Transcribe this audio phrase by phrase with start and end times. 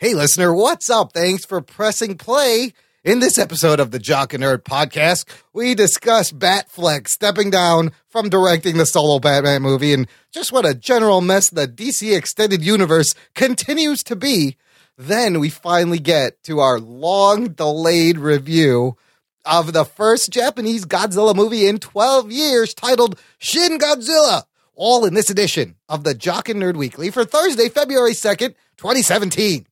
[0.00, 1.12] Hey, listener, what's up?
[1.12, 2.72] Thanks for pressing play.
[3.02, 8.28] In this episode of the Jock and Nerd podcast, we discuss Batfleck stepping down from
[8.28, 13.12] directing the solo Batman movie and just what a general mess the DC Extended Universe
[13.34, 14.56] continues to be.
[14.96, 18.96] Then we finally get to our long delayed review
[19.44, 24.44] of the first Japanese Godzilla movie in 12 years titled Shin Godzilla.
[24.76, 29.66] All in this edition of the Jock and Nerd Weekly for Thursday, February 2nd, 2017.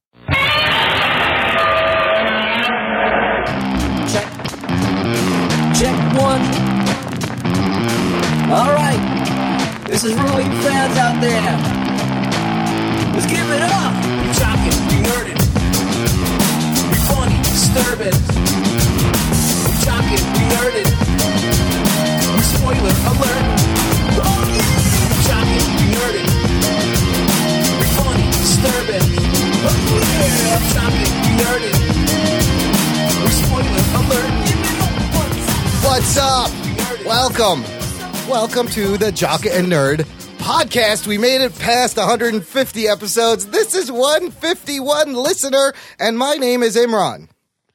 [6.17, 6.41] One.
[8.51, 9.01] All right.
[9.87, 11.57] This is for all you fans out there.
[13.13, 13.93] Let's give it up.
[14.23, 15.41] We talking, we nerding.
[16.89, 18.17] We funny, disturbing.
[19.67, 20.91] We talking, we nerding.
[22.33, 23.45] We spoiler alert.
[24.25, 24.73] Oh yeah.
[25.11, 26.29] We talking, we nerding.
[27.79, 29.07] We funny, disturbing.
[29.69, 30.61] Oh yeah.
[30.77, 31.77] Talking, we nerding.
[33.23, 34.46] We spoiler alert.
[35.97, 36.51] Give it up.
[36.51, 37.07] What's up?
[37.07, 37.63] Welcome.
[38.29, 40.05] Welcome to the Jock and Nerd
[40.37, 41.07] podcast.
[41.07, 43.47] We made it past 150 episodes.
[43.47, 47.29] This is 151 listener, and my name is Imran.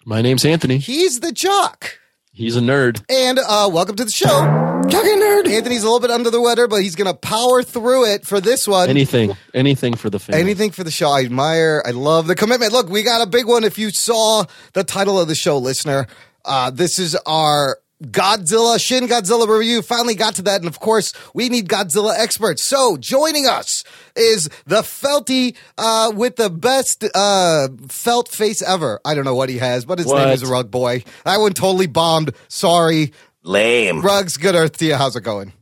[0.05, 0.77] My name's Anthony.
[0.77, 1.99] He's the Jock.
[2.31, 3.03] He's a nerd.
[3.09, 4.27] And uh, welcome to the show.
[4.27, 5.47] Jock and Nerd.
[5.47, 8.39] Anthony's a little bit under the weather, but he's going to power through it for
[8.39, 8.87] this one.
[8.87, 10.41] Anything, anything for the family.
[10.41, 11.09] Anything for the show.
[11.09, 12.71] I admire, I love the commitment.
[12.71, 13.63] Look, we got a big one.
[13.63, 16.05] If you saw the title of the show, listener,
[16.45, 19.81] uh, this is our Godzilla, Shin Godzilla review.
[19.81, 20.61] Finally got to that.
[20.61, 22.67] And of course, we need Godzilla experts.
[22.67, 23.83] So joining us
[24.15, 28.99] is the Felty, uh, with the best, uh, felt face ever.
[29.05, 30.29] I don't know what he has, but his name What?
[30.29, 31.03] is Rug Boy.
[31.25, 32.33] That one totally bombed.
[32.47, 33.13] Sorry.
[33.43, 34.01] Lame.
[34.01, 34.95] Rugs, good earth to you.
[34.95, 35.53] How's it going?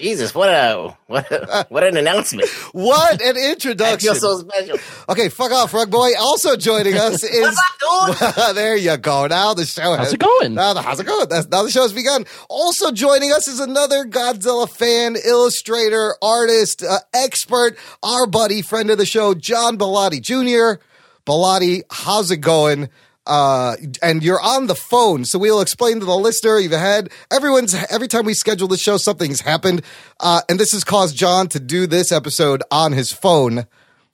[0.00, 2.48] Jesus, what a what a, what an announcement.
[2.72, 3.98] What an I introduction.
[4.00, 4.78] feel so special.
[5.08, 6.10] Okay, fuck off, Rug Boy.
[6.18, 7.58] Also joining us is.
[7.80, 9.26] What's there you go.
[9.26, 9.82] Now the show.
[9.82, 10.54] How's has- it going?
[10.54, 11.28] Now the how's it going?
[11.28, 12.24] That's, now the show's begun.
[12.48, 18.98] Also joining us is another Godzilla fan, illustrator, artist, uh, expert, our buddy, friend of
[18.98, 20.82] the show, John Bellotti Jr.
[21.26, 22.88] Bellotti, how's it going?
[23.26, 26.58] Uh, and you're on the phone, so we'll explain to the listener.
[26.58, 29.82] You've had everyone's every time we schedule the show, something's happened,
[30.20, 33.66] uh, and this has caused John to do this episode on his phone.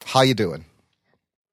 [0.05, 0.65] How you doing?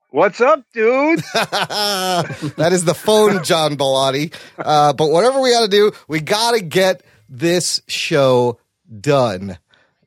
[0.10, 1.20] What's up, dude?
[1.34, 4.32] that is the phone, John Bellotti.
[4.60, 8.60] Uh, but whatever we got to do, we got to get this show
[9.00, 9.58] done.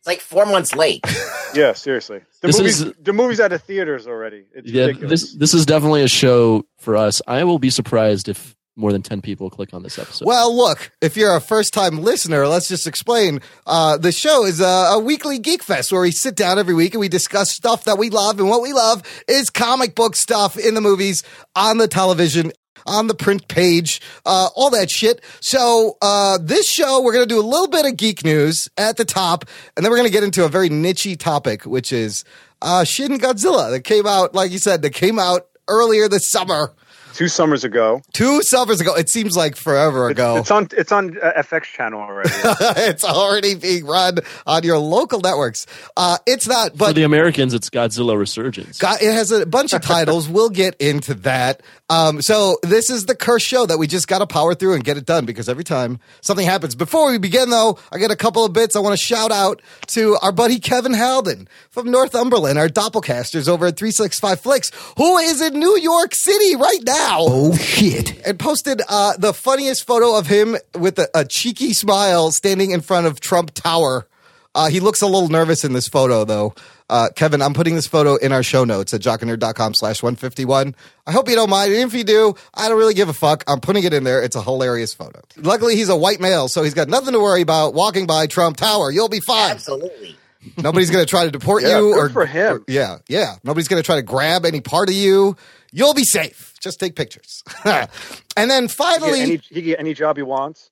[0.07, 1.05] It's like four months late.
[1.55, 2.21] yeah, seriously.
[2.41, 4.45] The This movie's is- the movie's out of theaters already.
[4.55, 5.23] It's Yeah, ridiculous.
[5.23, 7.21] this this is definitely a show for us.
[7.27, 10.27] I will be surprised if more than ten people click on this episode.
[10.27, 13.41] Well, look, if you're a first time listener, let's just explain.
[13.67, 16.93] Uh, the show is a, a weekly geek fest where we sit down every week
[16.95, 18.39] and we discuss stuff that we love.
[18.39, 21.25] And what we love is comic book stuff in the movies,
[21.57, 22.53] on the television,
[22.87, 25.21] on the print page, uh, all that shit.
[25.41, 28.97] So, uh, this show, we're going to do a little bit of geek news at
[28.97, 29.45] the top,
[29.77, 32.25] and then we're going to get into a very nichey topic, which is,
[32.63, 36.73] uh, Shin Godzilla that came out, like you said, that came out earlier this summer,
[37.17, 38.03] Two summers ago.
[38.13, 38.95] two summers ago.
[38.95, 40.37] It seems like forever ago.
[40.37, 42.29] it's on it's on uh, FX channel already.
[42.35, 45.67] it's already being run on your local networks.
[45.97, 48.79] Uh, it's not, But for the Americans, it's Godzilla Resurgence.
[48.79, 50.29] got, it has a bunch of titles.
[50.37, 51.63] we'll get into that.
[51.89, 54.85] Um, so this is the curse show that we just got to power through and
[54.85, 56.75] get it done because every time something happens.
[56.75, 58.77] Before we begin, though, I get a couple of bits.
[58.77, 63.67] I want to shout out to our buddy Kevin Halden from Northumberland, our doppelcasters over
[63.67, 67.06] at 365 Flicks, who is in New York City right now.
[67.09, 68.27] Oh, shit.
[68.27, 72.81] And posted uh, the funniest photo of him with a, a cheeky smile standing in
[72.81, 74.07] front of Trump Tower.
[74.55, 76.55] Uh, he looks a little nervous in this photo, though.
[76.89, 80.75] Uh, Kevin, I'm putting this photo in our show notes at jockandnerd.com slash 151.
[81.07, 81.73] I hope you don't mind.
[81.73, 83.45] And if you do, I don't really give a fuck.
[83.49, 84.23] I'm putting it in there.
[84.23, 85.21] It's a hilarious photo.
[85.37, 88.57] Luckily, he's a white male, so he's got nothing to worry about walking by Trump
[88.57, 88.91] Tower.
[88.91, 89.51] You'll be fine.
[89.51, 90.17] Absolutely.
[90.57, 91.93] Nobody's going to try to deport Yeah, you.
[91.95, 92.57] good or for him.
[92.59, 93.35] or- yeah, yeah.
[93.43, 95.37] Nobody's going to try to grab any part of you.
[95.73, 96.55] You'll be safe.
[96.67, 97.43] Just take pictures.
[97.65, 100.71] and then He finally, get any, he get any job he wants.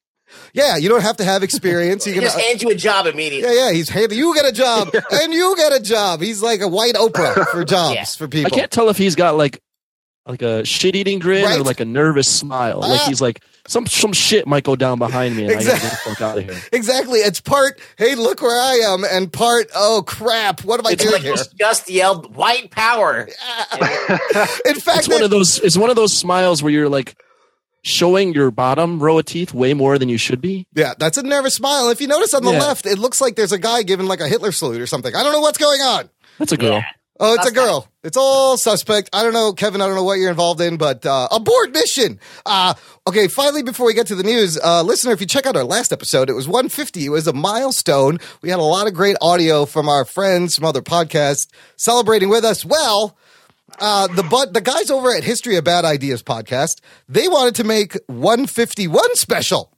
[0.53, 2.07] yeah, you don't have to have experience.
[2.07, 3.55] You He can just hand you a job immediately.
[3.57, 3.73] Yeah, yeah.
[3.73, 6.21] He's hey, you get a job and you get a job.
[6.21, 8.05] He's like a white Oprah for jobs Yeah.
[8.05, 8.53] for people.
[8.53, 9.61] I can't tell if he's got like
[10.27, 11.61] like a shit eating grin Right.
[11.61, 12.81] or like a nervous smile.
[12.81, 13.07] Like Ah.
[13.07, 15.87] he's like some some shit might go down behind me and I gotta get the
[15.87, 16.13] Exactly.
[16.15, 16.61] fuck out of here.
[16.73, 17.19] Exactly.
[17.21, 21.03] It's part, hey, look where I am, and part, oh crap, what am I It's
[21.03, 21.35] doing like here?
[21.59, 23.29] just yelled white power.
[24.67, 25.59] In fact, It's one of those.
[25.61, 27.17] It's one of those smiles where you're like
[27.83, 30.67] showing your bottom row of teeth way more than you should be.
[30.75, 31.91] yeah, that's a nervous smile.
[31.91, 32.61] If you notice on the Yeah.
[32.61, 35.15] left, it looks like there's a guy giving like a Hitler salute or something.
[35.15, 36.09] I don't know what's going on.
[36.39, 36.83] That's a girl.
[37.21, 37.89] Oh, it's a That's not- girl.
[38.05, 39.09] It's all suspect.
[39.15, 39.81] I don't know, Kevin.
[39.81, 42.21] I don't know what you're involved in, but uh, abort mission.
[42.45, 42.75] Uh,
[43.07, 45.65] okay, finally, before we get to the news, uh, listener, if you check out our
[45.65, 47.07] last episode, it was 150.
[47.07, 48.19] It was a milestone.
[48.43, 52.45] We had a lot of great audio from our friends from other podcasts celebrating with
[52.45, 52.63] us.
[52.63, 53.17] Well,
[53.81, 57.65] uh, the but the guys over at History of Bad Ideas podcast, they wanted to
[57.65, 59.71] make 151 special.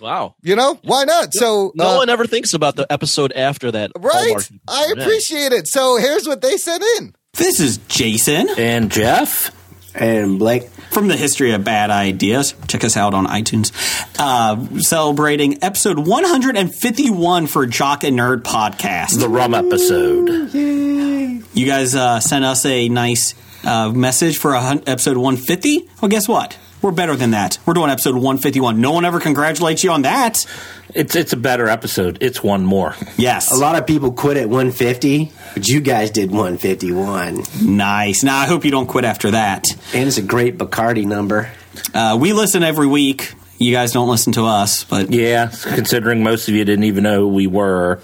[0.00, 0.34] Wow.
[0.42, 1.34] You know why not?
[1.34, 3.90] So No uh, one ever thinks about the episode after that.
[3.98, 4.14] right?
[4.14, 5.66] Hallmark I appreciate it.
[5.66, 7.14] So here's what they sent in.
[7.38, 9.54] This is Jason And Jeff?
[9.94, 12.54] And Blake, from the History of Bad Ideas.
[12.68, 13.72] Check us out on iTunes.
[14.18, 19.18] Uh, celebrating episode 151 for Jock and Nerd podcast.
[19.18, 20.52] The rum episode.
[20.52, 25.88] You guys uh, sent us a nice uh, message for a hun- episode 150.
[26.00, 26.56] Well, guess what?
[26.82, 27.58] We're better than that.
[27.66, 28.80] We're doing episode 151.
[28.80, 30.46] No one ever congratulates you on that.
[30.94, 32.18] It's it's a better episode.
[32.20, 32.94] It's one more.
[33.16, 33.50] Yes.
[33.52, 37.42] a lot of people quit at 150, but you guys did 151.
[37.62, 38.22] Nice.
[38.22, 39.68] Now, I hope you don't quit after that.
[39.94, 41.50] And it's a great Bacardi number.
[41.94, 43.34] Uh, we listen every week.
[43.58, 47.22] You guys don't listen to us, but Yeah, considering most of you didn't even know
[47.22, 48.00] who we were.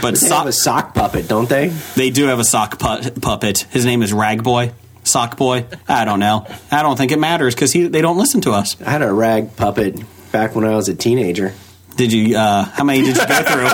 [0.00, 1.68] but They so- have a sock puppet, don't they?
[1.96, 3.66] they do have a sock pu- puppet.
[3.70, 4.70] His name is Rag Boy.
[5.04, 5.66] Sock Boy.
[5.88, 6.46] I don't know.
[6.70, 8.76] I don't think it matters because they don't listen to us.
[8.86, 9.98] I had a rag puppet
[10.30, 11.52] back when I was a teenager.
[11.96, 12.36] Did you?
[12.36, 13.68] Uh, how many did you go through?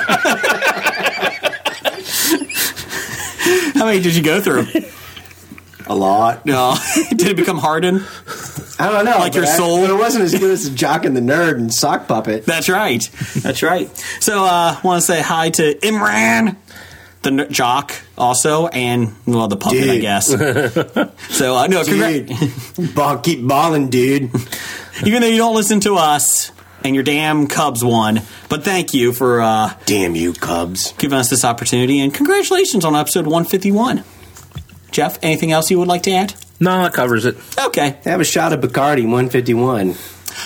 [3.74, 4.66] how many did you go through?
[5.86, 6.44] A lot.
[6.44, 6.76] No.
[7.10, 8.06] did it become hardened?
[8.78, 9.18] I don't know.
[9.18, 9.80] Like your I- soul?
[9.80, 12.44] but it wasn't as good as the Jock and the Nerd and Sock Puppet.
[12.44, 13.02] That's right.
[13.36, 13.88] That's right.
[14.20, 16.56] So I uh, want to say hi to Imran,
[17.22, 20.26] the n- jock, also, and well, the puppet, I guess.
[21.30, 24.30] so uh, no, Dude, congra- ball, keep balling, dude.
[25.04, 26.50] even though you don't listen to us
[26.84, 30.92] and your damn Cubs won, but thank you for uh, Damn you, Cubs.
[30.98, 34.04] giving us this opportunity and congratulations on episode 151.
[34.90, 36.34] Jeff, anything else you would like to add?
[36.60, 37.36] No, that covers it.
[37.58, 37.98] Okay.
[38.04, 39.94] Have a shot of Bacardi 151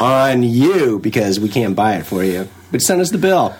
[0.00, 2.49] on you because we can't buy it for you.
[2.70, 3.55] But send us the bill.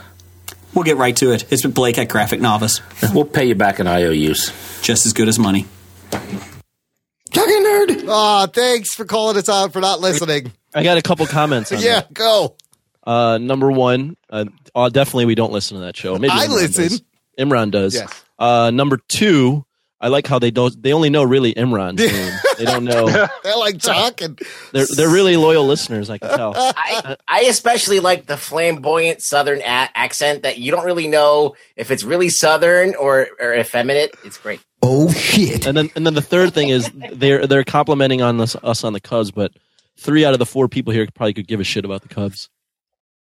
[0.75, 1.51] We'll get right to it.
[1.53, 2.81] It's with Blake at Graphic Novice.
[3.15, 4.53] We'll pay you back in IOUs.
[4.83, 5.67] Just as good as money.
[6.11, 8.09] Talking nerd.
[8.09, 10.53] Aw, thanks for calling us out for not listening.
[10.75, 12.13] I got a couple comments on Yeah, that.
[12.15, 12.57] go.
[13.05, 14.45] Uh, number one, uh,
[14.75, 16.17] uh, definitely we don't listen to that show.
[16.19, 16.89] Maybe I Imran listen.
[16.89, 17.03] Does.
[17.39, 17.95] Imran does.
[17.95, 18.25] Yes.
[18.39, 19.65] Uh, number two,
[20.01, 20.83] I like how they don't.
[20.83, 22.39] They only know really Imran's name.
[22.59, 23.07] They don't know.
[23.45, 24.37] They're like talking.
[24.73, 26.11] They're they're really loyal listeners.
[26.11, 26.55] I can tell.
[26.57, 31.93] I, I especially like the flamboyant southern a- accent that you don't really know if
[31.93, 34.15] it's really southern or, or effeminate.
[34.25, 34.61] It's great.
[34.83, 35.67] Oh shit!
[35.67, 38.95] And then and then the third thing is they're they're complimenting on us, us on
[38.95, 39.53] the Cubs, but
[39.97, 42.49] three out of the four people here probably could give a shit about the Cubs.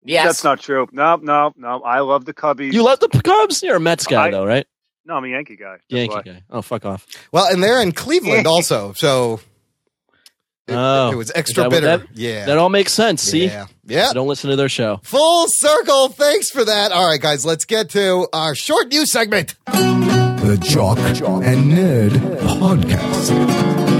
[0.03, 0.25] Yes.
[0.25, 0.87] That's not true.
[0.91, 1.81] No, no, no.
[1.83, 2.73] I love the Cubbies.
[2.73, 3.61] You love the Cubs?
[3.61, 4.65] You're a Mets guy I- though, right?
[5.05, 5.77] no, I'm a Yankee guy.
[5.89, 6.21] Yankee why.
[6.23, 6.43] guy.
[6.49, 7.05] Oh, fuck off.
[7.31, 9.41] Well, and they're in Cleveland also, so
[10.67, 11.09] it, Oh.
[11.11, 11.97] it was extra that bitter.
[11.97, 13.21] that- yeah, That all makes sense.
[13.21, 14.09] See, yeah, yeah.
[14.09, 15.01] I don't listen to their show.
[15.03, 16.09] Full circle.
[16.09, 16.91] Thanks for that.
[16.91, 19.55] All right, guys, let's get to our short news segment.
[19.65, 22.11] The Jock and Nerd
[22.59, 23.90] Podcast.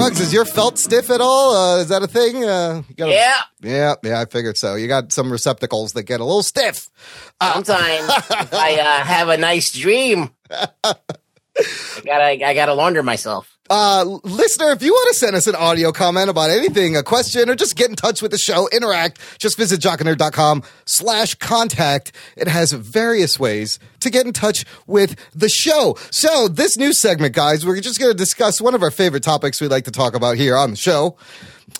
[0.00, 1.54] Rugs, is your felt stiff at all?
[1.54, 2.42] Uh, is that a thing?
[2.42, 3.36] Uh, you got a- Yeah.
[3.60, 4.20] yeah, yeah.
[4.20, 4.74] I figured so.
[4.74, 6.88] You got some receptacles that get a little stiff.
[7.42, 10.64] Sometimes if I uh, have a nice dream, I
[12.04, 13.58] gotta I gotta launder myself.
[13.70, 17.48] Uh, listener, if you want to send us an audio comment about anything, a question,
[17.48, 22.10] or just get in touch with the show, interact, just visit jockandnerd.com slash contact.
[22.36, 25.96] It has various ways to get in touch with the show.
[26.10, 29.60] So this new segment, guys, we're just going to discuss one of our favorite topics
[29.60, 31.16] we like to talk about here on the show.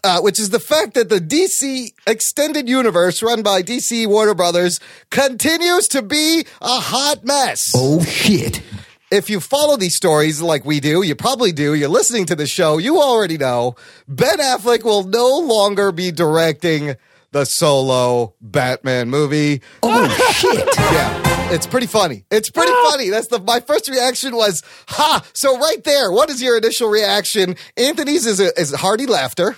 [0.04, 4.78] Uh, which is the fact that the DC extended universe run by DC Warner Brothers
[5.10, 8.62] continues to be a hot mess Oh shit.
[9.10, 12.46] If you follow these stories like we do, you probably do, you're listening to the
[12.46, 13.76] show, you already know
[14.06, 16.94] Ben Affleck will no longer be directing
[17.32, 19.62] the solo Batman movie.
[19.82, 20.68] Oh shit.
[20.90, 21.52] Yeah.
[21.52, 22.24] It's pretty funny.
[22.30, 23.10] It's pretty funny.
[23.10, 25.24] That's the my first reaction was, ha!
[25.32, 27.56] So right there, what is your initial reaction?
[27.76, 29.56] Anthony's is a, is hearty laughter.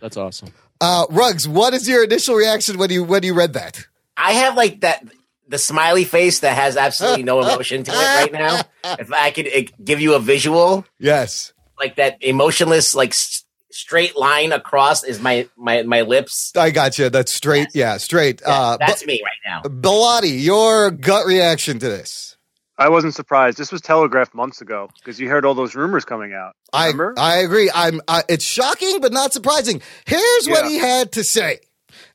[0.00, 0.50] That's awesome.
[0.80, 3.86] Uh, Ruggs, what is your initial reaction when you when you read that?
[4.16, 5.04] I have like that
[5.48, 8.60] the smiley face that has absolutely no emotion to it right now.
[8.98, 11.52] If I could uh, give you a visual, Yes.
[11.78, 16.52] like that emotionless, like s- straight line across is my my my lips.
[16.56, 17.10] I got you.
[17.10, 17.68] That's straight.
[17.74, 18.40] Yeah, straight.
[18.44, 19.68] Uh, That's me right now.
[19.68, 22.36] Bellotti, your gut reaction to this?
[22.80, 23.58] I wasn't surprised.
[23.58, 26.54] This was telegraphed months ago because you heard all those rumors coming out.
[26.72, 27.14] I Remember?
[27.18, 27.70] I agree.
[27.74, 28.00] I'm.
[28.06, 29.82] Uh, it's shocking, but not surprising.
[30.06, 31.58] Here's what he had to say,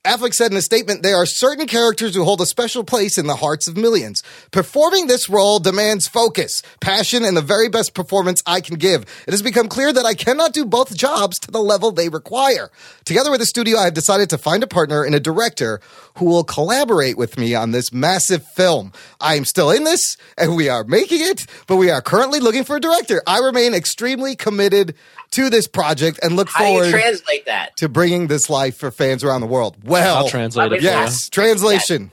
[0.05, 3.25] Affleck said in a statement, there are certain characters who hold a special place in
[3.25, 4.21] the hearts of millions.
[4.51, 9.03] Performing this role demands focus, passion, and the very best performance I can give.
[9.25, 12.69] It has become clear that I cannot do both jobs to the level they require.
[13.05, 15.79] Together with the studio, I have decided to find a partner and a director
[16.17, 18.91] who will collaborate with me on this massive film.
[19.21, 22.65] I am still in this and we are making it, but we are currently looking
[22.65, 23.21] for a director.
[23.25, 24.95] I remain extremely committed
[25.33, 27.75] to this project and look How do forward you translate that?
[27.77, 29.77] to bringing this life for fans around the world.
[29.83, 30.77] Well, I'll translate it.
[30.79, 32.03] for yes, translation.
[32.03, 32.09] you.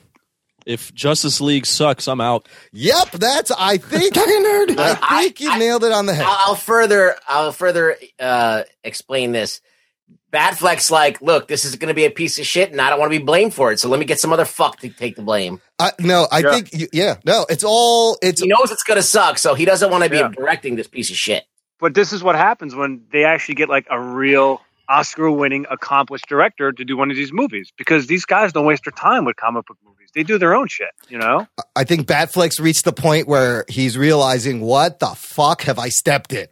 [0.66, 2.46] If Justice League sucks, I'm out.
[2.72, 6.24] Yep, that's I think I think you I- nailed it on the head.
[6.26, 9.60] I'll, I'll further I'll further uh, explain this.
[10.32, 13.00] Batfleck's like, look, this is going to be a piece of shit, and I don't
[13.00, 13.80] want to be blamed for it.
[13.80, 15.60] So let me get some other fuck to take the blame.
[15.80, 16.50] I, no, I Yeah.
[16.52, 19.64] think you, yeah, no, it's all it's He knows it's going to suck, so he
[19.64, 20.28] doesn't want to be Yeah.
[20.28, 21.44] directing this piece of shit.
[21.80, 26.72] But this is what happens when they actually get like a real Oscar-winning, accomplished director
[26.72, 29.66] to do one of these movies because these guys don't waste their time with comic
[29.66, 30.08] book movies.
[30.14, 31.46] They do their own shit, you know.
[31.76, 36.32] I think Batfleck's reached the point where he's realizing what the fuck have I stepped
[36.32, 36.48] in.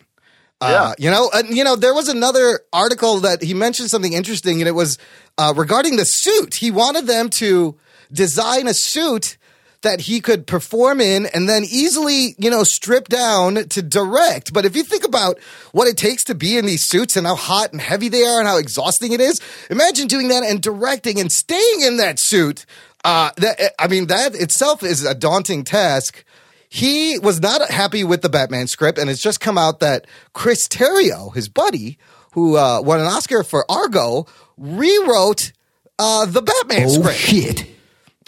[0.60, 4.60] Uh, you know, and you know, there was another article that he mentioned something interesting,
[4.60, 4.98] and it was
[5.36, 6.54] uh, regarding the suit.
[6.54, 7.76] He wanted them to
[8.12, 9.36] design a suit
[9.82, 14.52] that he could perform in and then easily, you know, strip down to direct.
[14.52, 15.38] But if you think about
[15.72, 18.40] what it takes to be in these suits and how hot and heavy they are
[18.40, 22.66] and how exhausting it is, imagine doing that and directing and staying in that suit.
[23.04, 26.24] Uh, that, I mean, that itself is a daunting task.
[26.68, 30.66] He was not happy with the Batman script, and it's just come out that Chris
[30.66, 31.98] Terrio, his buddy,
[32.32, 34.26] who uh, won an Oscar for Argo,
[34.58, 35.52] rewrote
[35.98, 37.77] uh, the Batman Oh script shit.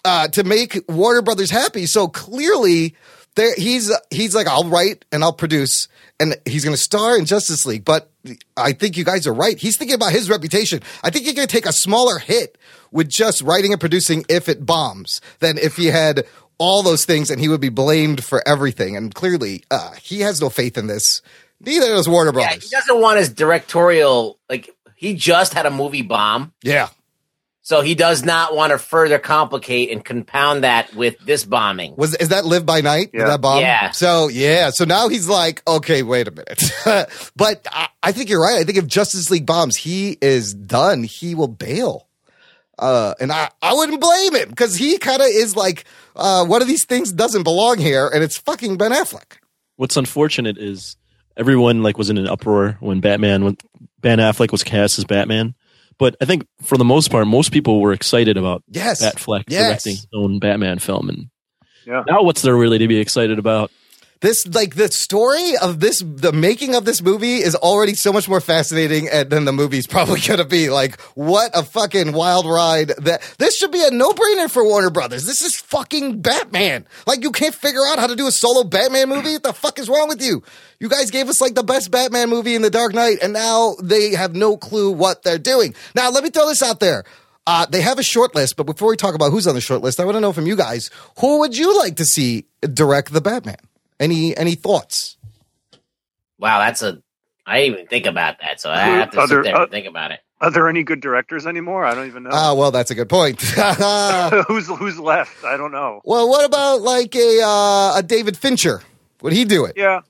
[0.04, 1.86] Uh, to make Warner Brothers happy.
[1.86, 2.94] So clearly,
[3.34, 5.88] there he's he's like, I'll write and I'll produce,
[6.18, 7.84] and he's going to star in Justice League.
[7.84, 8.10] But
[8.56, 9.58] I think you guys are right.
[9.58, 10.80] He's thinking about his reputation.
[11.02, 12.58] I think he can take a smaller hit
[12.90, 16.24] with just writing and producing if it bombs than if he had
[16.58, 18.94] all those things and he would be blamed for everything.
[18.96, 21.22] And clearly, uh, he has no faith in this.
[21.60, 22.46] Neither does Warner Brothers.
[22.46, 22.70] Yeah, Brothers.
[22.70, 26.88] he doesn't want his directorial like he just had a movie bomb, Yeah.
[27.70, 31.94] So he does not want to further complicate and compound that with this bombing.
[31.94, 33.10] Was is that Live by Night?
[33.14, 33.26] Yeah.
[33.26, 33.60] that bomb?
[33.60, 33.92] Yeah.
[33.92, 34.70] So yeah.
[34.70, 36.64] So now he's like, okay, wait a minute.
[37.36, 38.58] but I, I think you're right.
[38.58, 41.04] I think if Justice League bombs, he is done.
[41.04, 42.08] He will bail.
[42.76, 45.84] Uh, and I, I wouldn't blame him because he kind of is like,
[46.16, 49.38] uh, one of these things doesn't belong here, and it's fucking Ben Affleck.
[49.76, 50.96] What's unfortunate is
[51.36, 53.58] everyone like was in an uproar when Batman when
[54.00, 55.54] Ben Affleck was cast as Batman.
[56.00, 59.00] But I think for the most part, most people were excited about Yes.
[59.04, 59.66] Batfleck Yes.
[59.84, 61.26] directing his own Batman film, and
[61.86, 62.02] Yeah.
[62.08, 63.70] now what's there really to be excited about?
[64.20, 68.28] This like the story of this, the making of this movie is already so much
[68.28, 70.68] more fascinating than the movie's probably gonna be.
[70.68, 72.88] Like, what a fucking wild ride!
[72.98, 75.24] That this should be a no brainer for Warner Brothers.
[75.24, 76.86] This is fucking Batman.
[77.06, 79.32] Like, you can't figure out how to do a solo Batman movie.
[79.32, 80.42] What the fuck is wrong with you?
[80.80, 83.74] You guys gave us like the best Batman movie in The Dark Knight, and now
[83.82, 85.74] they have no clue what they're doing.
[85.94, 87.04] Now, let me throw this out there.
[87.46, 89.80] Uh, they have a short list, but before we talk about who's on the short
[89.80, 93.14] list, I want to know from you guys who would you like to see direct
[93.14, 93.56] the Batman?
[94.00, 95.16] Any any thoughts?
[96.38, 97.02] Wow, that's a
[97.46, 99.70] I didn't even think about that, so I have to Other- sit there uh, and
[99.70, 100.20] think about it.
[100.40, 101.84] Are there any good directors anymore?
[101.84, 102.30] I don't even know.
[102.32, 103.42] Ah, well, that's a good point.
[104.48, 105.44] who's who's left?
[105.44, 106.00] I don't know.
[106.04, 108.80] well, what about like a uh, a David Fincher?
[109.20, 109.74] Would he do it?
[109.76, 110.00] Yeah,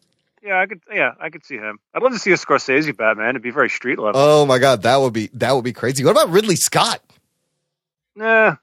[0.40, 0.80] yeah, I could.
[0.92, 1.80] Yeah, I could see him.
[1.92, 3.30] I'd love to see a Scorsese Batman.
[3.30, 4.20] It'd be very street level.
[4.20, 6.04] Oh my god, that would be that would be crazy.
[6.04, 7.00] What about Ridley Scott?
[8.14, 8.56] nah,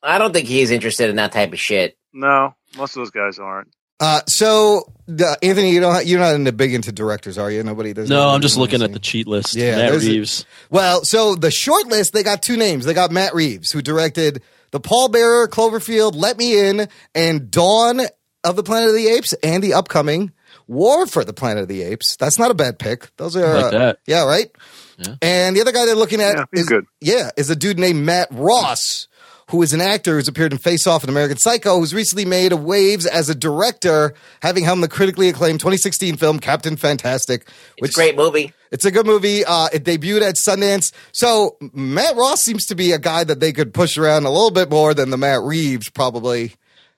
[0.00, 1.96] I don't think he's interested in that type of shit.
[2.12, 3.68] no, most of those guys aren't.
[4.00, 7.62] Uh, so uh, Anthony, you don't you're not into big into directors, are you?
[7.62, 8.08] Nobody does.
[8.10, 9.54] No, I'm just looking at the cheat list.
[9.54, 10.44] Yeah, Matt there's a- Reeves.
[10.70, 12.84] Well, so the short list, they got two names.
[12.84, 18.00] They got Matt Reeves, who directed The Pallbearer, Cloverfield, Let Me In, and Dawn
[18.42, 20.32] of the Planet of the Apes, and the upcoming
[20.66, 22.16] War for the Planet of the Apes.
[22.16, 23.14] That's not a bad pick.
[23.16, 23.98] Those are Like uh, that.
[24.06, 24.50] yeah, right.
[24.98, 25.14] Yeah.
[25.22, 26.84] And the other guy they're looking at Yeah, is good.
[27.00, 29.08] yeah, is a dude named Matt Ross,
[29.50, 32.52] who is an actor who's appeared in Face Off and American Psycho, who's recently made
[32.52, 37.48] a waves as a director, having helmed the critically acclaimed 2016 film Captain Fantastic,
[37.78, 38.52] Which, It's a great movie.
[38.70, 39.44] it's a good movie.
[39.44, 40.92] Uh, it debuted at Sundance.
[41.12, 44.50] So Matt Ross seems to be a guy that they could push around a little
[44.50, 46.54] bit more than the Matt Reeves, probably.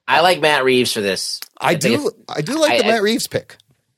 [0.08, 1.40] I like Matt Reeves for this.
[1.60, 2.12] I, think do.
[2.28, 3.56] I do like the I- I- Matt Reeves pick,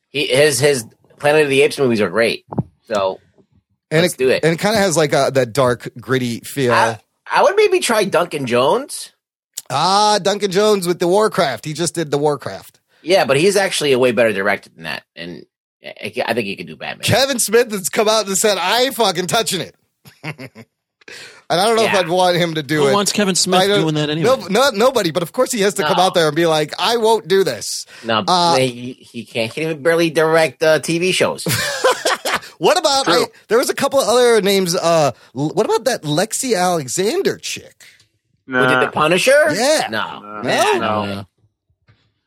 [0.08, 0.84] He, his his
[1.18, 2.46] Planet of the Apes movies are great.
[2.86, 3.20] So
[3.90, 4.42] and Let's do it.
[4.44, 6.72] And it kind of has like a that dark, gritty feel.
[6.72, 6.98] I,
[7.32, 9.12] I would maybe try Duncan Jones.
[9.70, 11.64] ah, Duncan Jones with the Warcraft.
[11.64, 12.80] He just did the Warcraft.
[13.02, 15.44] Yeah, but he's actually a way better director than that, and
[15.84, 17.04] I I think he could do Batman.
[17.04, 19.74] Kevin Smith has come out and said, "I ain't fucking touching it."
[21.50, 22.92] And I don't know if I'd want him to do Who it.
[22.92, 24.28] wants Kevin Smith doing that anyway?
[24.28, 25.10] No, no, nobody.
[25.10, 27.42] But of course, he has to come out there and be like, "I won't do
[27.42, 29.50] this." No, Uh, he, he can't.
[29.50, 31.46] He can even barely direct uh, TV shows.
[32.58, 33.08] What about?
[33.08, 34.74] I, there was a couple of other names.
[34.74, 37.84] Uh, what about that Lexi Alexander chick?
[38.46, 39.54] Nah, Who did the Punisher?
[39.54, 39.88] Yeah.
[39.90, 40.20] No.
[40.20, 40.42] No.
[40.42, 40.72] No?
[40.72, 41.04] No.
[41.04, 41.26] No.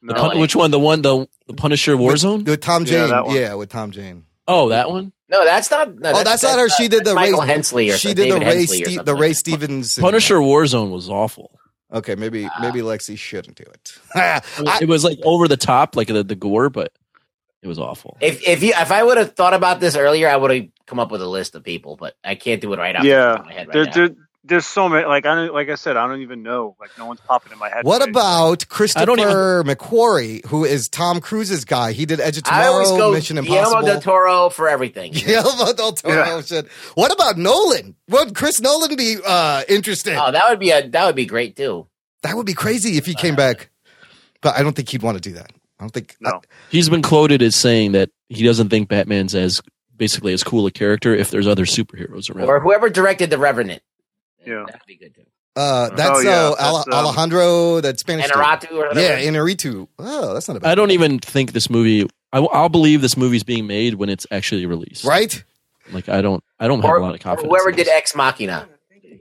[0.03, 0.71] The Pun- which one?
[0.71, 2.45] The one the, the Punisher Warzone?
[2.45, 3.09] With Tom Jane.
[3.09, 3.35] that one.
[3.35, 4.25] Yeah, with Tom Jane.
[4.47, 5.13] oh, that one.
[5.29, 5.95] No, that's not.
[5.95, 6.67] No, oh, that's, not her.
[6.69, 9.15] She did the Michael Ray, Hensley or she some- did the Ray Ste- the something.
[9.17, 11.57] Ray Stevens Punisher Warzone was awful.
[11.93, 13.93] Okay, maybe maybe Lexi shouldn't do it.
[14.15, 14.41] I
[14.81, 16.93] it was like over the top, like the, the gore, but
[17.61, 18.17] it was awful.
[18.21, 20.99] If if you if I would have thought about this earlier, I would have come
[20.99, 23.17] up with a list of people, but I can't do it right off the top
[23.35, 23.91] Yeah, of my head right there, now.
[23.93, 24.09] there,
[24.43, 25.05] there's so many.
[25.05, 26.75] Like I don't, like I said, I don't even know.
[26.79, 27.85] Like no one's popping in my head.
[27.85, 28.09] what today.
[28.09, 28.65] about
[28.95, 31.91] I don't Christopher McQuarrie, who is Tom Cruise's guy?
[31.91, 35.11] He did Edge of I always go Mission Guillermo del Toro for everything.
[35.13, 36.41] Guillermo del Toro Yeah.
[36.41, 36.67] shit.
[36.95, 37.95] What about Nolan?
[38.09, 40.15] Would Chris Nolan be uh, interested?
[40.15, 41.85] Oh, that would be a that would be great too.
[42.23, 43.69] that would be crazy if he came back.
[44.41, 45.51] But I don't think he'd want to do that.
[45.81, 46.15] I don't think.
[46.21, 46.41] No.
[46.69, 49.61] He's been quoted as saying that he doesn't think Batman's as
[49.97, 52.47] basically as cool a character if there's other superheroes around.
[52.47, 53.81] Or whoever directed The Revenant.
[54.45, 54.65] Yeah.
[54.67, 55.23] That would be good too.
[55.55, 58.27] Uh, that's Oh, yeah, uh, that's, um, Alejandro, that Spanish.
[58.27, 58.35] dude.
[58.35, 59.01] Enaratu or whatever.
[59.01, 59.88] Yeah, Inarritu.
[59.97, 60.69] Oh, that's not a bad.
[60.71, 62.07] I don't even think this movie.
[62.31, 65.03] I, will believe this movie's being made when it's actually released.
[65.03, 65.43] Right?
[65.91, 66.43] Like I don't.
[66.59, 67.51] I don't have a lot of confidence.
[67.51, 67.88] whoever did.
[67.88, 68.69] Ex Machina.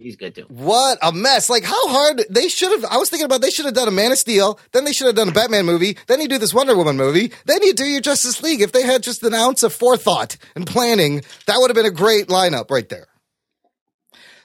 [0.01, 0.47] He's good too.
[0.49, 1.51] What a mess!
[1.51, 2.91] Like how hard they should have.
[2.91, 5.07] I was thinking about they should have done a Man of Steel, then they should
[5.07, 7.85] have done a Batman movie, then you do this Wonder Woman movie, then you do
[7.85, 8.63] your Justice League.
[8.63, 11.91] If they had just an ounce of forethought and planning, that would have been a
[11.91, 13.09] great lineup right there.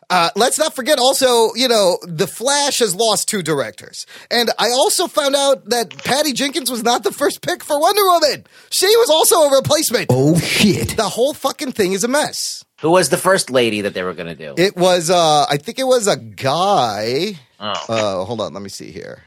[0.09, 4.05] Uh, let's not forget also, you know, The Flash has lost two directors.
[4.29, 8.03] And I also found out that Patty Jenkins was not the first pick for Wonder
[8.03, 8.45] Woman.
[8.69, 10.07] She was also a replacement.
[10.09, 10.95] Oh shit.
[10.95, 12.63] The whole fucking thing is a mess.
[12.86, 14.54] Who was the first lady that they were going to do?
[14.62, 17.34] It was, uh, I think it was a guy.
[17.60, 17.74] oh.
[17.89, 19.24] Uh, hold on, let me see here.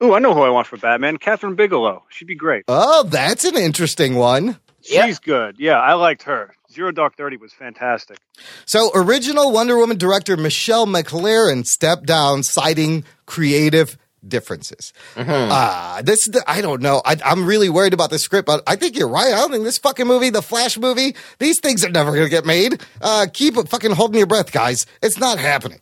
[0.00, 1.18] Ooh, I know who I want for Batman.
[1.18, 2.04] Kathryn Bigelow.
[2.08, 2.62] She'd be great.
[2.68, 4.60] Oh, that's an interesting one.
[4.82, 5.06] Yeah.
[5.06, 5.56] She's good.
[5.58, 6.54] Yeah, I liked her.
[6.70, 8.16] Zero Dark Thirty was fantastic.
[8.64, 14.92] So, original Wonder Woman director Michelle MacLaren stepped down, citing creative differences.
[15.16, 17.02] Ah, this I don't know.
[17.04, 19.26] I, I'm really worried about the script, but I think you're right.
[19.32, 22.30] I don't think this fucking movie, the Flash movie, these things are never going to
[22.30, 22.80] get made.
[23.00, 24.86] Uh, keep fucking holding your breath, guys.
[25.02, 25.80] It's not happening.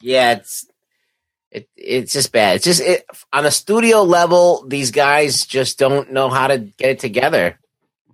[0.00, 0.66] Yeah, it's
[1.50, 2.56] it, it's just bad.
[2.56, 6.90] It's just it, on a studio level, these guys just don't know how to get
[6.90, 7.58] it together.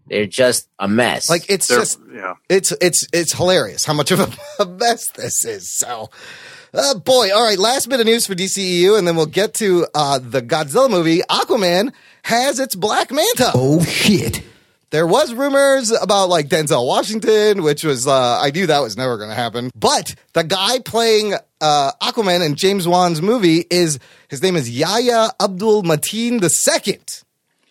[0.08, 1.28] They're just a mess.
[1.28, 2.34] Like it's They're- just yeah.
[2.48, 5.68] it's it's it's hilarious how much of a, a mess this is.
[5.68, 6.10] So,
[6.76, 7.58] uh, boy, all right.
[7.58, 11.20] Last bit of news for DCEU, and then we'll get to uh, the Godzilla movie.
[11.20, 13.52] Aquaman has its Black Manta.
[13.54, 14.42] Oh shit.
[14.90, 19.16] There was rumors about like Denzel Washington, which was uh, I knew that was never
[19.16, 19.70] going to happen.
[19.74, 25.30] But the guy playing uh, Aquaman in James Wan's movie is his name is Yahya
[25.40, 27.24] Abdul Mateen the second.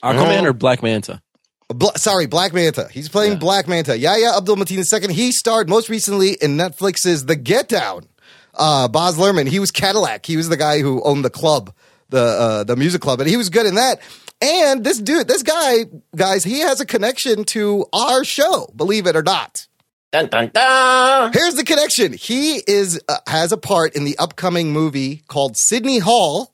[0.03, 1.21] Aquaman or Black Manta.
[1.69, 2.87] Bla- sorry, Black Manta.
[2.91, 3.97] He's playing Black Manta.
[3.97, 5.13] Yahya Abdul Mateen II.
[5.13, 8.05] He starred most recently in Netflix's The Get Down.
[8.57, 9.47] Uh, Baz Luhrmann.
[9.47, 10.25] He was Cadillac.
[10.25, 11.73] He was the guy who owned the club,
[12.09, 14.01] the uh, the music club, and he was good in that.
[14.41, 18.69] And this dude, this guy, guys, he has a connection to our show.
[18.75, 19.67] Believe it or not.
[20.11, 21.31] dun dun dun.
[21.33, 22.13] Here's the connection.
[22.13, 26.53] He is uh, has a part in the upcoming movie called Sydney Hall,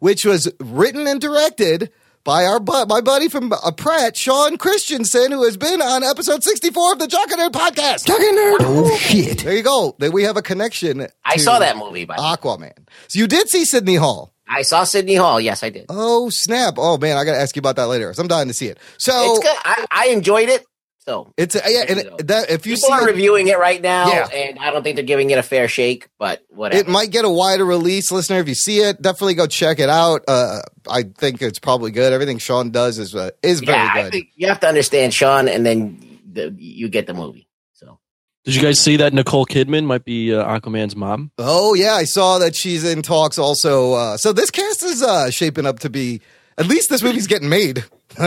[0.00, 1.92] which was written and directed
[2.26, 6.42] by our bu- my buddy from uh, Pratt, Shawn Christensen, who has been on episode
[6.42, 8.04] 64 of the Jock and Nerd podcast.
[8.04, 8.56] Jockey Nerd.
[8.60, 9.44] Oh shit.
[9.44, 9.94] There you go.
[9.98, 11.06] Then we have a connection.
[11.24, 12.04] I to saw that movie.
[12.04, 12.28] By the way.
[12.28, 12.88] Aquaman.
[13.08, 14.32] So you did see Sydney Hall.
[14.48, 15.40] I saw Sydney Hall.
[15.40, 15.86] Yes, I did.
[15.88, 16.74] Oh snap!
[16.76, 18.12] Oh man, I got to ask you about that later.
[18.12, 18.78] So I'm dying to see it.
[18.98, 19.56] So it's good.
[19.64, 20.64] I, I enjoyed it.
[21.06, 23.58] So It's a, yeah, and it that if you people see are it, reviewing it
[23.60, 24.26] right now, Yeah.
[24.26, 26.08] and I don't think they're giving it a fair shake.
[26.18, 26.80] But whatever.
[26.80, 28.40] It might get a wider release, listener.
[28.40, 30.22] If you see it, definitely go check it out.
[30.26, 32.12] Uh, I think it's probably good.
[32.12, 34.12] Everything Shawn does is uh, is very yeah, I good.
[34.12, 37.46] think you have to understand Shawn, and then the, you get the movie.
[37.74, 38.00] So
[38.44, 41.30] Did you guys see that Nicole Kidman might be uh, Aquaman's mom?
[41.38, 43.92] oh yeah, I saw that she's in talks also.
[43.92, 46.20] Uh, so this cast is uh, shaping up to be
[46.58, 47.84] at least this movie's getting made.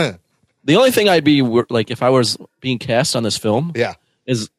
[0.64, 3.94] The only thing I'd be like if I was being cast on this film yeah,
[4.26, 4.50] is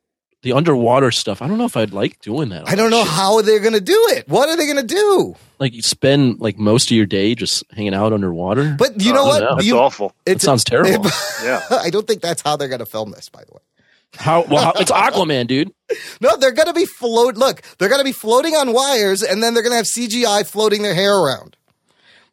[0.42, 1.42] the underwater stuff.
[1.44, 2.68] I don't know if I'd like doing that.
[2.68, 4.28] I don't know how they're gonna do it.
[4.28, 5.36] What are they gonna do?
[5.60, 8.76] Like you spend like most of your day just hanging out underwater.
[8.78, 9.40] But you know Oh, what?
[9.42, 9.56] no.
[9.56, 10.16] That's You- awful.
[10.26, 11.06] that sounds terrible.
[11.44, 11.62] Yeah.
[11.72, 13.30] I don't think that's how they're gonna film this.
[13.30, 13.62] By the way.
[14.16, 15.72] how well how, it's Aquaman, dude.
[16.22, 17.36] No, they're gonna be float.
[17.38, 20.94] Look, they're gonna be floating on wires, and then they're gonna have CGI floating their
[20.96, 21.56] hair around.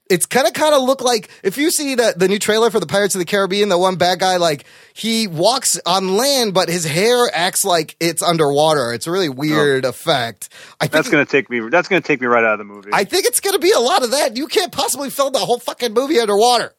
[0.09, 2.87] It's gonna kind of look like if you see the the new trailer for the
[2.87, 6.85] Pirates of the Caribbean, the one bad guy like he walks on land, but his
[6.85, 8.93] hair acts like it's underwater.
[8.93, 9.91] It's a really weird oh.
[9.91, 10.49] effect.
[10.81, 11.61] I think That's gonna take me.
[11.69, 12.91] That's gonna take me right out of the movie.
[12.93, 14.37] I think it's gonna be a lot of that.
[14.37, 16.75] You can't possibly film the whole fucking movie underwater.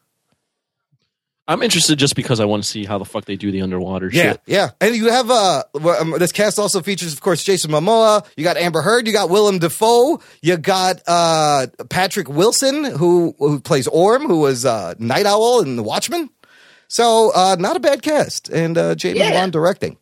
[1.50, 4.12] I'm interested just because I want to see how the fuck they do the underwater
[4.12, 4.40] shit.
[4.46, 5.64] Yeah, and you have uh
[6.00, 8.24] um, this cast also features, of course, Jason Momoa.
[8.38, 9.08] You got Amber Heard.
[9.08, 10.22] You got Willem Dafoe.
[10.44, 15.76] You got uh Patrick Wilson, who who plays Orm, who was uh, Night Owl in
[15.76, 16.30] The Watchmen.
[16.88, 19.34] So uh not a bad cast, and uh, James Yeah.
[19.34, 19.98] Wan directing.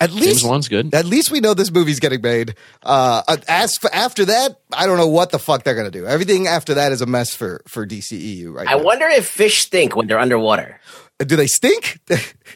[0.00, 0.94] At least James Wan's good.
[0.94, 2.54] At least we know this movie's getting made.
[2.82, 6.06] Uh, as for after that, I don't know what the fuck they're gonna do.
[6.06, 8.82] Everything after that is a mess for for DCEU right I now.
[8.82, 10.80] wonder if fish stink when they're underwater.
[11.18, 11.98] do they stink?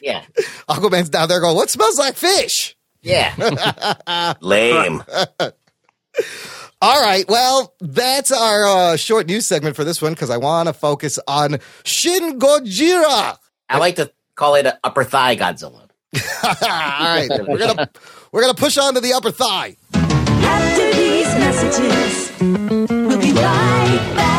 [0.01, 0.23] Yeah.
[0.69, 3.33] Aquaman's down there going, "What smells like fish?" Yeah.
[4.41, 5.03] Lame.
[6.81, 7.25] All right.
[7.27, 11.17] Well, that's our uh, short news segment for this one because I want to focus
[11.27, 13.37] on Shin Gojira.
[13.69, 15.84] I like to call it an upper thigh Godzilla.
[16.43, 17.89] All right, we're gonna
[18.31, 19.75] we're gonna push on to the upper thigh.
[19.93, 22.31] After these messages,
[22.89, 24.34] we'll be right back.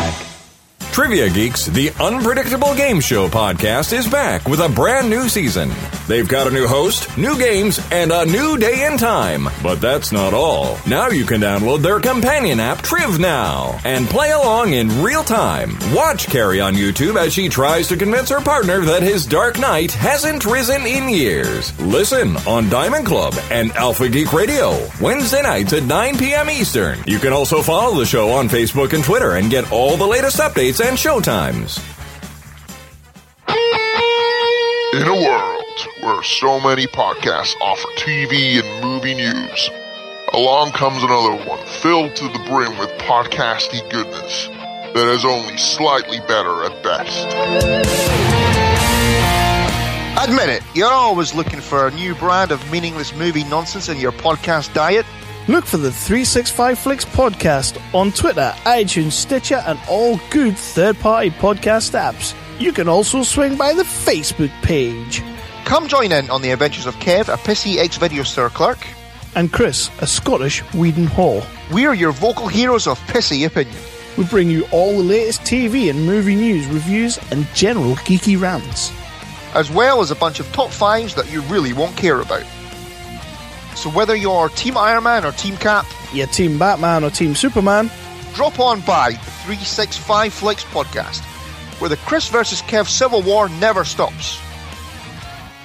[0.97, 5.71] Trivia Geeks, the unpredictable game show podcast, is back with a brand new season.
[6.09, 9.47] They've got a new host, new games, and a new day and time.
[9.63, 10.79] But that's not all.
[10.87, 15.77] Now you can download their companion app, Triv Now, and play along in real time.
[15.93, 19.93] Watch Carrie on YouTube as she tries to convince her partner that his Dark Knight
[19.93, 21.79] hasn't risen in years.
[21.79, 26.49] Listen on Diamond Club and Alpha Geek Radio, Wednesday nights at 9 p.m.
[26.49, 26.99] Eastern.
[27.07, 30.39] You can also follow the show on Facebook and Twitter and get all the latest
[30.39, 31.83] updates and showtimes.
[34.93, 39.71] In a world where so many podcasts offer TV and movie news,
[40.33, 44.47] along comes another one filled to the brim with podcasty goodness
[44.95, 47.27] that is only slightly better at best.
[50.23, 54.13] Admit it, you're always looking for a new brand of meaningless movie nonsense in your
[54.13, 55.05] podcast diet.
[55.49, 61.31] Look for the 365 Flicks podcast on Twitter, iTunes, Stitcher, and all good third party
[61.31, 62.35] podcast apps.
[62.59, 65.23] You can also swing by the Facebook page.
[65.65, 68.79] Come join in on the adventures of Kev, a pissy ex video store clerk.
[69.37, 71.43] And Chris, a Scottish Whedon Hall.
[71.73, 73.77] We're your vocal heroes of pissy opinion.
[74.19, 78.91] We bring you all the latest TV and movie news, reviews, and general geeky rants.
[79.55, 82.45] as well as a bunch of top fives that you really won't care about.
[83.77, 87.91] So whether you're Team Iron Man or Team Cap, Your Team Batman or Team Superman,
[88.35, 91.21] drop on by the 365 Flicks podcast,
[91.81, 94.41] where the Chris versus Kev Civil War never stops.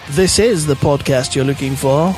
[0.09, 2.13] this is the podcast you're looking for.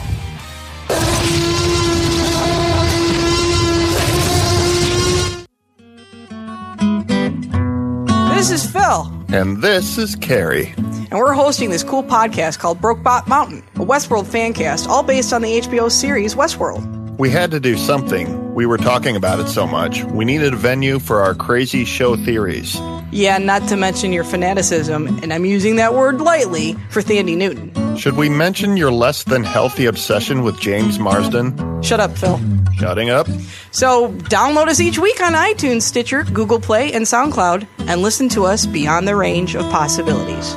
[8.44, 10.74] This is Phil, And this is Carrie.
[10.76, 15.32] and we're hosting this cool podcast called Brokebot Mountain, a Westworld fan cast, all based
[15.32, 17.18] on the HBO series Westworld.
[17.18, 18.54] We had to do something.
[18.54, 20.04] We were talking about it so much.
[20.04, 22.76] We needed a venue for our crazy show theories.
[23.14, 27.96] Yeah, not to mention your fanaticism, and I'm using that word lightly, for Thandie Newton.
[27.96, 31.84] Should we mention your less than healthy obsession with James Marsden?
[31.84, 32.40] Shut up, Phil.
[32.76, 33.28] Shutting up?
[33.70, 38.46] So, download us each week on iTunes, Stitcher, Google Play, and SoundCloud, and listen to
[38.46, 40.56] us beyond the range of possibilities.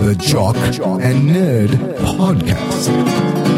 [0.00, 1.68] The Jock and Nerd
[2.16, 3.57] Podcast.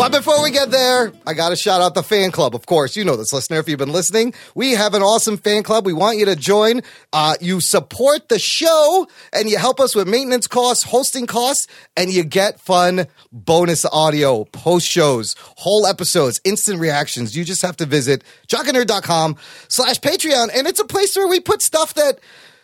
[0.00, 2.54] But before we get there, I got to shout out the fan club.
[2.54, 3.58] Of course, you know this, listener.
[3.58, 5.84] If you've been listening, we have an awesome fan club.
[5.84, 6.80] We want you to join.
[7.12, 11.66] Uh, you support the show and you help us with maintenance costs, hosting costs,
[11.98, 17.36] and you get fun bonus audio, post shows, whole episodes, instant reactions.
[17.36, 19.36] You just have to visit jockandnerd.com
[19.68, 20.48] slash Patreon.
[20.54, 22.20] And it's a place where we put stuff that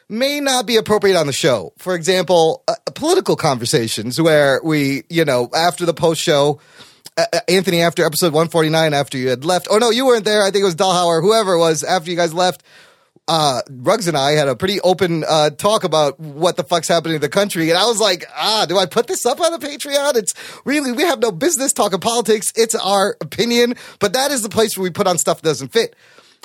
[0.08, 1.74] may not be appropriate on the show.
[1.76, 6.60] For example, uh, political conversations where we, you know, after the post show,
[7.16, 10.42] uh, uh, Anthony, after episode 149, after you had left, oh no, you weren't there.
[10.42, 12.62] I think it was Dahlhauer, whoever it was, after you guys left,
[13.28, 17.16] uh, Ruggs and I had a pretty open uh, talk about what the fuck's happening
[17.16, 17.70] in the country.
[17.70, 20.14] And I was like, ah, do I put this up on the Patreon?
[20.16, 22.52] It's really, we have no business talking politics.
[22.54, 25.72] It's our opinion, but that is the place where we put on stuff that doesn't
[25.72, 25.96] fit.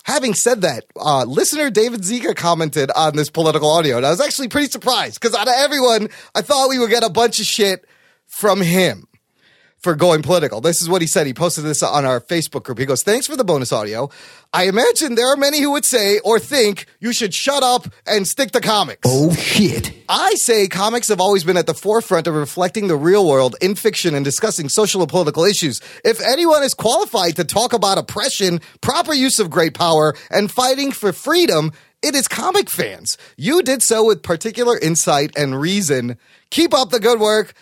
[0.05, 4.21] Having said that, uh, listener David Zika commented on this political audio, and I was
[4.21, 7.45] actually pretty surprised because out of everyone, I thought we would get a bunch of
[7.45, 7.86] shit
[8.25, 9.07] from him.
[9.82, 10.62] For going political.
[10.62, 11.26] This is what he said.
[11.26, 12.78] He posted this on our Facebook group.
[12.78, 14.10] He goes, Thanks for the bonus audio.
[14.54, 18.28] I imagine there are many who would say or think you should shut up and
[18.28, 19.02] stick to comics.
[19.06, 19.94] Oh shit.
[20.08, 23.76] I say comics have always been at the forefront of reflecting the real world in
[23.76, 25.82] fiction and discussing social and political issues.
[26.06, 30.91] If anyone is qualified to talk about oppression, proper use of great power, and fighting
[30.91, 31.72] for freedom,
[32.04, 33.17] it is comic fans.
[33.38, 36.17] You did so with particular insight and reason.
[36.50, 37.54] Keep up the good work.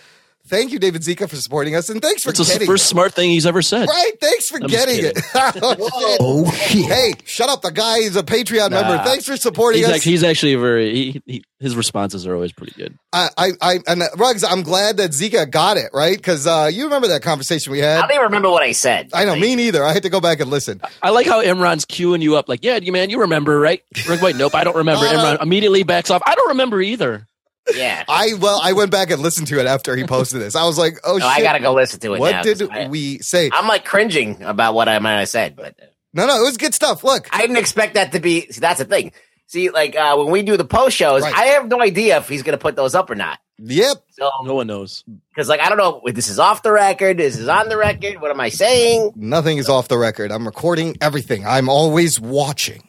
[0.49, 2.39] Thank you, David Zika, for supporting us, and thanks for it.
[2.39, 2.87] It's the first it.
[2.87, 3.87] smart thing he's ever said.
[3.87, 5.19] Right, thanks for I'm getting it.
[5.35, 6.85] oh, shit.
[6.87, 7.61] Hey, shut up.
[7.61, 8.97] The guy is a Patreon member.
[9.03, 9.97] Thanks for supporting He's us.
[9.97, 12.97] actually, he's actually very he, he, his responses are always pretty good.
[13.13, 16.67] I, I, I, and uh, Ruggs, I'm glad that Zika got it right because uh,
[16.73, 17.99] you remember that conversation we had.
[17.99, 19.11] I don't even remember what I said.
[19.13, 19.83] I know, me neither.
[19.83, 20.81] I had to go back and listen.
[21.03, 23.83] I like how Imran's queuing you up, like, yeah, you man, you remember, right?
[24.07, 25.05] Rick White, nope, I don't remember.
[25.05, 26.23] Uh, Imran immediately backs off.
[26.25, 27.27] I don't remember either.
[27.75, 28.03] Yeah.
[28.09, 30.55] I well, I went back and listened to it after he posted this.
[30.55, 31.37] I was like, oh No, shit!
[31.39, 33.49] I gotta go listen to it What now, did 'cause I- we say?
[33.53, 35.75] I'm like cringing about what I might have said, but
[36.13, 37.03] No, no, it was good stuff.
[37.03, 38.47] Look, I didn't expect that to be.
[38.51, 39.11] See, that's the thing.
[39.47, 42.43] See, like uh, when we do the post shows, I have no idea if he's
[42.43, 43.39] gonna put those up or not.
[43.61, 43.97] Yep.
[44.11, 47.17] So no one knows because, like, I don't know if this is off the record.
[47.17, 48.21] This is on the record.
[48.21, 49.11] What am I saying?
[49.15, 50.31] Nothing is off the record.
[50.31, 51.45] I'm recording everything.
[51.45, 52.83] I'm always watching.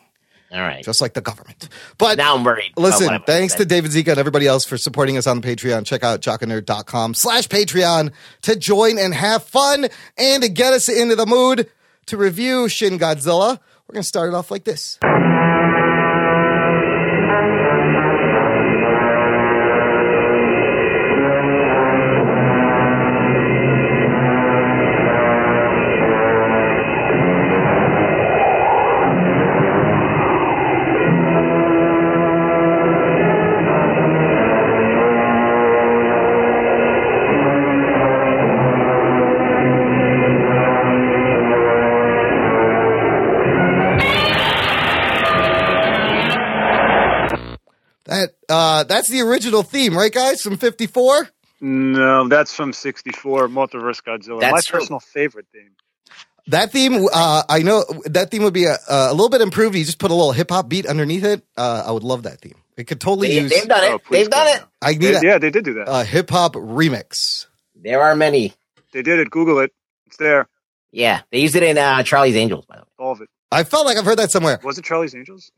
[0.52, 0.84] All right.
[0.84, 1.68] Just like the government.
[1.96, 2.72] But now I'm worried.
[2.76, 5.86] Listen, thanks to David Zika and everybody else for supporting us on the Patreon.
[5.86, 9.86] Check out jockanerd.com slash Patreon to join and have fun
[10.18, 11.70] and to get us into the mood
[12.06, 13.60] to review Shin Godzilla.
[13.86, 14.98] We're going to start it off like this.
[48.80, 50.40] Uh, that's the original theme, right, guys?
[50.42, 51.28] From '54.
[51.60, 54.40] No, that's from '64, Mothra versus Godzilla.
[54.40, 54.78] That's My true.
[54.80, 55.70] personal favorite theme.
[56.46, 59.76] That theme, uh, I know that theme would be a, a little bit improved.
[59.76, 61.42] You just put a little hip hop beat underneath it.
[61.56, 62.56] Uh, I would love that theme.
[62.78, 63.50] It could totally They, use.
[63.50, 64.00] they've done it.
[64.10, 64.64] they've done it.
[64.80, 65.84] I need They- a, yeah, they did do that.
[65.86, 67.46] a hip hop remix.
[67.76, 68.54] There are many.
[68.92, 69.30] They did it.
[69.30, 69.70] Google it.
[70.06, 70.48] It's there.
[70.92, 72.64] Yeah, they used it in uh, Charlie's Angels.
[72.66, 72.88] By the way.
[72.98, 73.28] All of it.
[73.52, 74.58] I felt like I've heard that somewhere.
[74.64, 75.52] Was it Charlie's Angels?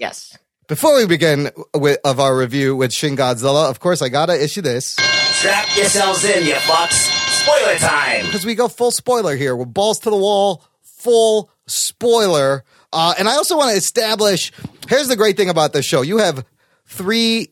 [0.00, 0.36] Yes.
[0.70, 4.60] Before we begin with, of our review with Shin Godzilla, of course, I gotta issue
[4.60, 4.94] this
[5.32, 7.10] Strap yourselves in, you fucks.
[7.42, 8.26] Spoiler time.
[8.26, 9.56] because we go full spoiler here.
[9.56, 12.62] We're balls to the wall, full spoiler.
[12.92, 14.52] Uh, and I also want to establish.
[14.88, 16.44] Here's the great thing about this show: you have
[16.86, 17.48] three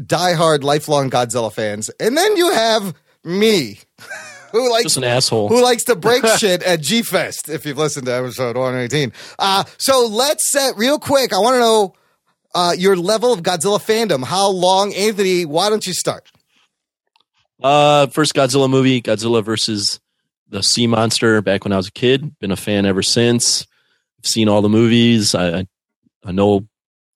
[0.00, 3.80] diehard, lifelong Godzilla fans, and then you have me,
[4.52, 5.48] who likes Just an asshole.
[5.50, 7.50] who likes to break shit at G Fest.
[7.50, 11.34] If you've listened to episode 118, uh, so let's set real quick.
[11.34, 11.94] I want to know
[12.54, 14.24] uh, your level of Godzilla fandom.
[14.24, 15.44] How long, Anthony?
[15.44, 16.30] Why don't you start?
[17.62, 20.00] Uh, first Godzilla movie, Godzilla versus
[20.48, 21.42] the Sea Monster.
[21.42, 23.66] Back when I was a kid, been a fan ever since.
[24.18, 25.34] I've seen all the movies.
[25.34, 25.66] I I,
[26.24, 26.66] I know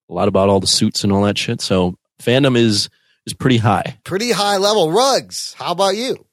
[0.08, 1.60] a lot about all the suits and all that shit.
[1.60, 2.88] So fandom is
[3.26, 3.98] is pretty high.
[4.04, 4.90] Pretty high level.
[4.90, 5.54] Rugs.
[5.58, 6.24] How about you?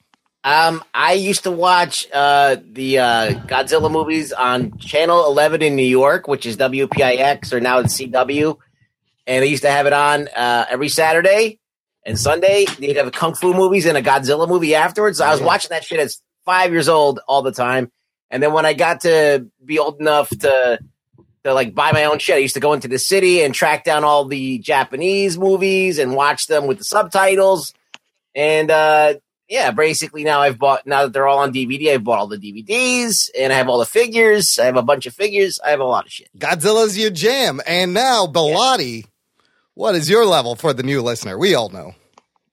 [0.45, 5.81] Um, I used to watch uh, the uh, Godzilla movies on Channel 11 in New
[5.81, 8.55] York, which is WPIX, or now it's CW.
[9.27, 11.59] And they used to have it on uh, every Saturday
[12.05, 12.65] and Sunday.
[12.79, 15.17] They'd have a kung fu movies and a Godzilla movie afterwards.
[15.17, 17.91] So I was watching that shit as five years old all the time.
[18.29, 20.79] And then when I got to be old enough to
[21.43, 23.83] to like buy my own shit, I used to go into the city and track
[23.83, 27.73] down all the Japanese movies and watch them with the subtitles.
[28.33, 29.15] And uh,
[29.47, 32.37] yeah, basically now I've bought now that they're all on DVD, I've bought all the
[32.37, 34.57] DVDs and I have all the figures.
[34.59, 35.59] I have a bunch of figures.
[35.63, 36.29] I have a lot of shit.
[36.37, 37.61] Godzilla's your jam.
[37.67, 39.05] And now, Bellotti,
[39.75, 41.37] what is your level for the new listener?
[41.37, 41.93] We all know.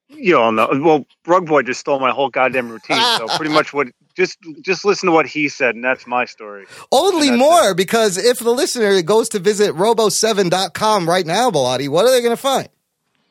[0.09, 0.69] You all know.
[0.73, 3.03] Well, Rug Boy just stole my whole goddamn routine.
[3.17, 6.67] So pretty much what just just listen to what he said, and that's my story.
[6.91, 12.11] Only more because if the listener goes to visit robo7.com right now, Bellotti, what are
[12.11, 12.69] they going to find?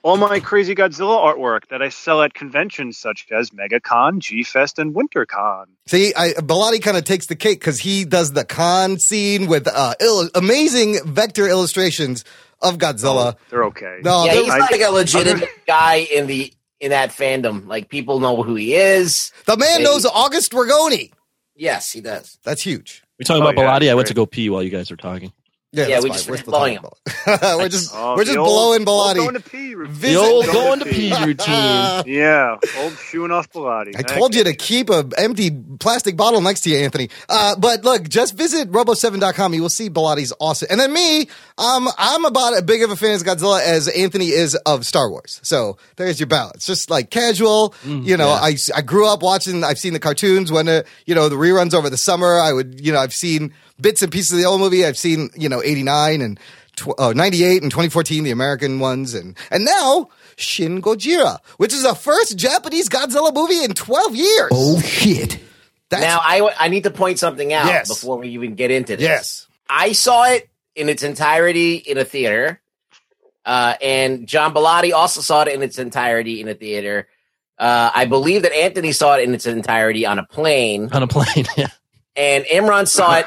[0.04, 4.80] All my crazy Godzilla artwork that I sell at conventions such as MegaCon, G Fest,
[4.80, 5.65] and WinterCon.
[5.86, 9.67] See, I, Bellotti kind of takes the cake because he does the con scene with
[9.67, 9.93] uh,
[10.34, 12.23] amazing vector illustrations
[12.62, 13.34] of Godzilla.
[13.36, 14.00] Oh, they're okay.
[14.04, 17.67] No, yeah, they're- he's like a legitimate guy in the in that fandom.
[17.67, 19.32] Like people know who he is.
[19.45, 21.12] the man And knows August Ragone.
[21.56, 22.39] Yes, he does.
[22.43, 23.04] That's huge.
[23.19, 23.91] We're talking Oh, about yeah, Bellotti.
[23.91, 25.32] I went to go pee while you guys were talking.
[25.73, 26.17] Yeah, Yeah, that's we fine.
[26.17, 29.23] just We're still blowing talking we're just Oh, we're just old- blowing old Bellotti.
[29.23, 29.93] going to pee routine.
[29.95, 32.03] Visit- old going to pee routine.
[32.07, 33.95] Yeah, old shoeing off Bellotti.
[33.95, 37.10] I told you to keep a empty plastic bottle next to you, Anthony.
[37.29, 39.53] Uh, but look, just visit robo7.com.
[39.53, 40.67] You will see Bellotti's awesome.
[40.71, 44.27] And then me, um, I'm about as big of a fan of Godzilla as Anthony
[44.29, 45.39] is of Star Wars.
[45.43, 46.65] So there's your balance.
[46.65, 50.67] Just like casual, you know, I, I grew up watching, I've seen the cartoons when,
[50.67, 52.39] uh, you know, the reruns over the summer.
[52.39, 54.85] I would, you know, I've seen bits and pieces of the old movie.
[54.85, 56.39] I've seen, you know, 89 and
[56.75, 59.13] tw- uh, 98 and 2014, the American ones.
[59.13, 64.49] And, and now Shin Gojira, which is the first Japanese Godzilla movie in 12 years.
[64.51, 65.39] Oh shit.
[65.89, 67.89] That's, now I I need to point something out Yes.
[67.89, 69.03] before we even get into this.
[69.03, 69.47] yes.
[69.69, 72.61] I saw it in its entirety in a theater,
[73.45, 77.07] uh, and John Bellotti also saw it in its entirety in a theater.
[77.57, 81.07] Uh, I believe that Anthony saw it in its entirety on a plane, on a
[81.07, 81.45] plane.
[81.57, 81.67] Yeah.
[82.15, 83.25] and Imran saw it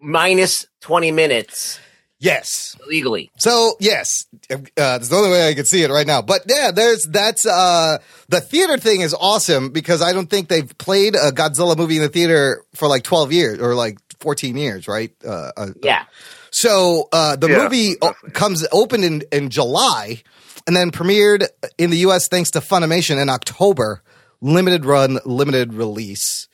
[0.00, 1.80] minus twenty minutes
[2.18, 2.74] Yes.
[2.88, 3.30] Legally.
[3.36, 6.22] So yes, uh, that's the only way I could see it right now.
[6.22, 7.98] But yeah, there's that's uh
[8.30, 12.02] the theater thing is awesome because I don't think they've played a Godzilla movie in
[12.02, 15.12] the theater for like 12 years or like 14 years, right?
[15.22, 16.04] Uh, uh, Yeah,
[16.50, 20.22] So uh, the Yeah, movie o- comes opened in, in July
[20.66, 22.28] and then premiered in the U.S.
[22.28, 24.02] thanks to Funimation in October.
[24.40, 26.48] Limited run, limited release.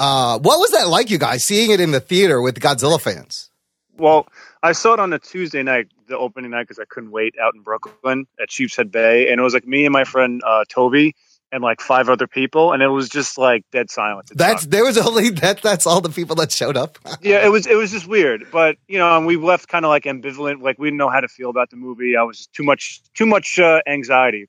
[0.00, 3.50] Uh, what was that like, you guys, seeing it in the theater with Godzilla fans?
[3.98, 4.26] Well,
[4.62, 7.54] I saw it on a Tuesday night, the opening night, because I couldn't wait out
[7.54, 11.14] in Brooklyn at Sheepshead Bay, and it was like me and my friend uh, Toby
[11.52, 14.30] and like five other people, and it was just like dead silence.
[14.34, 15.60] That's there was only that.
[15.60, 16.98] That's all the people that showed up.
[17.20, 18.46] yeah, it was it was just weird.
[18.50, 21.20] But you know, and we left kind of like ambivalent, like we didn't know how
[21.20, 22.16] to feel about the movie.
[22.16, 24.48] I was just too much too much uh, anxiety.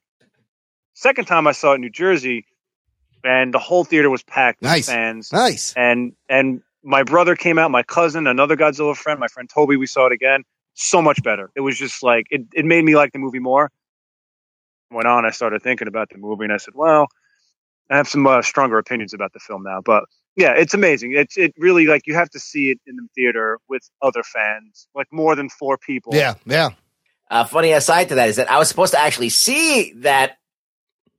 [0.93, 2.45] Second time I saw it in New Jersey,
[3.23, 4.87] and the whole theater was packed Nice.
[4.87, 5.31] with fans.
[5.31, 5.73] Nice.
[5.75, 9.77] And and my brother came out, my cousin, another Godzilla friend, my friend Toby.
[9.77, 10.43] We saw it again.
[10.73, 11.51] So much better.
[11.55, 12.41] It was just like it.
[12.53, 13.69] It made me like the movie more.
[14.89, 15.25] Went on.
[15.25, 17.07] I started thinking about the movie, and I said, "Well,
[17.89, 20.03] I have some uh, stronger opinions about the film now." But
[20.35, 21.13] yeah, it's amazing.
[21.13, 24.87] It's it really like you have to see it in the theater with other fans,
[24.95, 26.15] like more than four people.
[26.15, 26.69] Yeah, yeah.
[27.29, 30.37] Uh, funny aside to that is that I was supposed to actually see that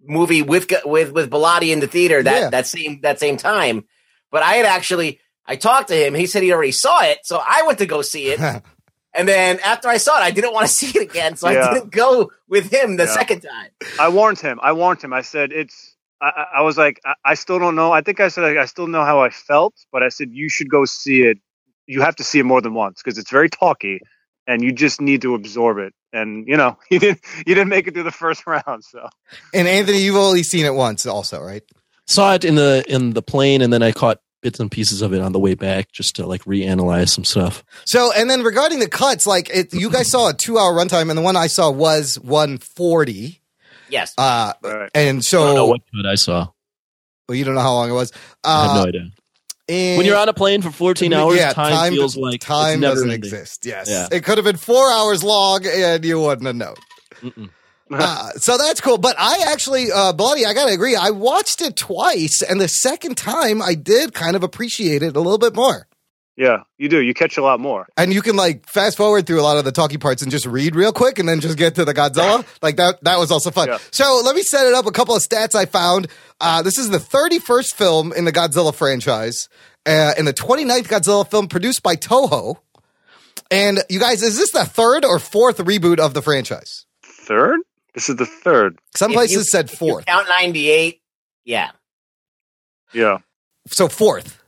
[0.04, 2.50] movie with with with Bellotti in the theater that Yeah.
[2.50, 3.84] that same that same time,
[4.30, 6.14] but I had actually I talked to him.
[6.14, 8.40] He said he already saw it, so I went to go see it.
[9.14, 11.68] and then after I saw it, I didn't want to see it again, so Yeah.
[11.68, 13.14] I didn't go with him the Yeah.
[13.14, 13.70] second time.
[13.98, 14.58] I warned him.
[14.62, 15.12] I warned him.
[15.12, 15.96] I said it's.
[16.20, 17.90] I, I- I was like, I, I still don't know.
[17.92, 20.48] I think I said I, I still know how I felt, but I said you
[20.48, 21.38] should go see it.
[21.86, 23.98] You have to see it more than once because it's very talky,
[24.46, 25.92] and you just need to absorb it.
[26.12, 27.20] And you know, you didn't.
[27.46, 29.08] You didn't make it through the first round, so
[29.54, 31.62] And Anthony, you've only seen it once, also, right?
[32.06, 35.14] Saw it in the in the plane, and then I caught bits and pieces of
[35.14, 37.62] it on the way back just to like reanalyze some stuff.
[37.86, 41.16] So, and then regarding the cuts, like it, you guys saw a two-hour runtime, and
[41.16, 43.40] the one I saw was one forty.
[43.88, 44.14] Yes.
[44.18, 44.90] Uh, Right.
[44.94, 46.48] and so, I don't know what cut I saw.
[47.28, 48.10] well, you don't know how long it was.
[48.42, 49.10] I have Uh, no idea.
[49.68, 53.10] And- When you're on a plane for 14 hours, yeah, time, feels like time doesn't
[53.10, 53.18] ending.
[53.18, 53.64] exist.
[53.64, 54.08] Yes, Yeah.
[54.10, 56.74] it could have been four hours long, and you wouldn't have known.
[57.22, 57.50] Mm-mm.
[57.94, 58.96] Uh, so that's cool.
[58.96, 60.96] But I actually, uh, Bellotti, I gotta agree.
[60.96, 65.20] I watched it twice, and the second time I did kind of appreciate it a
[65.20, 65.86] little bit more.
[66.36, 67.00] Yeah, you do.
[67.00, 67.86] You catch a lot more.
[67.96, 70.46] And you can like fast forward through a lot of the talking parts and just
[70.46, 72.44] read real quick, and then just get to the Godzilla.
[72.62, 73.68] like that, that was also fun.
[73.68, 73.78] Yeah.
[73.90, 74.86] So let me set it up.
[74.86, 76.08] A couple of stats I found.
[76.40, 79.48] Uh, this is the 31st film in the Godzilla franchise,
[79.86, 82.56] uh, and the 29th Godzilla film produced by Toho.
[83.50, 86.86] And you guys, is this the third or fourth reboot of the franchise?
[87.04, 87.60] Third.
[87.94, 88.78] This is the third.
[88.96, 90.06] Some If places you- said if you fourth.
[90.06, 91.02] count ninety eight.
[91.44, 91.70] Yeah.
[92.94, 93.18] Yeah,
[93.68, 94.41] So fourth.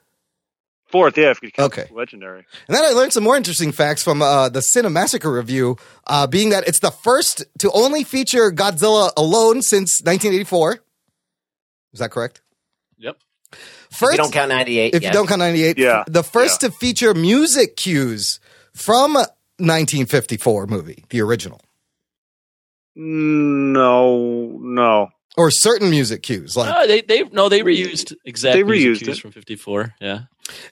[0.95, 1.19] Fourth.
[1.19, 1.87] Yeah, if you count Okay.
[1.93, 2.45] legendary.
[2.69, 5.77] And then I learned some more interesting facts from uh, the Cinemassacre review,
[6.07, 10.79] uh, being that it's the first to only feature Godzilla alone since 1984.
[11.93, 12.41] Is that correct?
[12.99, 13.17] Yep.
[13.53, 13.59] If
[13.99, 14.95] First, you don't count ninety eight.
[14.95, 16.05] if you don't count 98, Yeah.
[16.07, 18.41] the first to feature music cues
[18.73, 19.15] from
[19.59, 21.61] 1954 movie, the original,
[22.97, 25.09] No, no.
[25.37, 29.05] or certain music cues like Uh, they they no they reused exact They music reused
[29.05, 29.21] cues it.
[29.23, 29.95] from 54.
[30.01, 30.21] Yeah.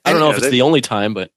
[0.04, 1.30] I don't know Yeah, if it's they- the only time, but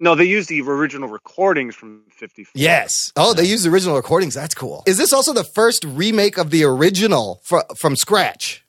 [0.00, 2.52] No, they used the original recordings from 54.
[2.54, 3.12] Yes.
[3.16, 4.34] Oh, they used the original recordings.
[4.34, 4.82] That's cool.
[4.86, 8.64] Is this also the first remake of the original fr- from scratch?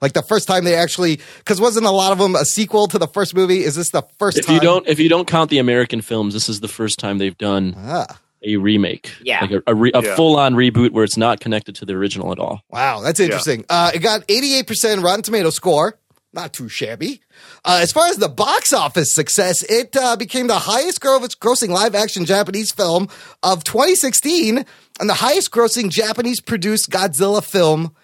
[0.00, 2.98] Like the first time they actually, because wasn't a lot of them a sequel to
[2.98, 3.62] the first movie?
[3.62, 4.56] Is this the first if time?
[4.56, 7.38] you don't if you don't count the American films, this is the first time they've
[7.38, 9.12] done Ah, a remake.
[9.22, 9.42] Yeah.
[9.42, 10.16] Like a, a, re, a Yeah.
[10.16, 12.62] full on reboot where it's not connected to the original at all.
[12.70, 13.64] wow, that's interesting.
[13.68, 15.96] Uh, it got 88% Rotten Tomato score.
[16.34, 17.20] Not too shabby.
[17.62, 21.68] Uh, as far as the box office success, it uh, became the highest gross- grossing
[21.68, 23.08] live action Japanese film
[23.42, 24.64] of 2016
[24.98, 27.94] and the highest grossing Japanese produced Godzilla film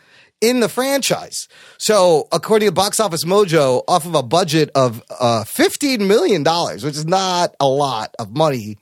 [0.40, 1.48] in the franchise.
[1.78, 6.44] So, according to Box Office Mojo, off of a budget of uh, $15 million,
[6.74, 8.76] which is not a lot of money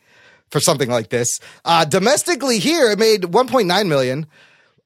[0.51, 1.41] for something like this.
[1.64, 4.27] Uh, domestically here, it made 1.9 million,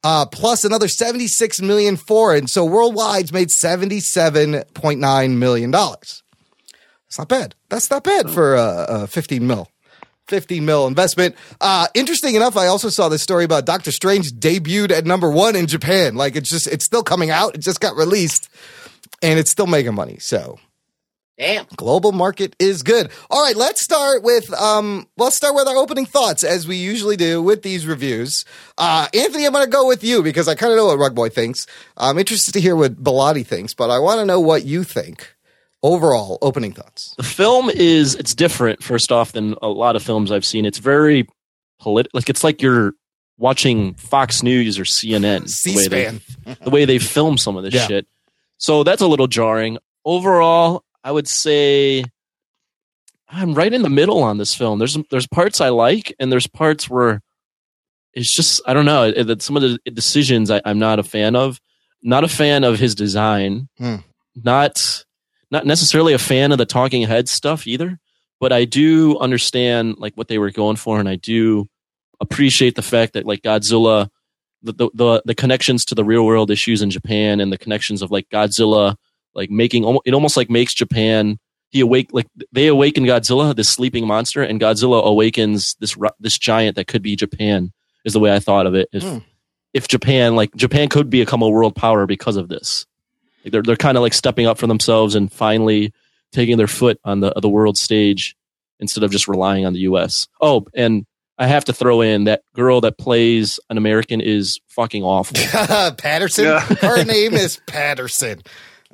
[0.03, 2.47] uh, plus another 76 million foreign.
[2.47, 6.23] So worldwide, it's made 77.9 million dollars.
[7.09, 7.55] That's not bad.
[7.69, 9.69] That's not bad for uh, uh, 15 mil.
[10.29, 11.35] 50 mil investment.
[11.61, 15.57] Uh, interesting enough, I also saw this story about Doctor Strange debuted at number one
[15.57, 16.15] in Japan.
[16.15, 17.57] Like it's just, it's still coming out.
[17.57, 18.49] It just got released
[19.23, 20.19] and it's still making money.
[20.21, 20.61] So
[21.41, 21.65] Damn.
[21.75, 23.11] Global market is good.
[23.31, 27.17] All right, let's start with um let's start with our opening thoughts as we usually
[27.17, 28.45] do with these reviews.
[28.77, 31.15] Uh Anthony, I'm going to go with you because I kind of know what Rug
[31.15, 31.67] Boy thinks.
[31.97, 35.35] I'm interested to hear what Bellotti thinks, but I want to know what you think.
[35.83, 37.15] Overall, opening thoughts.
[37.17, 38.83] The film is it's different.
[38.83, 40.67] First off, than a lot of films I've seen.
[40.67, 41.27] It's very
[41.81, 42.19] political.
[42.19, 42.93] Like it's like you're
[43.39, 45.47] watching Fox News or CNN.
[45.65, 46.57] the way they- C-SPAN.
[46.65, 47.87] the way they film some of this Yeah.
[47.87, 48.07] shit.
[48.59, 49.79] So that's a little jarring.
[50.05, 52.05] Overall, I would say
[53.29, 54.79] I'm right in the middle on this film.
[54.79, 57.23] There's there's parts I like, and there's parts where
[58.13, 59.05] it's just I don't know.
[59.05, 61.61] It- some of the decisions I, I'm not a fan of.
[62.03, 63.69] Not a fan of his design.
[63.79, 63.97] Hmm.
[64.35, 65.05] Not
[65.51, 67.99] not necessarily a fan of the talking head stuff either.
[68.41, 71.69] But I do understand like what they were going for, and I do
[72.21, 74.09] appreciate the fact that like Godzilla
[74.63, 78.01] the, the the the connections to the real world issues in Japan and the connections
[78.03, 78.97] of like Godzilla,
[79.35, 81.39] like making it almost like makes Japan
[81.71, 86.77] he awake like they awaken Godzilla, this sleeping monster, and Godzilla awakens this this giant
[86.77, 87.73] that could be Japan.
[88.05, 88.89] Is the way I thought of it.
[88.93, 89.19] If Hmm.
[89.75, 92.87] if Japan like Japan could become a world power because of this,
[93.45, 95.93] like they're they're kind of like stepping up for themselves and finally
[96.33, 98.37] taking their foot on the the world stage
[98.81, 100.27] instead of just relying on the U.S.
[100.41, 101.05] Oh, and
[101.39, 105.37] I have to throw in that girl that plays an American is fucking awful.
[105.99, 106.47] Patterson.
[106.47, 106.61] Yeah.
[106.61, 108.41] Her name is Patterson.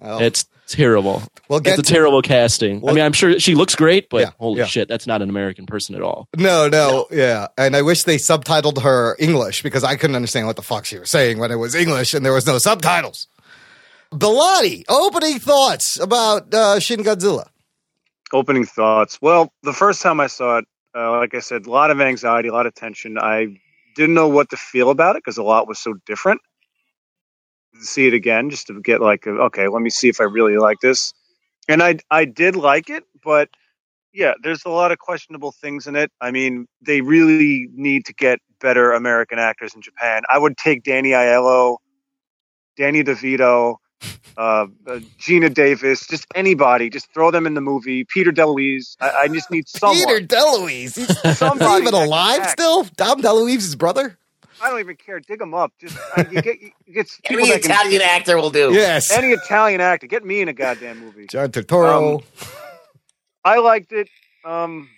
[0.03, 0.19] Oh.
[0.23, 1.23] It's terrible.
[1.49, 2.87] We'll get it's a to- terrible casting.
[2.89, 4.67] I mean, I'm sure she looks great, but Yeah, holy yeah.
[4.67, 6.29] shit, that's not an American person at all.
[6.37, 7.47] No, no, yeah.
[7.57, 10.99] And I wish they subtitled her English because I couldn't understand what the fuck she
[10.99, 13.27] was saying when it was English and there was no subtitles.
[14.13, 17.49] Bellotti, opening thoughts about uh, Shin Godzilla.
[18.33, 19.19] Opening thoughts.
[19.23, 22.49] Well, the first time I saw it, uh, like I said, a lot of anxiety,
[22.49, 23.19] a lot of tension.
[23.19, 23.59] I
[23.95, 26.41] didn't know what to feel about it because a lot was so different.
[27.81, 30.81] See it again, just to get like, okay, let me see if I really like
[30.81, 31.13] this.
[31.69, 33.49] And I, I did like it, but
[34.13, 36.11] yeah, there's a lot of questionable things in it.
[36.21, 40.23] I mean, they really need to get better American actors in Japan.
[40.33, 41.77] I would take Danny Aiello,
[42.77, 43.77] Danny DeVito,
[44.37, 44.67] uh, uh,
[45.19, 48.05] Geena Davis, just anybody, just throw them in the movie.
[48.05, 48.97] Peter DeLuise.
[49.01, 49.99] I, I just need someone.
[50.07, 50.97] Peter DeLuise.
[50.97, 52.85] He's, Somebody even alive still?
[52.97, 54.19] Dom DeLuise's brother?
[54.63, 55.21] I don't even care.
[55.21, 55.73] Dig them up.
[55.81, 58.73] Just I, you get you get Any that can- Italian actor will do.
[58.73, 59.11] Yes.
[59.11, 61.27] Any Italian actor, get me in a goddamn movie.
[61.27, 62.21] John Turturro.
[62.23, 62.49] Um,
[63.45, 64.09] I liked it,
[64.45, 64.89] um,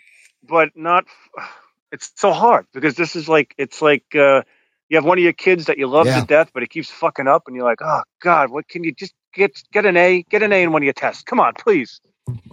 [0.46, 1.04] but not.
[1.90, 4.42] It's so hard because this is like it's like uh,
[4.90, 6.20] you have one of your kids that you love Yeah.
[6.20, 8.92] to death, but it keeps fucking up, and you're like, oh god, what can you
[8.92, 11.22] just get get an A, get an A in one of your tests?
[11.22, 12.02] Come on, please.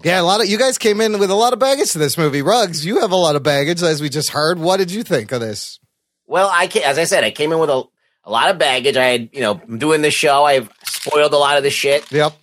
[0.05, 2.17] yeah, a lot of you guys came in with a lot of baggage to this
[2.17, 2.41] movie.
[2.41, 4.57] Rugs, you have a lot of baggage, as we just heard.
[4.57, 5.81] What did you think of this?
[6.27, 7.83] Well, I ca- as I said, I came in with a,
[8.23, 8.97] a lot of baggage.
[8.97, 10.43] I had, you know, I'm doing this show.
[10.43, 12.11] I've spoiled a lot of the shit.
[12.11, 12.33] Yep.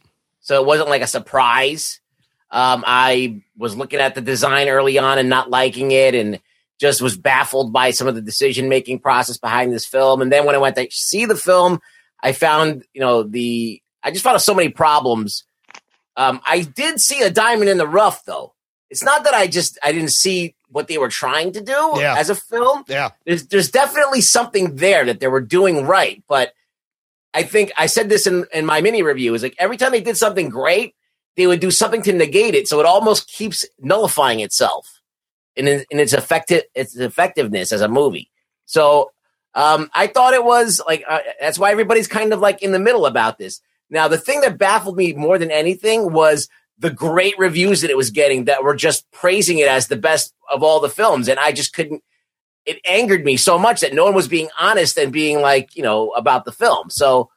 [0.40, 2.00] So it wasn't like a surprise.
[2.50, 6.40] Um, I was looking at the design early on and not liking it, and
[6.78, 10.20] just was baffled by some of the decision making process behind this film.
[10.20, 11.80] And then when I went to see the film,
[12.20, 15.44] I found, you know, the I just found so many problems.
[16.16, 18.54] Um, I did see a diamond in the rough, though.
[18.90, 22.16] It's not that I just I didn't see what they were trying to do Yeah.
[22.18, 23.10] as a film Yeah.
[23.26, 26.52] there's there's definitely something there that they were doing right, but
[27.34, 30.00] I think I said this in, in my mini review is like every time they
[30.02, 30.94] did something great,
[31.36, 35.00] they would do something to negate it, so it almost keeps nullifying itself
[35.56, 38.30] in in its effective its effectiveness as a movie.
[38.66, 39.12] So
[39.54, 42.78] um, I thought it was like uh, that's why everybody's kind of like in the
[42.78, 43.60] middle about this.
[43.90, 46.48] Now the thing that baffled me more than anything was
[46.82, 50.34] the great reviews that it was getting that were just praising it as the best
[50.52, 52.02] of all the films, and I just couldn't
[52.64, 55.82] it angered me so much that no one was being honest and being like, you
[55.82, 56.90] know, about the film.
[56.90, 57.30] So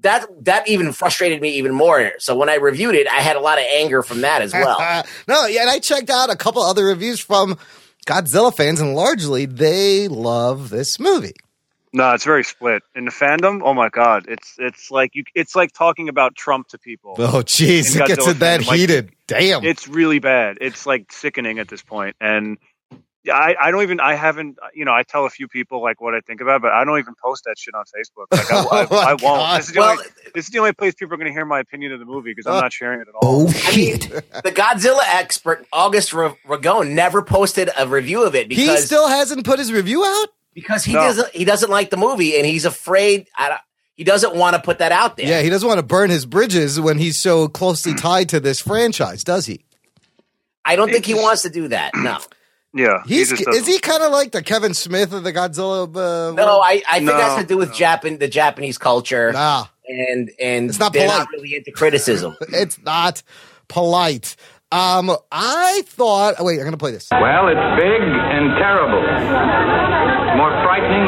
[0.00, 2.12] that that even frustrated me even more.
[2.18, 4.78] So when I reviewed it, I had a lot of anger from that as well.
[5.28, 7.58] no, yeah, and I checked out a couple other reviews from
[8.06, 11.34] Godzilla fans, and largely they love this movie.
[11.92, 13.60] No, it's very split in the fandom.
[13.62, 15.24] Oh my god, it's it's like you.
[15.34, 17.16] It's like talking about Trump to people.
[17.18, 18.66] Oh, jeez, it gets it that fandom.
[18.68, 19.12] Like, heated.
[19.26, 19.64] Damn.
[19.64, 20.58] It's really bad.
[20.60, 21.98] It's like sickening at this point.
[21.98, 22.58] point, and
[23.30, 24.00] I, I don't even.
[24.00, 24.58] I haven't.
[24.74, 26.84] You know, I tell a few people like what I think about, it, but I
[26.84, 28.26] don't even post that shit on Facebook.
[28.30, 29.58] Like I, I, Oh my I won't.
[29.58, 31.60] This is, the only, this is the only place people are going to hear my
[31.60, 33.48] opinion of the movie because I'm uh, not sharing it at all.
[33.48, 34.02] Oh shit!
[34.02, 39.44] The Godzilla expert August R- Ragone never posted a review of it He still hasn't
[39.44, 40.28] put his review out.
[40.54, 41.00] Because he No.
[41.00, 43.60] doesn't he doesn't like the movie and he's afraid I don't,
[43.94, 45.26] he doesn't want to put that out there.
[45.26, 48.60] Yeah, he doesn't want to burn his bridges when he's so closely tied to this
[48.60, 49.64] franchise, does he?
[50.64, 51.92] I don't think he wants to do that.
[51.94, 52.18] No.
[52.74, 55.88] Yeah, He's is he kind of like the Kevin Smith of the Godzilla?
[55.88, 59.32] Uh, No, I, I think No, that's to do with Japan, the Japanese culture.
[59.32, 59.66] Nah.
[59.88, 61.18] And and It's not they're polite.
[61.20, 62.36] not really into criticism.
[62.52, 63.22] it's not
[63.68, 64.36] polite.
[64.70, 66.34] Um, I thought.
[66.38, 67.08] Oh, wait, I'm gonna play this.
[67.10, 69.87] Well, it's big and terrible.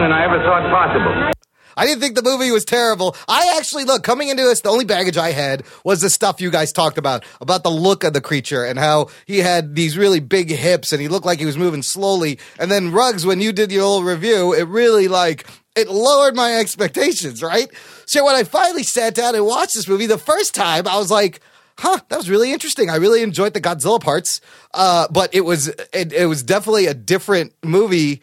[0.01, 1.31] Than I ever thought possible.
[1.77, 3.15] I didn't think the movie was terrible.
[3.29, 4.63] I actually look coming into this.
[4.63, 8.03] The only baggage I had was the stuff you guys talked about about the look
[8.03, 11.39] of the creature and how he had these really big hips and he looked like
[11.39, 12.39] he was moving slowly.
[12.59, 15.47] And then Rugs, when you did your little review, it really like
[15.77, 17.43] it lowered my expectations.
[17.43, 17.69] Right.
[18.07, 21.11] So when I finally sat down and watched this movie the first time, I was
[21.11, 21.41] like.
[21.79, 22.91] Huh, that was really interesting.
[22.91, 24.43] I really enjoyed the Godzilla parts,
[24.75, 28.21] uh, but it was it, it was definitely a different movie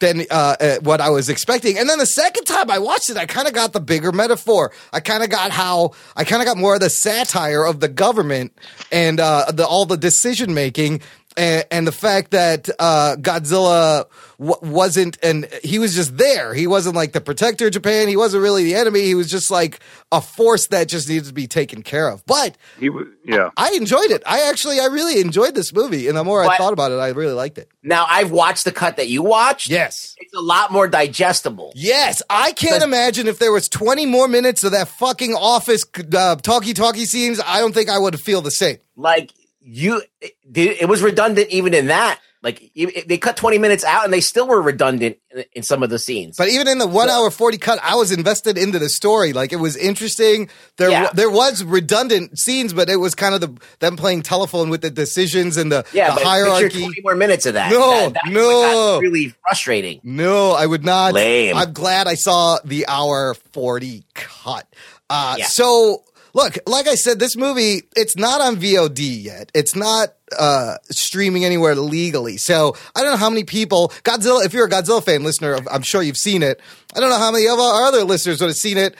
[0.00, 1.78] than uh, uh, what I was expecting.
[1.78, 4.72] And then the second time I watched it, I kind of got the bigger metaphor.
[4.92, 7.88] I kind of got how I kind of got more of the satire of the
[7.88, 8.52] government
[8.92, 11.00] and uh, the all the decision making.
[11.38, 14.06] And, and the fact that uh, Godzilla
[14.38, 16.52] w- wasn't, and he was just there.
[16.52, 18.08] He wasn't like the protector of Japan.
[18.08, 19.02] He wasn't really the enemy.
[19.02, 19.78] He was just like
[20.10, 22.26] a force that just needed to be taken care of.
[22.26, 23.06] But He was.
[23.24, 23.50] Yeah.
[23.56, 24.22] I enjoyed it.
[24.26, 26.08] I actually, I really enjoyed this movie.
[26.08, 27.70] And the more I thought about it, I really liked it.
[27.82, 29.68] Now I've watched the cut that you watched.
[29.70, 30.16] Yes.
[30.18, 31.72] It's a lot more digestible.
[31.76, 35.84] Yes, I can't imagine if there was 20 more minutes of that fucking office
[36.14, 37.40] uh, talkie talkie scenes.
[37.46, 38.78] I don't think I would feel the same.
[38.96, 39.32] Like
[39.70, 42.20] you, it, it was redundant even in that.
[42.40, 45.18] Like they cut twenty minutes out, and they still were redundant
[45.54, 46.36] in, some of the scenes.
[46.36, 49.32] But even in the one hour 40 cut, I was invested into the story.
[49.32, 50.48] Like it was interesting.
[50.76, 51.10] There, Yeah.
[51.12, 54.90] there was redundant scenes, but it was kind of the them playing telephone with the
[54.90, 56.82] decisions and the, yeah, the hierarchy.
[56.84, 57.72] twenty more minutes of that.
[57.72, 59.00] No, That- what no.
[59.00, 60.00] really frustrating.
[60.04, 61.14] No, I would not.
[61.14, 61.56] Lame.
[61.56, 64.64] I'm glad I saw the hour 40 cut.
[65.10, 65.46] Uh, Yeah.
[65.46, 66.04] So,
[66.34, 69.50] look, like I said, this movie, it's not on VOD yet.
[69.54, 72.36] It's not uh, streaming anywhere legally.
[72.36, 75.82] So, I don't know how many people, Godzilla, if you're a Godzilla fan listener, I'm
[75.82, 76.60] sure you've seen it.
[76.94, 78.94] I don't know how many of our other listeners would have seen it.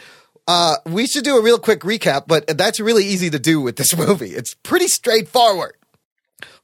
[0.46, 3.76] Uh, we should do a real quick recap, but that's really easy to do with
[3.76, 4.30] this movie.
[4.30, 5.74] It's pretty straightforward.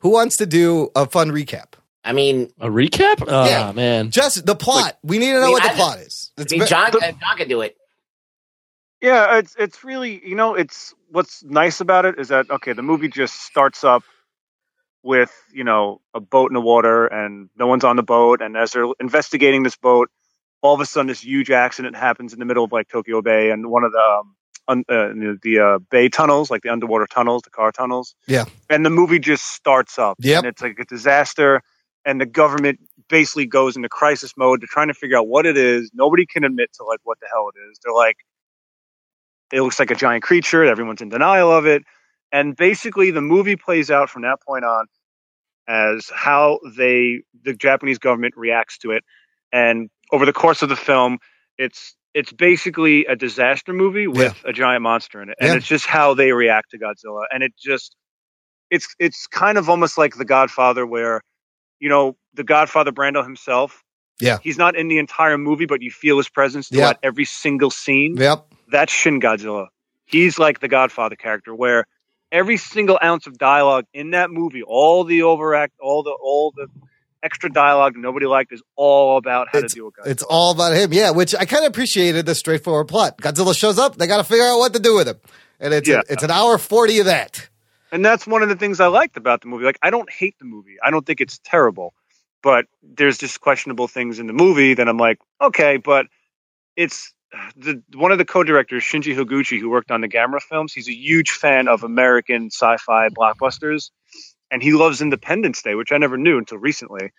[0.01, 1.75] Who wants to do a fun recap?
[2.07, 3.25] I mean, A recap?
[3.27, 3.73] Oh, Yeah.
[3.73, 4.11] man.
[4.11, 4.99] Just the plot.
[5.03, 6.31] we need to know I mean, what the I- plot is.
[6.39, 7.77] I mean, John, uh, John can do it.
[9.05, 12.83] Yeah, it's it's really you know it's what's nice about it is that okay the
[12.83, 14.03] movie just starts up
[15.03, 18.41] with you know a boat in the water and no one's on the boat.
[18.41, 20.09] And as they're investigating this boat
[20.63, 23.51] all of a sudden this huge accident happens in the middle of like Tokyo Bay
[23.51, 24.35] and one of the um,
[24.69, 28.15] un, uh, the, uh, bay tunnels like the underwater tunnels the car tunnels.
[28.27, 28.47] Yeah.
[28.71, 30.17] and the movie just starts up.
[30.21, 30.39] Yep.
[30.39, 31.61] and it's like a disaster.
[32.07, 32.81] And the government
[33.11, 34.63] basically goes into crisis mode.
[34.63, 35.91] They're trying to figure out what it is.
[35.93, 37.79] Nobody can admit to like what the hell it is.
[37.85, 38.17] They're like
[39.55, 41.83] it looks like a giant creature everyone's in denial of it
[42.33, 44.87] and basically the movie plays out from that point on
[45.69, 49.03] as how they the japanese government reacts to it
[49.53, 51.19] and over the course of the film
[51.59, 55.57] it's it's basically a disaster movie with a giant monster in it and Yeah.
[55.57, 57.97] it's just how they react to godzilla and it just
[58.71, 61.21] it's it's kind of almost like the godfather where
[61.81, 63.83] you know the godfather brando himself
[64.21, 64.39] Yeah.
[64.43, 66.79] he's not in the entire movie but you feel his presence Yeah.
[66.79, 68.47] throughout every single scene Yep.
[68.71, 69.69] That's Shin Godzilla.
[70.07, 71.87] He's like the Godfather character, where
[72.31, 76.67] every single ounce of dialogue in that movie, all the overact, all the all the
[77.23, 80.07] extra dialogue nobody liked, is all about how to deal with Godzilla.
[80.11, 80.93] It's all about him.
[80.93, 83.17] Yeah, which I kind of appreciated the straightforward plot.
[83.19, 85.19] Godzilla shows up, they got to figure out what to do with him.
[85.59, 86.03] And it's, Yeah.
[86.11, 87.49] it's an hour 40 of that.
[87.91, 89.65] And that's one of the things I liked about the movie.
[89.65, 90.77] Like, I don't hate the movie.
[90.83, 91.95] I don't think it's terrible,
[92.43, 96.07] but there's just questionable things in the movie that I'm like, okay, but
[96.77, 97.15] it's
[97.57, 100.73] the one of the co-directors, Shinji Higuchi, who worked on the Gamera films.
[100.73, 103.91] He's a huge fan of American sci-fi blockbusters,
[104.51, 107.11] and he loves Independence Day, which I never knew until recently.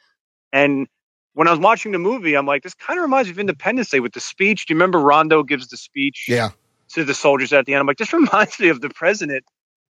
[0.53, 0.87] And
[1.33, 3.89] when I was watching the movie, I'm like, this kind of reminds me of Independence
[3.89, 4.65] Day with the speech.
[4.65, 6.25] Do you remember Rondo gives the speech?
[6.27, 6.51] Yeah.
[6.93, 7.81] to the soldiers at the end.
[7.81, 9.43] I'm like, this reminds me of the president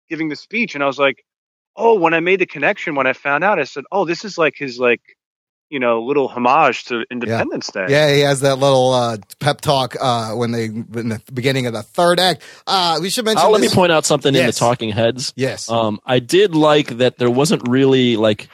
[0.09, 0.75] giving the speech.
[0.75, 1.25] And I was like,
[1.75, 4.37] oh, when I made the connection, when I found out, I said, oh, this is
[4.37, 5.01] like his like,
[5.73, 7.87] you know little homage to Independence Day.
[7.89, 11.73] Yeah, he has that little uh, pep talk uh, when they in the beginning of
[11.73, 12.43] the third act.
[12.67, 13.43] Uh, we should mention.
[13.45, 15.33] Oh, let me point out something in the Talking Heads.
[15.35, 15.69] Yes.
[15.69, 18.47] Um, I did like that there wasn't really like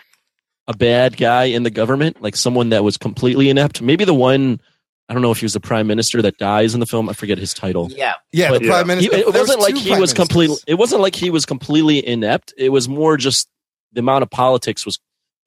[0.67, 3.81] a bad guy in the government, like someone that was completely inept.
[3.81, 4.61] Maybe the one
[5.09, 7.09] I don't know if he was the prime minister that dies in the film.
[7.09, 7.89] I forget his title.
[7.91, 8.13] Yeah.
[8.31, 9.15] Yeah, the But prime minister.
[9.15, 10.57] he- it There's wasn't like he was completely.
[10.67, 12.53] It wasn't like he was completely inept.
[12.57, 13.49] It was more just
[13.91, 14.99] the amount of politics was.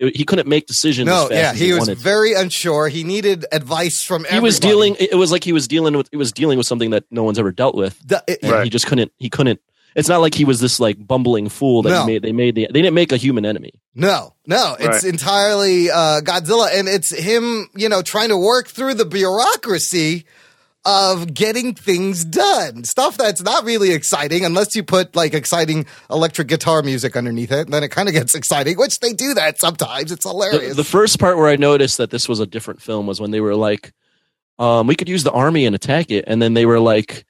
[0.02, 1.06] It- he couldn't make decisions.
[1.06, 1.98] No, as fast yeah, as he was wanted.
[1.98, 2.88] very unsure.
[2.88, 4.24] He needed advice from.
[4.26, 4.42] Everyone.
[4.42, 4.96] He was dealing.
[4.98, 6.08] It was like he was dealing with.
[6.12, 7.98] It was dealing with something that no one's ever dealt with.
[8.06, 8.64] The- it- and Right.
[8.64, 9.12] He just couldn't.
[9.18, 9.60] He couldn't.
[9.94, 12.00] It's not like he was this like bumbling fool that No.
[12.00, 12.22] he made.
[12.22, 12.66] They made the.
[12.72, 13.72] They didn't make a human enemy.
[13.94, 15.04] No, no, it's Right.
[15.04, 20.24] entirely uh, Godzilla, and it's him, you know, trying to work through the bureaucracy
[20.84, 22.84] of getting things done.
[22.84, 27.70] Stuff that's not really exciting unless you put like exciting electric guitar music underneath it.
[27.70, 30.10] Then it kind of gets exciting, which they do that sometimes.
[30.10, 30.76] It's The, hilarious.
[30.76, 33.40] the first part where I noticed that this was a different film was when they
[33.40, 33.92] were like,
[34.58, 37.24] um, "We could use the army and attack it," and then they were like,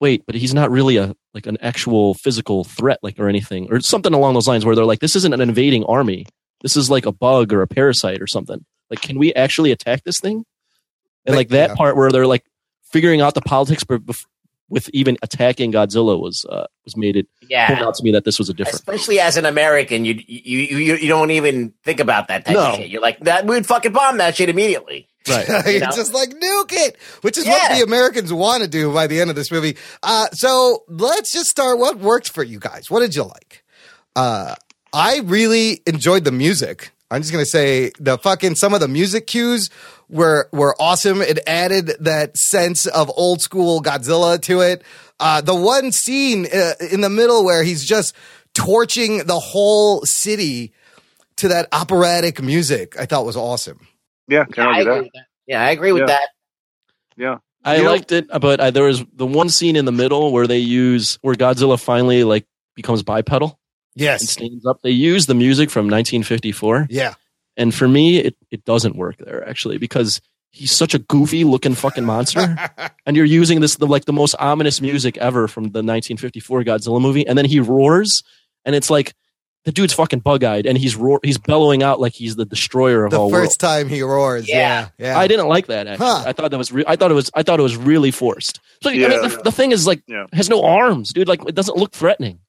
[0.00, 3.80] "Wait, but he's not really a like an actual physical threat, like or anything, or
[3.80, 6.26] something along those lines." Where they're like, "This isn't an invading army.
[6.62, 8.64] This is like a bug or a parasite or something.
[8.90, 10.44] Like, can we actually attack this thing?"
[11.26, 11.74] And like that yeah.
[11.76, 12.44] part where they're like
[12.92, 14.26] figuring out the politics bef- bef-
[14.68, 17.66] with even attacking Godzilla was uh, was made it Yeah.
[17.68, 18.76] point out to me that this was a different.
[18.76, 22.70] Especially as an American, you you you you don't even think about that type No.
[22.70, 22.88] of shit.
[22.88, 23.46] You're like that.
[23.46, 25.08] We'd fucking bomb that shit immediately.
[25.28, 25.46] Right.
[25.66, 25.90] You He's know?
[25.90, 29.30] just like nuke it, which is what the Americans want to do by the end
[29.30, 29.76] of this movie.
[30.02, 31.78] Uh, so let's just start.
[31.78, 32.90] What worked for you guys?
[32.90, 33.62] What did you like?
[34.16, 34.54] Uh,
[34.92, 36.90] I really enjoyed the music.
[37.10, 39.68] I'm just gonna say the fucking some of the music cues
[40.12, 41.20] were were awesome.
[41.22, 44.84] It added that sense of old school Godzilla to it.
[45.18, 48.14] Uh, the one scene uh, in the middle where he's just
[48.54, 50.72] torching the whole city
[51.36, 53.86] to that operatic music, I thought was awesome.
[54.28, 55.02] Yeah, can I argue agree that.
[55.04, 55.26] with that.
[55.46, 56.06] Yeah, I agree with Yeah.
[56.06, 56.28] that.
[57.16, 57.36] Yeah.
[57.64, 60.32] I You know- liked it, but I, there was the one scene in the middle
[60.32, 62.44] where they use where Godzilla finally like
[62.74, 63.58] becomes bipedal
[63.98, 64.80] and stands up.
[64.82, 67.14] They use the music from 1954, Yeah.
[67.62, 71.74] And for me, it it doesn't work there actually because he's such a goofy looking
[71.74, 72.56] fucking monster,
[73.06, 77.00] and you're using this the like the most ominous music ever from the 1954 Godzilla
[77.00, 78.22] movie, and then he roars,
[78.64, 79.14] and it's like.
[79.64, 83.12] The dude's fucking bug-eyed, and he's roar- he's bellowing out like he's the destroyer of
[83.12, 83.56] the all first worlds.
[83.58, 84.48] time he roars.
[84.48, 85.16] Yeah, yeah.
[85.16, 85.86] I didn't like that.
[85.86, 86.24] Actually, Huh.
[86.26, 86.72] I thought that was.
[86.72, 87.30] Re- I thought it was.
[87.32, 88.58] I thought it was really forced.
[88.82, 90.26] So I mean, the, the thing is like Yeah.
[90.32, 91.28] has no arms, dude.
[91.28, 92.40] Like it doesn't look threatening.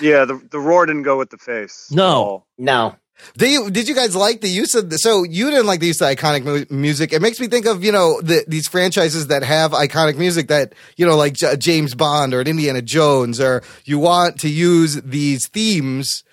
[0.00, 1.88] Yeah, the the roar didn't go with the face.
[1.90, 2.44] No.
[2.58, 2.94] No.
[3.36, 5.86] Did you, did you guys like the use of the, so you didn't like the
[5.86, 7.12] use of iconic mu- music?
[7.12, 10.74] It makes me think of, you know, the, these franchises that have iconic music that,
[10.96, 15.00] you know, like J- James Bond or an Indiana Jones, or you want to use
[15.02, 16.24] these themes.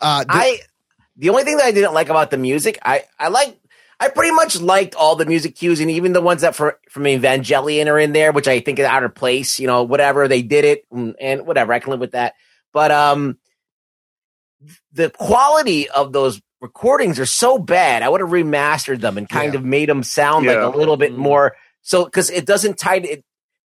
[0.00, 0.60] Uh, I
[1.16, 3.58] the only thing that I didn't like about the music, I I like
[4.00, 7.04] I pretty much liked all the music cues and even the ones that for from
[7.04, 9.60] Evangelion are in there, which I think is out of place.
[9.60, 12.34] You know, whatever they did it mm, and whatever I can live with that.
[12.72, 13.36] But um,
[14.92, 18.02] the quality of those recordings are so bad.
[18.02, 19.60] I would have remastered them and kind Yeah.
[19.60, 20.64] of made them sound Yeah.
[20.64, 21.16] like a little bit mm.
[21.18, 21.56] more.
[21.82, 23.24] So because it doesn't tie it,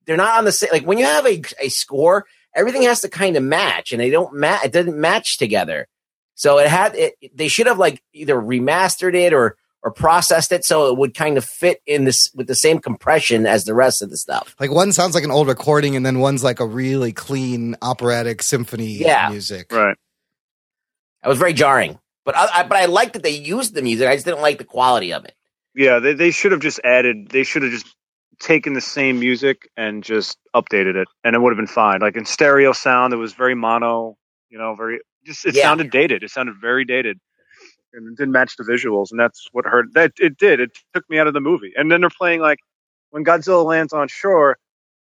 [0.05, 0.69] they're not on the same.
[0.71, 4.11] Like when you have a a score, everything has to kind of match, and they
[4.11, 4.65] don't match.
[4.65, 5.87] It doesn't match together.
[6.35, 7.15] So it had it.
[7.33, 11.37] They should have like either remastered it or or processed it so it would kind
[11.37, 14.55] of fit in this with the same compression as the rest of the stuff.
[14.59, 18.41] like one sounds like an old recording and then one's like a really clean operatic
[18.41, 19.29] symphony Yeah.
[19.29, 19.71] music.
[19.71, 19.95] Right.
[21.25, 21.97] That was very jarring.
[22.23, 24.07] But I, I but I liked that they used the music.
[24.07, 25.33] I just didn't like the quality of it.
[25.73, 27.29] Yeah, they they should have just added.
[27.29, 27.87] They should have just
[28.39, 31.99] taken the same music and just updated it, and it would have been fine.
[32.01, 34.17] Like in stereo sound, it was very mono.
[34.51, 35.63] You know, very just it Yeah.
[35.63, 36.21] sounded dated.
[36.21, 37.17] It sounded very dated,
[37.93, 39.87] and it didn't match the visuals, and that's what hurt.
[39.95, 40.59] That it did.
[40.59, 41.73] It took me out of the movie.
[41.75, 42.59] And then they're playing like
[43.09, 44.59] when Godzilla lands on shore.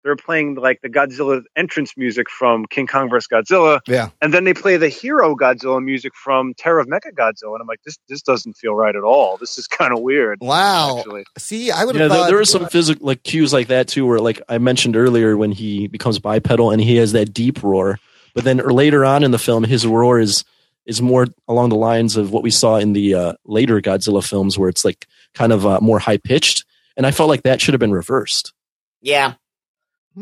[0.04, 3.28] They're playing like the Godzilla entrance music from King Kong vs.
[3.28, 4.10] Godzilla, Yeah.
[4.22, 7.68] and then they play the hero Godzilla music from Terror of Mecha Godzilla, and I'm
[7.68, 9.38] like, this this doesn't feel right at all.
[9.38, 10.38] This is kind of weird.
[10.42, 11.00] Wow.
[11.00, 11.24] Actually.
[11.38, 13.88] See, I would Yeah, have there, thought there were some physical like cues like that
[13.90, 17.62] too, where like I mentioned earlier when he becomes bipedal and he has that deep
[17.62, 18.00] roar,
[18.34, 20.46] but then later on in the film, his roar is
[20.86, 24.58] is more along the lines of what we saw in the uh, later Godzilla films,
[24.58, 26.64] where it's like kind of uh, more high pitched,
[26.98, 28.54] and I felt like that should have been reversed.
[29.02, 29.34] Yeah.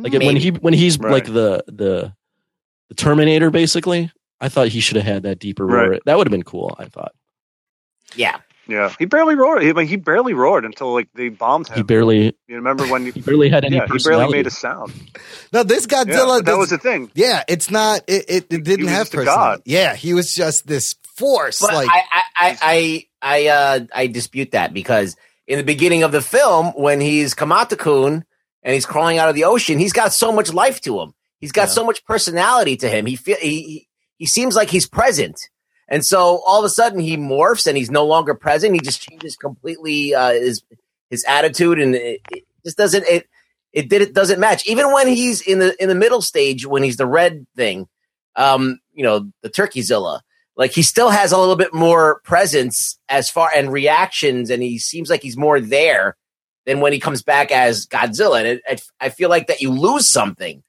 [0.04, 1.12] Like when he when he's Right.
[1.12, 2.14] like the the
[2.89, 5.89] the Terminator, basically, I thought he should have had that deeper roar.
[5.91, 6.02] Right.
[6.06, 6.76] That would have been cool.
[6.80, 7.12] I thought
[8.16, 8.38] Yeah.
[8.70, 9.64] Yeah, he barely roared.
[9.64, 11.78] He, like, he barely roared until like they bombed him.
[11.78, 14.50] he barely you remember when he, he barely had any yeah, he barely made a
[14.52, 14.91] sound.
[15.54, 16.39] no, this Godzilla.
[16.39, 17.10] but that does- was the thing.
[17.16, 18.02] yeah, it's not.
[18.08, 19.64] It, it, it didn't was have just personality.
[19.68, 21.60] Yeah, he was just this force.
[21.62, 25.16] But like I, I, I, I, I uh, I dispute that because
[25.48, 28.26] in the beginning of the film, when he's Kamata-kun
[28.68, 31.13] and he's crawling out of the ocean, he's got so much life to him.
[31.39, 33.05] He's got so much personality to him.
[33.05, 33.88] He feel he he-
[34.18, 35.39] he seems like he's present.
[35.88, 38.74] And so all of a sudden he morphs and he's no longer present.
[38.74, 40.63] He just changes completely uh, his
[41.09, 43.28] his attitude and it, it just doesn't it
[43.72, 44.68] it did it doesn't match.
[44.68, 47.88] Even when he's in the in the middle stage when he's the red thing,
[48.36, 50.20] um, you know, the Turkeyzilla,
[50.57, 54.78] like he still has a little bit more presence as far and reactions, and he
[54.80, 56.18] seems like he's more there
[56.68, 58.39] than when he comes back as Godzilla.
[58.39, 60.61] And it, it, I feel like that you lose something,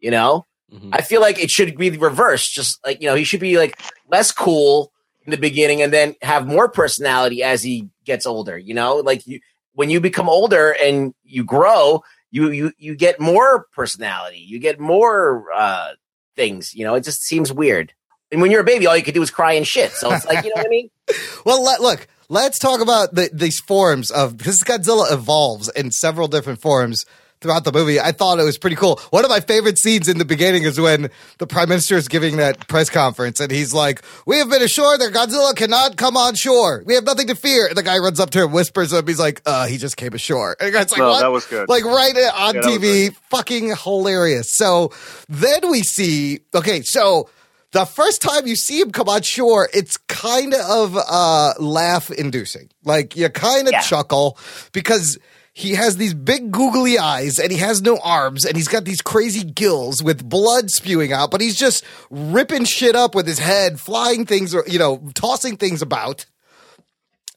[0.00, 0.46] you know.
[0.92, 2.48] I feel like it should be the reverse.
[2.48, 3.80] Just like you know, he should be like
[4.10, 4.92] less cool
[5.24, 8.58] in the beginning, and then have more personality as he gets older.
[8.58, 9.38] You know, like you
[9.74, 14.38] when you become older and you grow, you you you get more personality.
[14.38, 15.92] You get more uh,
[16.34, 16.74] things.
[16.74, 17.92] You know, it just seems weird.
[18.32, 19.92] And when you're a baby, all you could do is cry and shit.
[19.92, 20.90] So it's like you know what I mean.
[21.44, 26.60] Well, look, let's talk about the, these forms of because Godzilla evolves in several different
[26.60, 27.04] forms
[27.40, 28.00] throughout the movie.
[28.00, 28.98] I thought it was pretty cool.
[29.10, 32.38] One of my favorite scenes in the beginning is when the prime minister is giving
[32.38, 36.34] that press conference and he's like, "We have been assured that Godzilla cannot come on
[36.34, 36.82] shore.
[36.86, 39.06] We have nothing to fear." And the guy runs up to him, whispers to him,
[39.06, 41.44] he's like, "Uh, he just came ashore." And the guy's like, No, "What?" that was
[41.46, 41.68] good.
[41.68, 44.48] Like right on Yeah, TV, fucking hilarious.
[44.54, 44.92] So
[45.28, 47.28] then we see, okay, so
[47.72, 52.70] the first time you see him come on shore, it's kind of uh, laugh inducing.
[52.84, 54.38] Like you kind of chuckle
[54.72, 55.18] because
[55.52, 59.00] he has these big googly eyes and he has no arms and he's got these
[59.00, 63.80] crazy gills with blood spewing out, but he's just ripping shit up with his head,
[63.80, 66.26] flying things, or you know, tossing things about.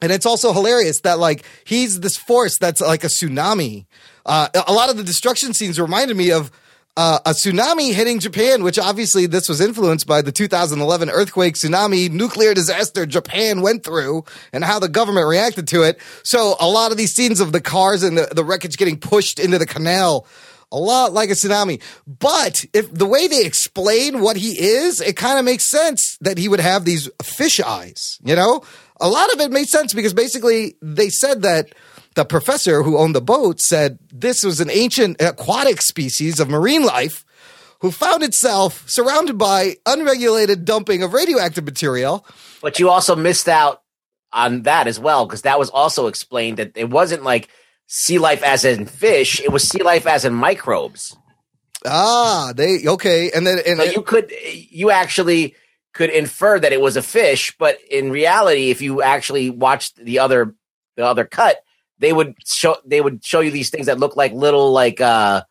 [0.01, 3.85] And it's also hilarious that like he's this force that's like a tsunami.
[4.25, 6.51] Uh, a lot of the destruction scenes reminded me of
[6.97, 12.09] uh, a tsunami hitting Japan, which obviously this was influenced by the 2011 earthquake, tsunami,
[12.09, 15.99] nuclear disaster Japan went through and how the government reacted to it.
[16.23, 19.39] So a lot of these scenes of the cars and the, the wreckage getting pushed
[19.39, 20.27] into the canal
[20.71, 21.81] a lot like a tsunami.
[22.05, 26.37] But if the way they explain what he is, it kind of makes sense that
[26.37, 28.61] he would have these fish eyes, you know?
[29.01, 31.73] A lot of it made sense because basically they said that
[32.19, 36.83] the professor who owned the boat said this was an ancient aquatic species of marine
[36.83, 37.23] life
[37.79, 42.25] who found itself surrounded by unregulated dumping of radioactive material.
[42.61, 43.83] But you also missed out
[44.33, 47.47] on that as well because that was also explained that it wasn't like
[47.87, 51.15] sea life as in fish; it was sea life as in microbes.
[51.85, 55.55] Ah, they okay, and then and so you could you actually
[55.93, 60.19] could infer that it was a fish, but in reality, if you actually watched the
[60.19, 60.53] other
[60.97, 61.63] the other cut,
[61.99, 65.43] they would show they would show you these things that look like little like uh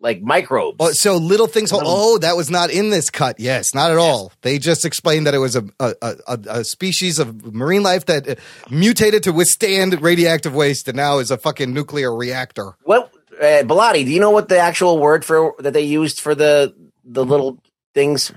[0.00, 0.76] like microbes.
[0.78, 1.70] Oh, so little things.
[1.72, 3.40] Oh, that was not in this cut.
[3.40, 4.32] Yes, not at all.
[4.42, 8.28] They just explained that it was a a, a, a species of marine life that
[8.28, 8.34] uh,
[8.70, 12.76] mutated to withstand radioactive waste, and now is a fucking nuclear reactor.
[12.84, 14.04] What uh, Bellotti?
[14.04, 16.74] Do you know what the actual word for that they used for the
[17.04, 17.62] the little
[17.94, 18.32] things?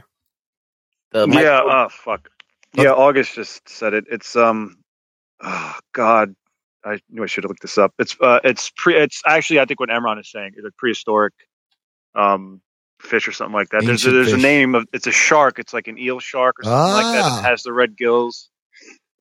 [1.12, 1.62] The yeah.
[1.64, 2.30] Oh fuck.
[2.74, 2.92] Yeah.
[2.92, 4.06] August just said it.
[4.10, 4.78] It's um.
[5.42, 6.36] Oh God.
[6.86, 7.94] I knew I should have looked this up.
[8.00, 8.40] It's uh.
[8.44, 8.96] It's pre.
[8.96, 11.34] It's actually I think what Emron is saying is a prehistoric,
[12.16, 12.62] um,
[13.02, 13.84] fish or something like that.
[13.84, 14.44] There's a, Ancient there's a fish.
[14.44, 15.60] name of it's a shark.
[15.60, 17.24] It's like an eel shark or something like that.
[17.26, 17.40] Ah.
[17.40, 18.50] It has the red gills.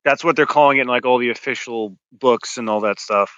[0.05, 3.31] That's what they're calling it in like all the official books and all that stuff.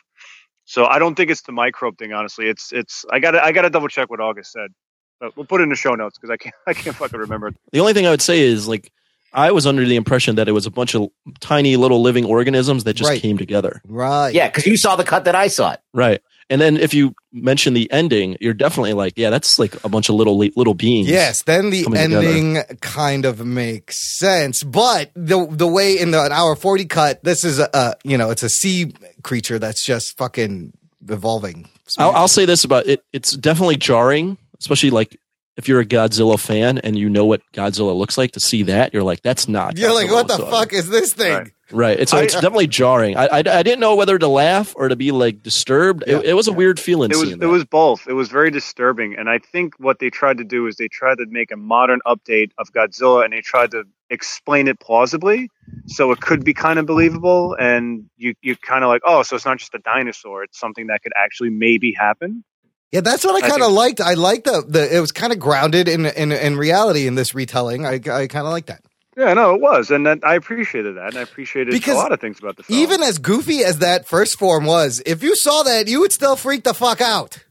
[0.66, 2.12] So I don't think it's the microbe thing.
[2.12, 3.04] Honestly, it's it's.
[3.10, 4.70] I got to I got to double check what August said.
[5.18, 7.52] But we'll put it in the show notes because I can't I can't fucking remember.
[7.72, 8.92] The only thing I would say is like
[9.32, 11.08] I was under the impression that it was a bunch of
[11.40, 13.20] tiny little living organisms that just Right.
[13.22, 13.80] came together.
[13.86, 14.34] Right.
[14.34, 15.80] Yeah, because you saw the cut that I saw it.
[15.94, 16.20] Right.
[16.48, 20.08] And then if you mention the ending, you're definitely like, yeah, that's like a bunch
[20.08, 21.08] of little little beings.
[21.08, 22.26] Yes, then the coming together.
[22.26, 24.64] ending kind of makes sense.
[24.64, 28.18] But the the way in the an hour forty cut, this is a, a you
[28.18, 30.72] know it's a sea creature that's just fucking
[31.08, 31.68] evolving.
[31.98, 33.04] I'll, I'll say this about it.
[33.12, 35.20] It's definitely jarring, especially like
[35.60, 38.94] if you're a Godzilla fan and you know what Godzilla looks like to see that,
[38.94, 39.76] you're like, that's not.
[39.76, 40.50] You're like, Godzilla what the whatsoever.
[40.50, 41.52] fuck is this thing?
[41.70, 42.00] Right.
[42.00, 43.18] It's, it's I- uh, definitely jarring.
[43.18, 46.04] I, I, I didn't know whether to laugh or to be like disturbed.
[46.06, 48.08] It, it was a weird feeling It was seeing it was both.
[48.08, 51.18] It was very disturbing, and I think what they tried to do is they tried
[51.18, 55.50] to make a modern update of Godzilla, and they tried to explain it plausibly,
[55.86, 59.36] so it could be kind of believable, and you you kind of like, oh, so
[59.36, 62.44] it's not just a dinosaur; it's something that could actually maybe happen.
[62.92, 64.00] Yeah, that's what I kind of liked.
[64.00, 67.34] I liked the the it was kind of grounded in in in reality in this
[67.34, 67.86] retelling.
[67.86, 68.82] I I kind of like that.
[69.16, 72.12] Yeah, no, it was, and that, I appreciated that, and I appreciated Because a lot
[72.12, 72.78] of things about the film.
[72.78, 76.36] Even as goofy as that first form was, if you saw that, you would still
[76.36, 77.44] freak the fuck out.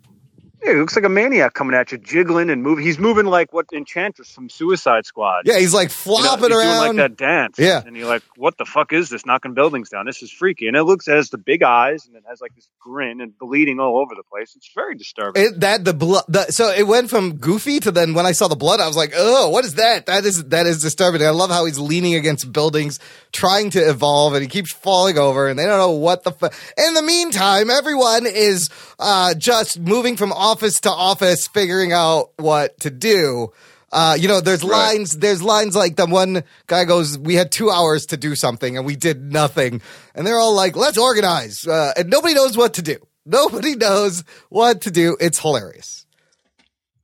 [0.64, 2.86] Yeah, he looks like a maniac coming at you, jiggling and moving.
[2.86, 5.44] He's moving like what Enchantress from Suicide Squad.
[5.46, 6.88] Yeah, he's like You know, flopping he's doing around.
[6.88, 7.58] like that dance.
[7.58, 7.82] Yeah.
[7.86, 9.26] and you're like, "What the fuck is this?
[9.26, 10.06] Knocking buildings down.
[10.06, 12.54] This is freaky." And it looks it has the big eyes and it has like
[12.56, 14.54] this grin and bleeding all over the place.
[14.56, 15.42] It's very disturbing.
[15.44, 16.26] It, that the blood.
[16.50, 19.14] So it went from goofy to then when I saw the blood, I was like,
[19.16, 20.08] "Oh, what is that?
[20.08, 23.00] That is that is disturbing." I love how he's leaning against buildings,
[23.32, 26.32] trying to evolve, and he keeps falling over, and they don't know what the.
[26.32, 32.32] Fu- In the meantime, everyone is uh, just moving from office to office, figuring out
[32.38, 33.54] what to do.
[33.92, 35.18] Uh, you know, there's lines.
[35.18, 38.86] There's lines like the one guy goes, "We had two hours to do something, and
[38.86, 39.82] we did nothing."
[40.14, 42.98] And they're all like, "Let's organize," uh, and nobody knows what to do.
[43.26, 45.18] Nobody knows what to do.
[45.20, 46.06] It's hilarious.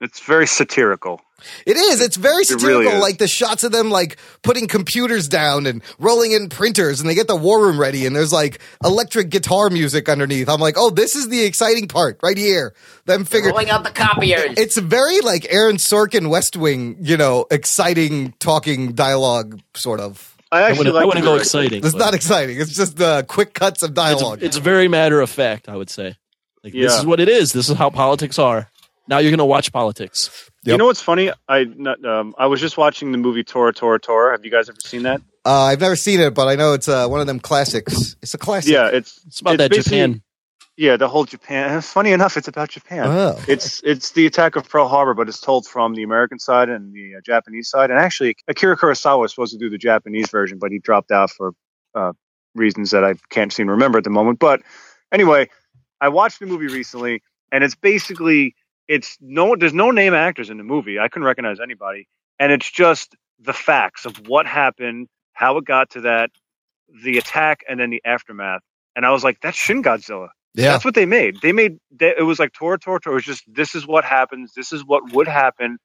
[0.01, 1.21] It's very satirical.
[1.65, 2.01] It is.
[2.01, 2.99] It's very It really satirical.
[3.01, 7.15] like the shots of them like putting computers down and rolling in printers and they
[7.15, 10.49] get the war room ready and there's like electric guitar music underneath.
[10.49, 12.73] I'm like, oh, this is the exciting part right here.
[13.05, 14.57] Them figure Rolling out the copiers.
[14.57, 20.35] It's very like Aaron Sorkin West Wing, you know, exciting talking dialogue sort of.
[20.51, 21.83] I I wouldn't, I wouldn't go exciting.
[21.83, 22.59] It's but not exciting.
[22.59, 24.41] It's just uh, quick cuts of dialogue.
[24.41, 26.15] it's very matter of fact, I would say.
[26.63, 27.51] Like this is what it is.
[27.53, 28.69] This is how politics are.
[29.07, 30.49] Now you're going to watch politics.
[30.63, 31.31] You know what's funny?
[31.47, 31.61] I
[32.05, 34.31] um, I was just watching the movie Tora Tora Tora.
[34.31, 35.21] Have you guys ever seen that?
[35.45, 38.15] uh, I've never seen it, but I know it's uh, one of them classics.
[38.21, 38.73] It's a classic.
[38.73, 40.23] Yeah, it's It's about that Japan.
[40.77, 41.81] Yeah, the whole Japan.
[41.97, 43.05] Funny enough, it's about Japan.
[43.07, 43.39] Oh.
[43.47, 46.93] It's it's the attack of Pearl Harbor, but it's told from the American side and
[46.93, 47.91] the uh, Japanese side.
[47.91, 51.29] And actually, Akira Kurosawa was supposed to do the Japanese version, but he dropped out
[51.29, 51.53] for
[51.93, 52.13] uh,
[52.55, 54.39] reasons that I can't seem to remember at the moment.
[54.39, 54.63] But
[55.11, 55.49] anyway,
[56.01, 58.55] I watched the movie recently, and it's basically
[58.87, 60.99] it's no there's no name actors in the movie.
[60.99, 62.07] I couldn't recognize anybody,
[62.39, 66.31] and it's just the facts of what happened, how it got to that,
[67.03, 68.61] the attack, and then the aftermath.
[68.95, 70.29] And I was like, that's Shin Godzilla.
[70.53, 70.71] Yeah.
[70.71, 71.41] That's what they made.
[71.41, 73.15] They made they, it was like Tora Tora Tora.
[73.15, 74.53] It was just this is what happens.
[74.55, 75.77] This is what would happen,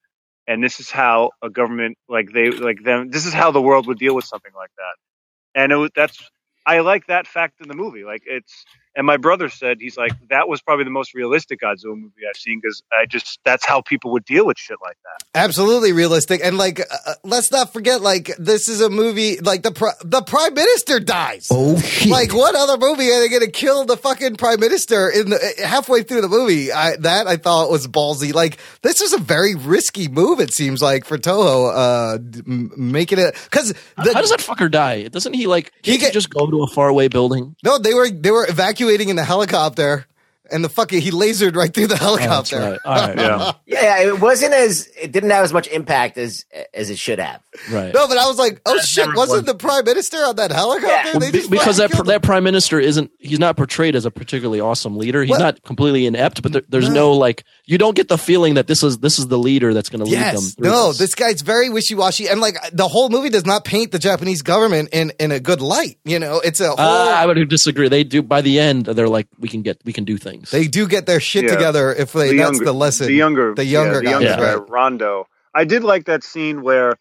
[0.47, 3.11] and this is how a government like they like them.
[3.11, 5.61] This is how the world would deal with something like that.
[5.61, 6.23] And it was that's
[6.65, 8.05] I like that fact in the movie.
[8.05, 8.65] Like it's
[8.97, 12.37] and my brother said he's like that was probably the most realistic Godzilla movie I've
[12.41, 15.27] seen because I just that's how people would deal with shit like that.
[15.39, 19.39] Absolutely realistic, and like, uh, let's not forget, like, this is a movie.
[19.39, 21.49] Like the pri- the prime minister dies.
[21.51, 22.11] Oh shit!
[22.11, 25.55] Like, what other movie are they going to kill the fucking prime minister in the
[25.65, 26.73] halfway through the movie?
[26.73, 28.35] I, that I thought was ballsy.
[28.35, 30.41] Like, this was a very risky move.
[30.41, 34.71] It seems like for Toho, uh, d- m- making it because how does that fucker
[34.71, 35.07] die?
[35.09, 37.55] Doesn't he like he, get- just go to a faraway building?
[37.65, 38.47] no, they were they were
[38.81, 40.07] evacuating in the helicopter,
[40.53, 42.59] and the fucking he lasered right through the helicopter.
[42.59, 42.79] right.
[42.85, 43.17] All right.
[43.21, 43.53] Yeah.
[43.67, 46.45] Yeah, it wasn't as it didn't have as much impact as
[46.75, 47.41] as it should have.
[47.71, 47.93] Right.
[47.95, 49.53] No, but I was like, oh shit, wasn't was.
[49.53, 51.19] the prime minister on that helicopter?
[51.19, 54.05] They Be- just because fucking that killed that prime minister isn't he's not portrayed as
[54.07, 55.23] a particularly awesome leader.
[55.23, 55.39] He's What?
[55.41, 57.13] not completely inept, but there, there's no.
[57.13, 60.01] like you don't get the feeling that this is this is the leader that's going
[60.05, 60.35] to lead them.
[60.35, 60.55] Yes.
[60.55, 60.99] through No, this.
[60.99, 62.29] this guy's very wishy washy.
[62.29, 65.61] And like the whole movie does not paint the Japanese government in, in a good
[65.61, 65.99] light.
[66.05, 66.79] You know, it's a whole.
[66.81, 67.89] Uh, I would disagree.
[67.89, 68.87] They do by the end.
[68.87, 70.40] They're like we can get we can do things.
[70.51, 71.51] They do get their shit Yeah.
[71.55, 72.37] together if they.
[72.37, 73.07] that's the lesson.
[73.07, 74.37] The younger, The younger yeah, the younger Yeah.
[74.37, 75.27] guy, Rondo.
[75.55, 76.95] I did like that scene where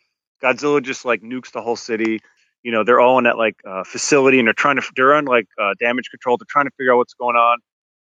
[0.43, 2.19] Godzilla just like nukes the whole city.
[2.63, 5.25] You know, they're all in that like uh, facility and they're trying to they're on
[5.25, 6.37] like uh, damage control.
[6.37, 7.59] They're trying to figure out what's going on.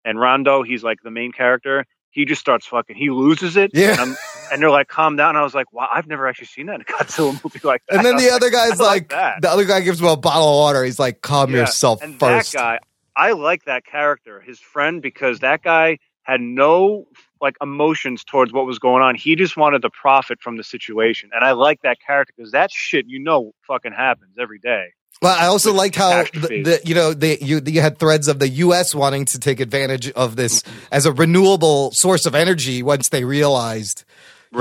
[0.05, 1.87] And Rondo, he's like the main character.
[2.11, 2.95] He just starts fucking.
[2.97, 3.71] He loses it.
[3.75, 3.93] Yeah.
[3.93, 4.17] And, I'm-
[4.53, 5.37] and they're like, calm down.
[5.37, 7.97] I was like, wow, I've never actually seen that in a Godzilla movie like that.
[7.97, 9.41] And then I the was other guy's I like, that.
[9.41, 10.85] the other guy gives him a bottle of water.
[10.85, 12.53] He's like, calm Yeah, yourself and first.
[12.53, 12.79] that guy,
[13.17, 17.05] I like that character, his friend, because that guy had no
[17.41, 19.15] like emotions towards what was going on.
[19.15, 22.71] He just wanted to profit from the situation, and I like that character because that
[22.73, 24.89] shit, you know, fucking happens every day.
[25.23, 28.41] Well, I also liked how the, the you know they you you had threads of
[28.41, 28.95] the U.S.
[28.95, 34.05] wanting to take advantage of this as a renewable source of energy once they realized.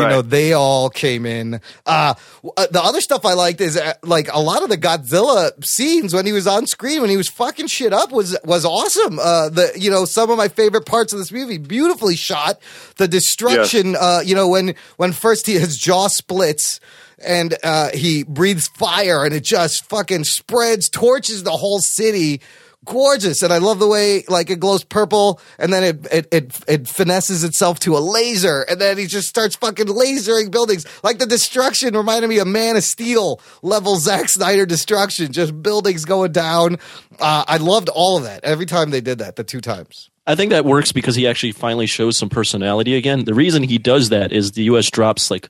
[0.01, 1.61] You know, they all came in.
[1.85, 2.15] Uh,
[2.57, 6.13] uh, the other stuff I liked is uh, like a lot of the Godzilla scenes
[6.13, 9.19] when he was on screen when he was fucking shit up was was awesome.
[9.19, 12.59] Uh, the you know some of my favorite parts of this movie, beautifully shot.
[12.97, 16.79] The destruction, uh, you know, when when first he his jaw splits
[17.23, 22.41] and uh, he breathes fire and it just fucking spreads, torches the whole city.
[22.85, 26.59] Gorgeous, and I love the way like it glows purple, and then it it it,
[26.67, 30.85] it finesses itself to a laser, and then he just starts fucking lasering buildings.
[31.03, 36.03] Like the destruction reminded me of Man of Steel level Zack Snyder destruction, just buildings
[36.05, 36.77] going down.
[37.19, 40.09] Uh, I loved all of that every time they did that, the two times.
[40.25, 43.25] I think that works because he actually finally shows some personality again.
[43.25, 44.89] The reason he does that is the U.S.
[44.89, 45.49] drops like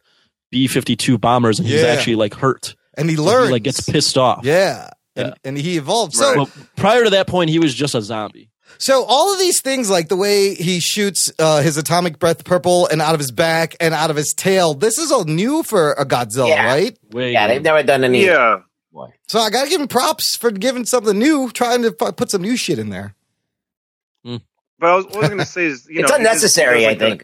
[0.52, 3.82] B fifty two bombers, and he's actually like hurt, And he So learns, like gets
[3.90, 4.42] pissed off.
[4.46, 5.34] yeah, and, Yeah.
[5.44, 6.14] and he evolved.
[6.14, 8.50] So Well, prior to that point, he was just a zombie.
[8.80, 12.88] So all of these things, like the way he shoots uh, his atomic breath purple
[12.88, 15.92] and out of his back and out of his tail, this is all new for
[15.94, 16.66] a Godzilla, Yeah.
[16.66, 16.98] right?
[17.14, 18.26] Yeah, they've never done any.
[18.26, 18.62] Yeah.
[18.92, 19.10] Boy.
[19.28, 22.42] So I gotta give him props for giving something new, trying to fu- put some
[22.42, 23.16] new shit in there.
[24.24, 26.26] But I was, what I was going to say is, you it's know, it is-
[26.28, 26.84] unnecessary.
[26.84, 27.24] it I does like think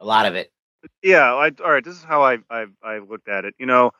[0.00, 0.52] a lot of it.
[1.02, 3.92] yeah I, all right this is how I, I i looked at it you know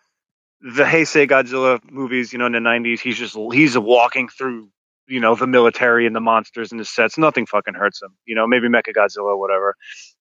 [0.62, 4.68] the heisei godzilla movies you know in the 90s he's just he's walking through
[5.08, 7.18] you know the military and the monsters and the sets.
[7.18, 9.74] Nothing fucking hurts him you know maybe mecha godzilla whatever.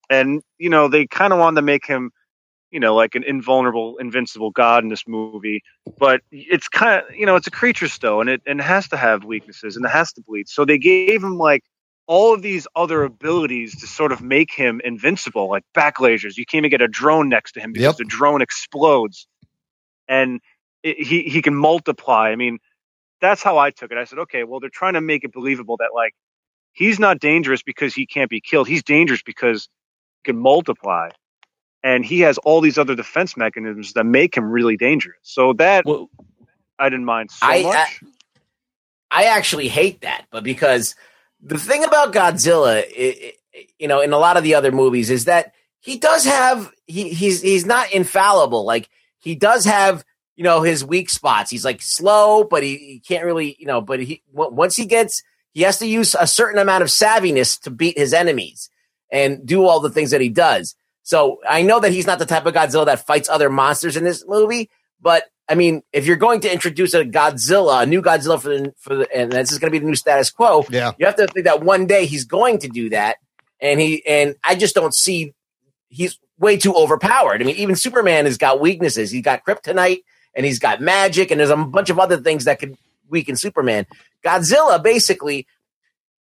[0.10, 2.12] And you know they kind of wanted to make him
[2.72, 5.62] you know like an invulnerable invincible god in this movie.
[5.98, 8.88] But it's kind of you know it's a creature still and it and it has
[8.90, 10.50] to have weaknesses and it has to bleed.
[10.50, 11.64] So they gave him like
[12.10, 16.38] all of these other abilities to sort of make him invincible, like back lasers.
[16.38, 17.98] You can't even get a drone next to him because Yep.
[17.98, 19.28] the drone explodes,
[20.10, 20.42] and
[20.84, 22.30] it, he he can multiply.
[22.32, 22.60] I mean,
[23.22, 23.98] that's how I took it.
[23.98, 26.14] I said, okay, well, they're trying to make it believable that like
[26.74, 28.68] he's not dangerous because he can't be killed.
[28.68, 29.70] He's dangerous because
[30.24, 31.10] he can multiply,
[31.84, 35.20] and he has all these other defense mechanisms that make him really dangerous.
[35.22, 35.86] So that
[36.78, 37.76] I didn't mind so I, much.
[37.76, 37.88] I
[39.12, 40.96] I actually hate that, but because
[41.42, 43.34] the thing about Godzilla, i i
[43.78, 47.10] you know, in a lot of the other movies, is that he does have he
[47.10, 48.64] he's he's not infallible.
[48.64, 48.90] Like
[49.20, 50.04] he does have
[50.36, 51.52] you know his weak spots.
[51.52, 53.82] He's like slow, but he, he can't really you know.
[53.82, 55.22] But he w- once he gets
[55.54, 58.70] he has to use a certain amount of savviness to beat his enemies
[59.12, 60.76] and do all the things that he does.
[61.04, 64.04] So I know that he's not the type of Godzilla that fights other monsters in
[64.04, 64.70] this movie,
[65.02, 68.74] but I mean, if you're going to introduce a Godzilla, a new Godzilla for the,
[68.78, 71.16] for the and this is going to be the new status quo, yeah, you have
[71.16, 73.18] to think that one day he's going to do that,
[73.60, 75.34] and he and I just don't see
[75.88, 77.42] he's way too overpowered.
[77.42, 79.12] I mean, even Superman has got weaknesses.
[79.12, 82.60] He's got kryptonite and he's got magic, and there's a bunch of other things that
[82.60, 82.78] could
[83.10, 83.86] weaken Superman.
[84.24, 85.48] Godzilla basically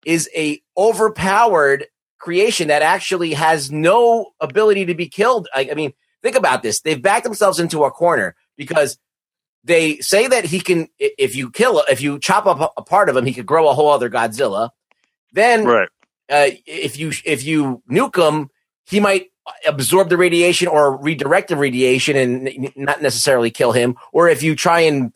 [0.06, 1.88] is a overpowered
[2.20, 5.48] creation that actually has no ability to be killed.
[5.54, 6.82] I, I mean, think about this.
[6.82, 8.98] They've backed themselves into a corner because
[9.64, 13.18] they say that he can, if you kill, if you chop up a- part of
[13.18, 14.70] him, he could grow a whole other Godzilla.
[15.34, 15.90] Then, right.
[16.30, 18.50] uh, if you if you nuke him,
[18.86, 19.32] he might
[19.68, 23.96] absorb the radiation or redirect the radiation and not necessarily kill him.
[24.12, 25.14] Or if you try and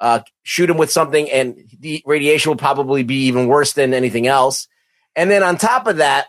[0.00, 4.26] uh, shoot him with something, and the radiation will probably be even worse than anything
[4.26, 4.68] else.
[5.16, 6.26] And then on top of that,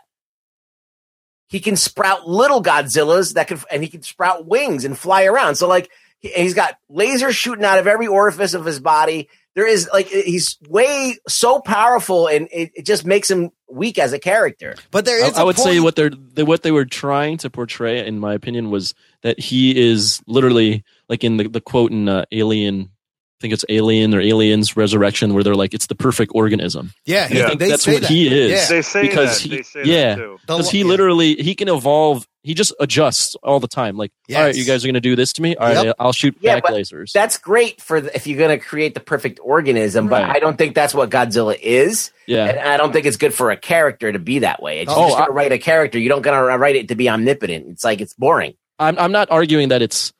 [1.48, 5.56] he can sprout little Godzillas that can, and he can sprout wings and fly around.
[5.56, 5.90] So like
[6.20, 9.28] he, he's got lasers shooting out of every orifice of his body.
[9.56, 14.12] There is like he's way so powerful, and it, it just makes him weak as
[14.12, 14.76] a character.
[14.92, 15.36] But there is.
[15.36, 18.32] I, I would say what they're they, what they were trying to portray, in my
[18.34, 22.82] opinion, was that he is literally like in the, the quote in uh, Alien.
[22.82, 27.24] I think it's Alien or Aliens Resurrection, where they're like, "It's the perfect organism." Yeah,
[27.24, 27.48] And I yeah.
[27.48, 28.10] think they that's say what that.
[28.10, 28.50] he is.
[28.52, 28.66] Yeah.
[28.68, 29.48] They say because that.
[29.48, 30.14] he, They say yeah,
[30.46, 30.84] because he yeah.
[30.84, 32.28] literally he can evolve.
[32.42, 33.96] He just adjusts all the time.
[33.98, 35.56] Like, all right, you guys are going to do this to me.
[35.56, 35.96] All right, Yep.
[35.98, 37.12] I'll shoot Yeah, back lasers.
[37.12, 40.36] That's great for the, if you're going to create the perfect organism, but Right.
[40.36, 42.12] I don't think that's what Godzilla is.
[42.26, 42.46] Yeah.
[42.46, 44.80] and I don't think it's good for a character to be that way.
[44.80, 45.98] It's Oh, just gonna write a character.
[45.98, 47.66] You don't gonna write it to be omnipotent.
[47.68, 48.54] It's like it's boring.
[48.78, 50.12] I'm I'm not arguing that it's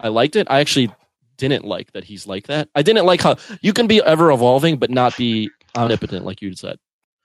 [0.00, 0.48] I liked it.
[0.50, 0.90] I actually
[1.38, 2.68] didn't like that he's like that.
[2.74, 6.54] I didn't like how you can be ever evolving but not be omnipotent, like you
[6.56, 6.78] said.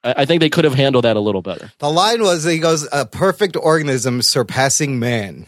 [0.03, 1.71] I, I think they could have handled that a little better.
[1.79, 5.45] The line was he goes a perfect organism surpassing man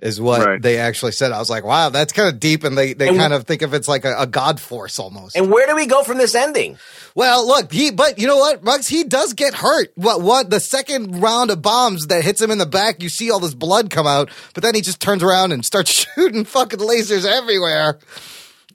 [0.00, 0.60] is what Right.
[0.60, 1.32] they actually said.
[1.32, 3.62] I was like, wow, that's kind of deep, and they they And- kind of think
[3.62, 5.34] of it's like a, a god force almost.
[5.36, 6.76] And where do we go from this ending?
[7.14, 9.92] Well, look, he but you know what, Bugs, he does get hurt.
[9.94, 13.30] What what the second round of bombs that hits him in the back, you see
[13.30, 16.80] all this blood come out, but then he just turns around and starts shooting fucking
[16.80, 17.98] lasers everywhere.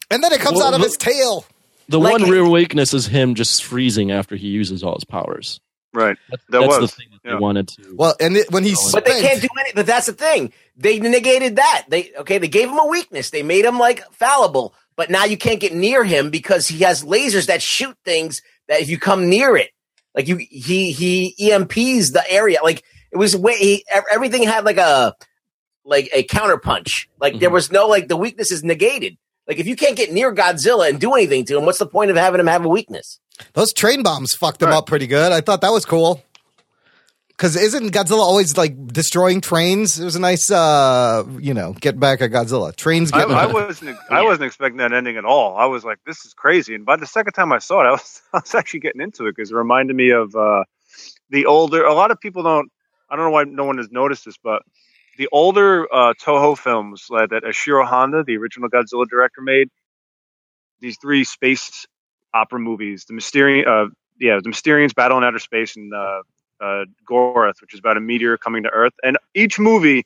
[0.10, 1.46] And then it comes Well, out of the- his tail.
[1.90, 5.60] The Like- one real weakness is him just freezing after he uses all his powers.
[5.92, 6.18] Right.
[6.30, 6.92] That's, That that's was.
[6.92, 7.32] the thing that yeah.
[7.36, 7.96] they wanted to.
[7.96, 9.72] Well, and it, when he But they can't do any.
[9.74, 10.54] But that's the thing.
[10.78, 11.86] They negated that.
[11.90, 12.38] They okay.
[12.38, 13.32] They gave him a weakness.
[13.32, 14.76] They made him like fallible.
[14.96, 18.82] But now you can't get near him because he has lasers that shoot things that
[18.82, 19.72] if you come near it,
[20.14, 22.60] like you, he he EMPs the area.
[22.62, 23.56] Like it was way.
[23.58, 25.16] He, everything had like a
[25.86, 27.08] like a counterpunch.
[27.20, 27.54] Like there Mhm.
[27.54, 29.18] was no like the weakness is negated.
[29.50, 32.12] Like if you can't get near Godzilla and do anything to him, what's the point
[32.12, 33.20] of having him have a weakness?
[33.54, 34.76] Those train bombs fucked him Right.
[34.78, 35.32] up pretty good.
[35.32, 36.22] I thought that was cool.
[37.30, 39.98] Because isn't Godzilla always like destroying trains?
[40.00, 42.76] It was a nice, uh, you know, get back at Godzilla.
[42.76, 43.34] Trains I, getting.
[43.34, 43.98] I wasn't.
[44.12, 45.56] I wasn't expecting that ending at all.
[45.58, 47.92] I was like, "This is crazy." And by the second time I saw it, I
[47.92, 50.66] was, I was actually getting into it because it reminded me of uh,
[51.30, 51.86] the older.
[51.86, 52.70] A lot of people don't.
[53.10, 54.62] I don't know why no one has noticed this, but
[55.20, 59.70] the older uh, Toho films uh, that Ishiro Honda, the original Godzilla director, made.
[60.80, 61.86] These three space
[62.34, 66.22] opera movies: the Mysterium, uh, yeah, the Mysterians battle in outer space and uh,
[66.62, 68.94] uh, Gorath, which is about a meteor coming to Earth.
[69.04, 70.06] And each movie,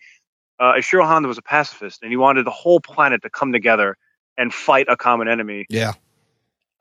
[0.59, 3.95] uh, Ishiro Honda was a pacifist, and he wanted the whole planet to come together
[4.35, 5.67] and fight a common enemy.
[5.69, 5.93] Yeah.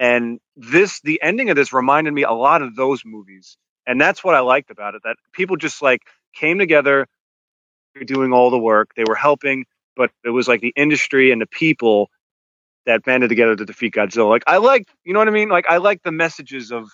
[0.01, 3.59] And this, the ending of this reminded me a lot of those movies.
[3.87, 5.03] And that's what I liked about it.
[5.05, 6.01] That people just like
[6.35, 7.07] came together,
[8.05, 8.91] doing all the work.
[8.97, 9.67] They were helping,
[9.97, 12.11] but it was like the industry and the people
[12.87, 14.29] that banded together to defeat Godzilla.
[14.29, 15.49] Like I like, you know what I mean?
[15.49, 16.89] Like I like the messages of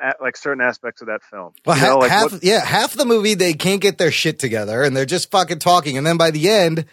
[0.00, 1.52] a- like certain aspects of that film.
[1.64, 4.38] Well, you know, like half what- yeah, half the movie they can't get their shit
[4.38, 6.86] together and they're just fucking talking, and then by the end,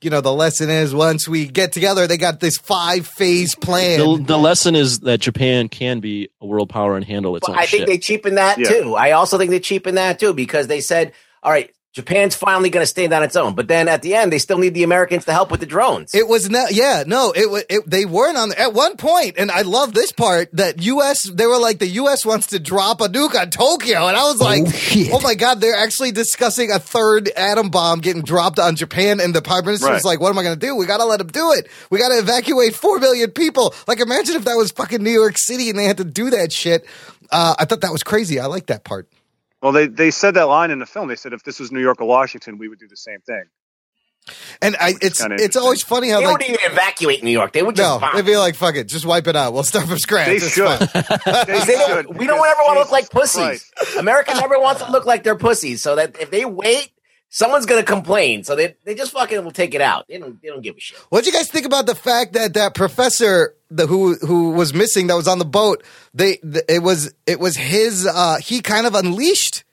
[0.00, 4.00] you know, the lesson is once we get together, they got this five phase plan.
[4.00, 7.52] The, the lesson is that Japan can be a world power and handle its But
[7.52, 7.86] own I think shit.
[7.86, 8.68] they cheapen that Yeah.
[8.68, 8.94] too.
[8.96, 12.82] I also think they cheapen that too because they said, all right, Japan's finally going
[12.82, 13.54] to stand on its own.
[13.54, 16.14] But then at the end, they still need the Americans to help with the drones.
[16.14, 19.50] It was not, yeah, no, it, wa- it they weren't on at one point, and
[19.50, 21.24] I love this part that U.S.
[21.24, 22.24] They were like the U.S.
[22.24, 24.62] wants to drop a nuke on Tokyo, and I was like,
[25.12, 29.34] oh, my god, they're actually discussing a third atom bomb getting dropped on Japan, and
[29.34, 30.74] the prime minister was like, what am I going to do?
[30.74, 31.68] We got to let them do it.
[31.90, 33.74] We got to evacuate four million people.
[33.86, 36.52] Like, imagine if that was fucking New York City and they had to do that
[36.52, 36.86] shit.
[37.30, 38.40] Uh, I thought that was crazy.
[38.40, 39.08] I like that part.
[39.62, 41.08] Well, they they said that line in the film.
[41.08, 43.44] They said if this was New York or Washington, we would do the same thing.
[44.60, 47.52] And I, it's it's always funny how they like wouldn't even evacuate New York.
[47.52, 48.14] They would just no, bomb.
[48.14, 49.52] they'd be like, fuck it, just wipe it out.
[49.52, 50.26] We'll start from scratch.
[50.28, 50.64] They It's should.
[50.78, 53.34] They They should, don't, we don't because ever want to look like pussies.
[53.76, 53.96] Christ.
[53.98, 55.82] America never wants to look like they're pussies.
[55.82, 56.92] So that if they wait,
[57.30, 58.44] someone's going to complain.
[58.44, 60.06] So they, they just fucking will take it out.
[60.08, 60.98] They don't, they don't give a shit.
[61.08, 65.06] What'd you guys think about the fact that that professor the who who was missing
[65.08, 65.82] that was on the boat?
[66.14, 68.06] They th- it was it was his.
[68.06, 69.64] uh He kind of unleashed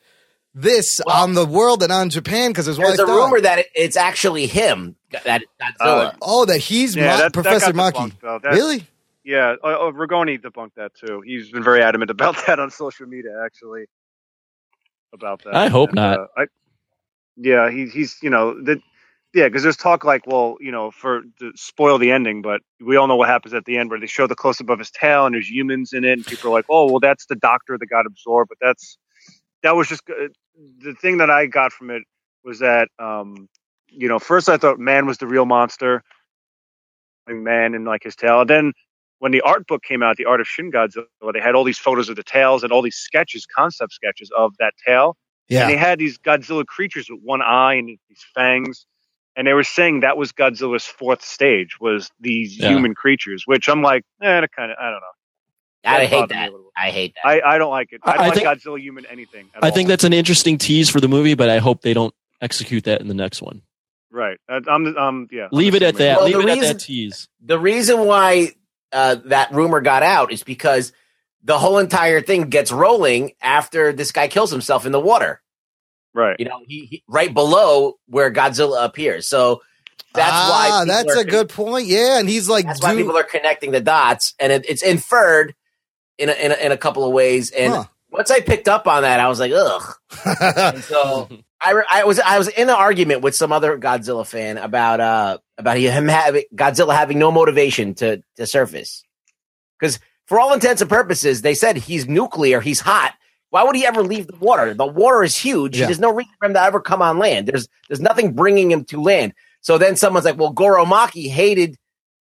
[0.56, 2.88] this on the world and on Japan because his wife.
[2.88, 3.14] There's a died.
[3.16, 6.16] rumor that it, it's actually him, that Godzilla.
[6.22, 8.12] oh, that he's Yeah, Ma- that- that Professor got Maki.
[8.22, 8.42] debunked.
[8.44, 8.88] That- Really?
[9.24, 11.22] Yeah, uh, uh, Ragone debunked that too.
[11.24, 13.86] He's been very adamant about that on social media, actually.
[15.14, 16.20] About that, I hope And, not.
[16.20, 16.46] uh, I,
[17.38, 18.80] yeah, he, he's you know that.
[19.34, 22.96] Yeah, because there's talk like, well, you know, for to spoil the ending, but we
[22.96, 24.90] all know what happens at the end where they show the close up of his
[24.90, 27.78] tail and there's humans in it, and people are like, oh, well, that's the doctor
[27.78, 28.98] that got absorbed, but that's
[29.62, 30.30] that was just uh,
[30.80, 32.04] the thing that I got from it
[32.44, 33.48] was that, um,
[33.90, 36.04] you know, first I thought man was the real monster,
[37.28, 38.42] like man and like his tail.
[38.42, 38.74] And then
[39.20, 41.78] when the art book came out, the art of Shin Godzilla, they had all these
[41.78, 45.18] photos of the tails and all these sketches, concept sketches of that tail.
[45.50, 45.62] Yeah.
[45.62, 48.86] And they had these Godzilla creatures with one eye and these fangs.
[49.40, 52.72] And they were saying that was Godzilla's fourth stage was these Yeah.
[52.72, 55.16] human creatures, which I'm like, eh, kind of, I don't know.
[55.86, 56.52] I That hate bothered me that.
[56.76, 57.26] I hate that.
[57.30, 58.02] I, I don't like it.
[58.04, 59.50] I I- don't I like think- Godzilla human anything.
[59.56, 59.74] At I all.
[59.74, 63.00] think that's an interesting tease for the movie, but I hope they don't execute that
[63.00, 63.62] in the next one.
[64.12, 64.38] right.
[64.50, 65.44] I, I'm, I'm, yeah.
[65.44, 66.18] I'm Leave it same at that.
[66.18, 67.28] Well, Leave the it at reason- that tease.
[67.42, 68.52] the reason why
[68.92, 70.92] uh, that rumor got out is because
[71.44, 75.42] the whole entire thing gets rolling after this guy kills himself in the water.
[76.20, 76.36] Right.
[76.40, 79.28] You know, he, he right below where Godzilla appears.
[79.28, 79.62] So
[80.14, 81.88] that's ah, why that's are a good point.
[81.88, 85.56] Yeah, and he's like, That's why people are connecting the dots, and it, it's inferred
[86.18, 87.52] in a, in a, in a couple of ways.
[87.52, 87.84] And Huh.
[88.12, 89.96] once I picked up on that, I was like, ugh.
[90.58, 91.30] and so
[91.62, 95.00] I, re- I was I was in an argument with some other Godzilla fan about
[95.00, 99.04] uh about him having Godzilla having no motivation to to surface
[99.80, 103.14] because for all intents and purposes, they said he's nuclear, he's hot.
[103.50, 104.74] Why would he ever leave the water?
[104.74, 105.78] The water is huge.
[105.78, 105.86] Yeah.
[105.88, 107.48] There's no reason for him to ever come on land.
[107.48, 109.34] There's there's nothing bringing him to land.
[109.62, 111.78] So then someone's like, well, Goro Maki hated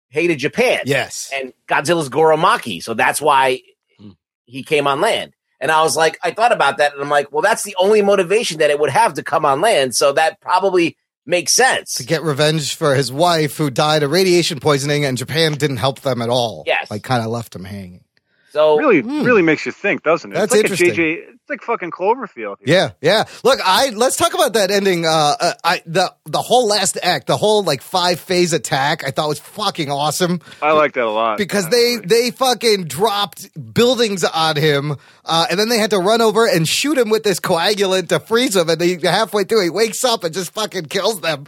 [0.10, 0.82] hated Japan.
[0.86, 2.82] yes, And Godzilla's Goro Maki.
[2.82, 3.62] So that's why
[4.00, 4.12] hmm.
[4.46, 5.34] he came on land.
[5.60, 8.02] And I was like, I thought about that and I'm like, well, that's the only
[8.02, 9.96] motivation that it would have to come on land.
[9.96, 11.94] So that probably makes sense.
[11.94, 16.02] to get revenge for his wife who died of radiation poisoning, and Japan didn't help
[16.02, 16.64] them at all.
[16.66, 16.92] Yes.
[16.92, 18.04] like kind of left him hanging.
[18.56, 20.34] So really, really makes you think, doesn't it?
[20.34, 20.92] That's it's like interesting.
[20.92, 22.56] A JJ, it's like fucking Cloverfield.
[22.64, 23.26] Yeah, yeah.
[23.44, 25.06] Look, I let's talk about that ending.
[25.06, 29.12] Uh, uh, I the the whole last act, the whole like five phase attack, I
[29.12, 31.38] thought was fucking awesome I like that a lot.
[31.38, 34.96] because they they fucking dropped buildings on him,
[35.26, 38.22] uh, and then they had to run over and shoot him with this coagulant to
[38.22, 41.46] freeze him, and they halfway through he wakes up and just fucking kills them.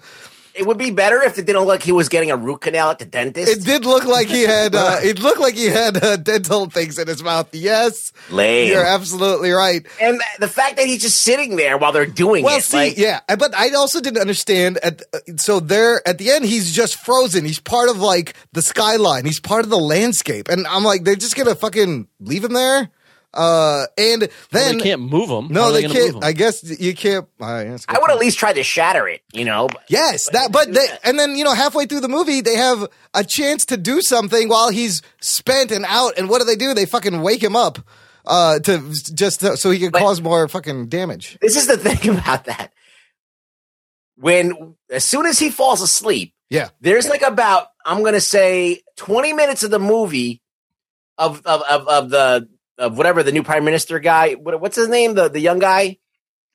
[0.57, 2.89] It would be better if it didn't look like he was getting a root canal
[2.89, 3.51] at the dentist.
[3.51, 4.75] It did look like he had.
[4.75, 7.47] Uh, it looked like he had uh, dental things in his mouth.
[7.53, 8.69] Yes, Lame.
[8.69, 9.85] you're absolutely right.
[10.01, 12.63] and the fact that he's just sitting there while they're doing Well, it.
[12.63, 14.77] see, like, yeah, but I also didn't understand.
[14.77, 17.45] At uh, so there at the end, he's just frozen.
[17.45, 19.25] He's part of like the skyline.
[19.25, 22.89] He's part of the landscape, and I'm like, they're just gonna fucking leave him there.
[23.33, 25.49] Uh, and Well, then they can't move them.
[25.51, 26.23] no, they, can't.
[26.23, 27.25] I guess you can't.
[27.39, 29.67] Uh, yeah, that's a I would at least try to shatter it, you know.
[29.67, 30.51] but- Yes, that.
[30.51, 33.77] But they, and then you know, halfway through the movie, they have a chance to
[33.77, 36.17] do something while he's spent and out.
[36.17, 36.73] And what do they do?
[36.73, 37.79] They fucking wake him up.
[38.25, 41.37] uh, to just to, so he can cause more fucking damage.
[41.41, 42.73] This is the thing about that.
[44.15, 46.69] When as soon as he falls asleep, Yeah.
[46.81, 50.41] there's like about I'm gonna say 20 minutes of the movie
[51.17, 54.33] of of of, of the of whatever the new prime minister guy.
[54.33, 55.13] What, what's his name?
[55.15, 55.97] The the young guy,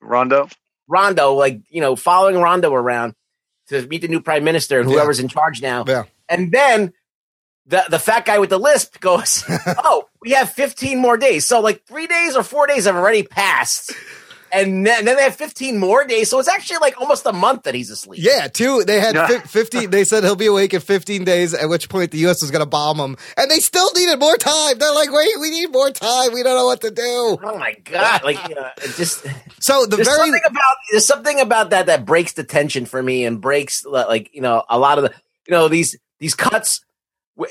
[0.02, 0.52] Rando.
[0.90, 1.36] Rando.
[1.36, 3.14] Like you know, following Rando around
[3.68, 4.96] to meet the new prime minister and Yeah.
[4.96, 5.84] whoever's in charge now.
[5.86, 6.04] Yeah.
[6.28, 6.92] And then
[7.66, 11.60] the the fat guy with the lisp goes, "Oh, we have 15 more days." So
[11.60, 13.92] like three days or four days have already passed,
[14.52, 16.28] and then, then they have 15 more days.
[16.30, 18.20] So it's actually like almost a month that he's asleep.
[18.22, 18.84] Yeah, two.
[18.86, 19.26] They had Yeah.
[19.26, 19.90] fif- 15.
[19.90, 22.42] They said he'll be awake in 15 days, at which point the U.S.
[22.42, 23.16] was going to bomb him.
[23.36, 24.78] And they still needed more time.
[24.78, 26.32] They're like, wait, we need more time.
[26.32, 27.38] We don't know what to do.
[27.42, 28.24] Oh my god!
[28.24, 29.24] Like uh, it just
[29.60, 33.02] So the there's very something about there's something about that that breaks the tension for
[33.02, 35.10] me and breaks like you know a lot of the
[35.46, 36.84] you know these these cuts,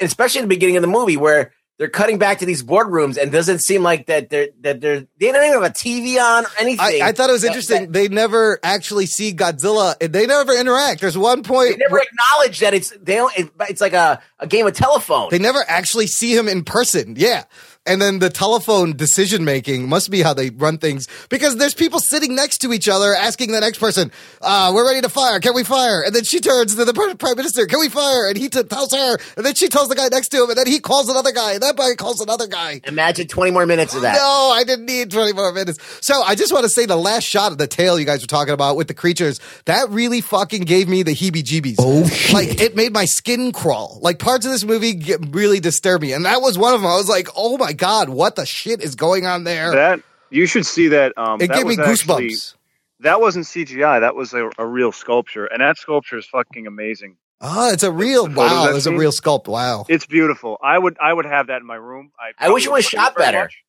[0.01, 3.31] especially in the beginning of the movie where they're cutting back to these boardrooms and
[3.31, 6.49] doesn't seem like that they're that they're they don't even have a TV on or
[6.59, 7.01] anything.
[7.01, 7.91] I, I thought it was That- interesting.
[7.91, 9.95] they never actually see Godzilla.
[9.99, 11.01] and They never interact.
[11.01, 13.35] There's one point They never where acknowledge that it's they don't.
[13.35, 15.29] It, it's like a, a game of telephone.
[15.31, 17.15] they never actually see him in person.
[17.17, 17.45] Yeah.
[17.87, 21.99] And then the telephone decision making must be how they run things because there's people
[21.99, 25.39] sitting next to each other asking the next person, uh, we're ready to fire.
[25.39, 26.03] Can we fire?
[26.03, 28.27] And then she turns to the prime minister, can we fire?
[28.29, 30.59] And he t- tells her, and then she tells the guy next to him, and
[30.59, 32.81] then he calls another guy, and that guy calls another guy.
[32.83, 34.13] Imagine 20 more minutes of that.
[34.13, 35.79] No, I didn't need 20 more minutes.
[36.05, 38.27] So I just want to say the last shot of the tail you guys were
[38.27, 41.77] talking about with the creatures, that really fucking gave me the heebie jeebies.
[41.79, 42.31] Oh, shit.
[42.31, 43.97] Like it made my skin crawl.
[44.03, 46.13] Like parts of this movie get, really disturb me.
[46.13, 46.91] And that was one of them.
[46.91, 49.71] I was like, oh my God, what the shit is going on there?
[49.71, 51.13] That you should see that.
[51.17, 52.55] Um, it that gave me was actually- goosebumps.
[53.01, 53.99] that wasn't CGI.
[54.01, 57.17] That was a, a real sculpture, and that sculpture is fucking amazing.
[57.43, 59.47] Oh, it's a real, The photos wow, it's a real sculpt.
[59.47, 59.85] Wow.
[59.89, 60.59] It's beautiful.
[60.63, 62.11] I would I would have that in my room.
[62.19, 63.41] I, I wish it was shot better.
[63.43, 63.63] much.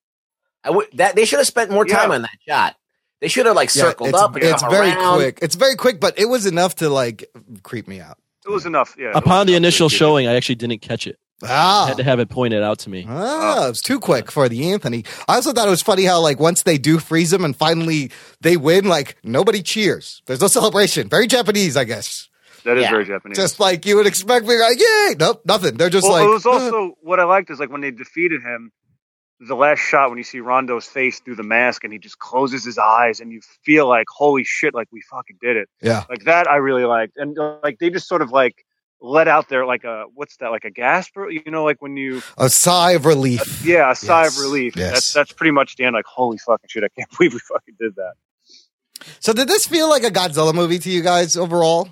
[0.62, 2.14] I would that they should have spent more time Yeah.
[2.16, 2.76] on that shot.
[3.22, 4.34] They should have like Yeah, circled it's, up.
[4.34, 5.14] And it's come very around.
[5.16, 5.38] quick.
[5.40, 7.30] It's very quick, but it was enough to like
[7.62, 8.18] creep me out.
[8.44, 8.94] It was enough.
[8.98, 9.12] Yeah.
[9.14, 11.18] Upon the initial showing, I actually didn't catch it.
[11.44, 11.84] Ah.
[11.84, 13.06] I had to have it pointed out to me.
[13.08, 15.04] Ah, it was too quick for the Anthony.
[15.28, 18.10] I also thought it was funny how, like, once they do freeze him and finally
[18.40, 20.22] they win, like, nobody cheers.
[20.26, 21.08] There's no celebration.
[21.08, 22.28] Very Japanese, I guess.
[22.64, 22.90] That is Yeah.
[22.90, 23.36] very Japanese.
[23.36, 25.14] Just like you would expect me, like, yay!
[25.18, 25.76] Nope, nothing.
[25.76, 27.90] They're just well, like, it was "Uh." also what I liked is like when they
[27.90, 28.70] defeated him.
[29.44, 32.64] The last shot when you see Rando's face through the mask and he just closes
[32.64, 35.68] his eyes and you feel like holy shit, like we fucking did it.
[35.80, 36.04] yeah.
[36.08, 38.64] Like that, I really liked, and like they just sort of like
[39.04, 41.96] let out there like a what's that like a gasp, or, you know, like when
[41.96, 43.64] you A sigh of relief.
[43.64, 44.76] yeah a sigh Yes, of relief.
[44.76, 44.92] yes.
[44.92, 45.94] That's that's pretty much the end.
[45.94, 48.12] Like holy fucking shit, I can't believe we fucking did that.
[49.18, 51.88] So, did this feel like a Godzilla movie to you guys overall?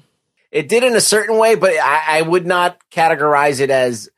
[0.53, 4.09] It did in a certain way, but I, I would not categorize it as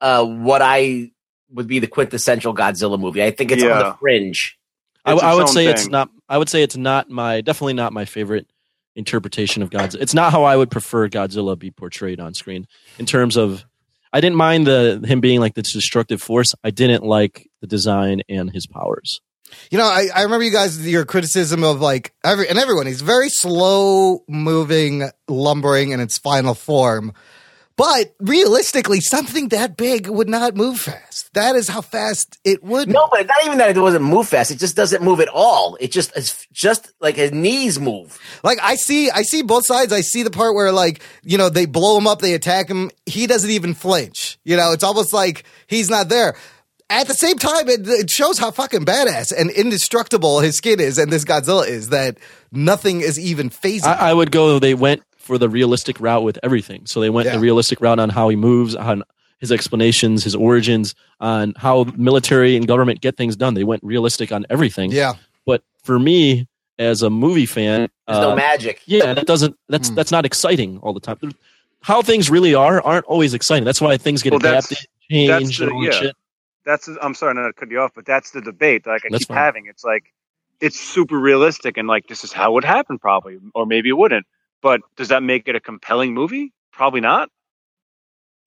[0.00, 1.10] uh, what I
[1.50, 3.22] would be the quintessential Godzilla movie.
[3.24, 4.56] I think it's on the fringe.
[5.04, 6.10] I, It's I its would own say it's not.
[6.28, 8.46] I would say it's not my definitely not my favorite
[8.98, 10.02] interpretation of Godzilla.
[10.02, 12.66] It's not how I would prefer Godzilla be portrayed on screen
[12.98, 13.64] in terms of.
[14.10, 16.54] I didn't mind the him being like this destructive force.
[16.64, 19.20] I didn't like the design and his powers.
[19.70, 22.86] You know, I, I remember you guys your criticism of like every and everyone.
[22.86, 27.12] He's very slow moving, lumbering in its final form.
[27.78, 31.32] But realistically, something that big would not move fast.
[31.34, 32.88] That is how fast it would.
[32.88, 34.50] No, but not even that it doesn't move fast.
[34.50, 35.76] It just doesn't move at all.
[35.78, 38.18] It just it's just like his knees move.
[38.42, 39.92] Like I see, I see both sides.
[39.92, 42.90] I see the part where like you know they blow him up, they attack him.
[43.06, 44.40] He doesn't even flinch.
[44.42, 46.36] You know, it's almost like he's not there.
[46.90, 50.98] At the same time, it, it shows how fucking badass and indestructible his skin is,
[50.98, 51.90] and this Godzilla is.
[51.90, 52.18] That
[52.50, 53.86] nothing is even phasing.
[53.86, 54.58] I, I would go.
[54.58, 56.86] They went for the realistic route with everything.
[56.86, 57.34] So they went Yeah.
[57.36, 59.02] the realistic route on how he moves, on
[59.40, 63.52] his explanations, his origins, on how military and government get things done.
[63.52, 64.90] They went realistic on everything.
[64.90, 65.12] yeah,
[65.44, 66.48] But for me,
[66.78, 68.80] as a movie fan, There's no uh, magic.
[68.86, 69.54] Yeah, that doesn't.
[69.68, 71.18] That's that's not exciting all the time.
[71.82, 73.64] How things really are aren't always exciting.
[73.64, 75.90] That's why things get Well, adapted, that's changed, the- and all yeah.
[76.00, 76.16] shit.
[76.64, 78.86] That's I'm sorry not to cut you off, but that's the debate.
[78.86, 79.36] Like I That's keep fine.
[79.36, 79.66] having.
[79.66, 80.04] It's like
[80.60, 83.96] it's super realistic and like this is how it would happen probably, or maybe it
[84.02, 84.26] wouldn't.
[84.62, 86.52] But does that make it a compelling movie?
[86.72, 87.30] Probably not.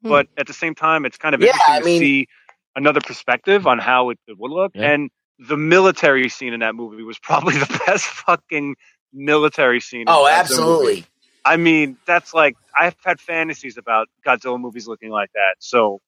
[0.03, 1.45] But at the same time, it's kind of Hmm.
[1.45, 2.27] Yeah, interesting I mean- to see
[2.75, 4.71] another perspective on how it would look.
[4.73, 4.91] Yeah.
[4.93, 8.75] And the military scene in that movie was probably the best fucking
[9.13, 10.05] military scene.
[10.07, 11.05] Oh, absolutely.
[11.45, 15.55] I mean, that's like I've had fantasies about Godzilla movies looking like that.
[15.59, 15.99] So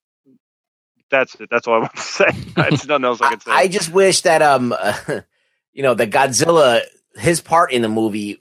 [1.09, 1.49] that's it.
[1.51, 2.25] That's all I want to say.
[2.55, 3.51] There's nothing else I can say.
[3.51, 4.73] I just wish that um,
[5.73, 6.81] you know, the Godzilla
[7.15, 8.39] his part in the movie,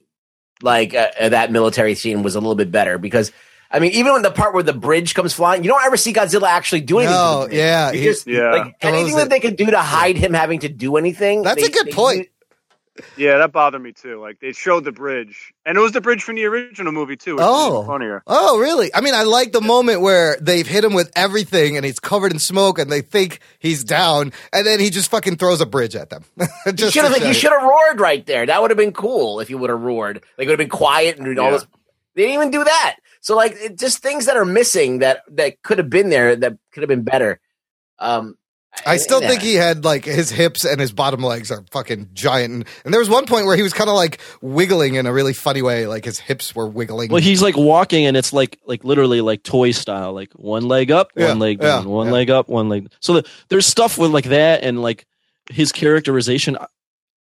[0.63, 3.33] like uh, uh, that military scene, was a little bit better because
[3.71, 6.13] I mean, even when the part where the bridge comes flying, you don't ever see
[6.13, 7.15] Godzilla actually do anything.
[7.17, 8.51] No, the yeah, he- just, Yeah.
[8.53, 11.43] like anything Throws that they could do to hide him having to do anything.
[11.43, 12.29] That's they- a good they point.
[13.17, 14.21] Yeah, that bothered me too.
[14.21, 17.37] Like they showed the bridge, and it was the bridge from the original movie too.
[17.37, 17.81] Which Oh.
[17.81, 18.23] is funnier.
[18.27, 18.95] Oh, really?
[18.95, 22.33] I mean, I like the moment where they've hit him with everything and he's covered
[22.33, 25.97] in smoke and they think he's down and then he just fucking throws a bridge
[25.97, 26.25] at them.
[26.67, 28.45] You Just should have you should have roared right there.
[28.45, 30.17] That would have been cool if you would have roared.
[30.37, 31.53] Like it would have been quiet and all Yeah.
[31.53, 31.67] this.
[32.15, 32.97] They didn't even do that.
[33.23, 36.59] So like it, just things that are missing that that could have been there that
[36.73, 37.41] could have been better.
[37.99, 38.37] Um,
[38.87, 39.29] I still yeah.
[39.29, 42.53] think he had like his hips and his bottom legs are fucking giant.
[42.55, 45.13] And, and there was one point where he was kind of like wiggling in a
[45.13, 47.11] really funny way, like his hips were wiggling.
[47.11, 50.91] Well, he's like walking, and it's like like literally like toy style, like one leg
[50.91, 52.13] up, Yeah, one leg yeah, down, one yeah.
[52.13, 52.91] leg up, one leg.
[53.01, 55.07] So the, there's stuff with like that, and like
[55.51, 56.57] his characterization.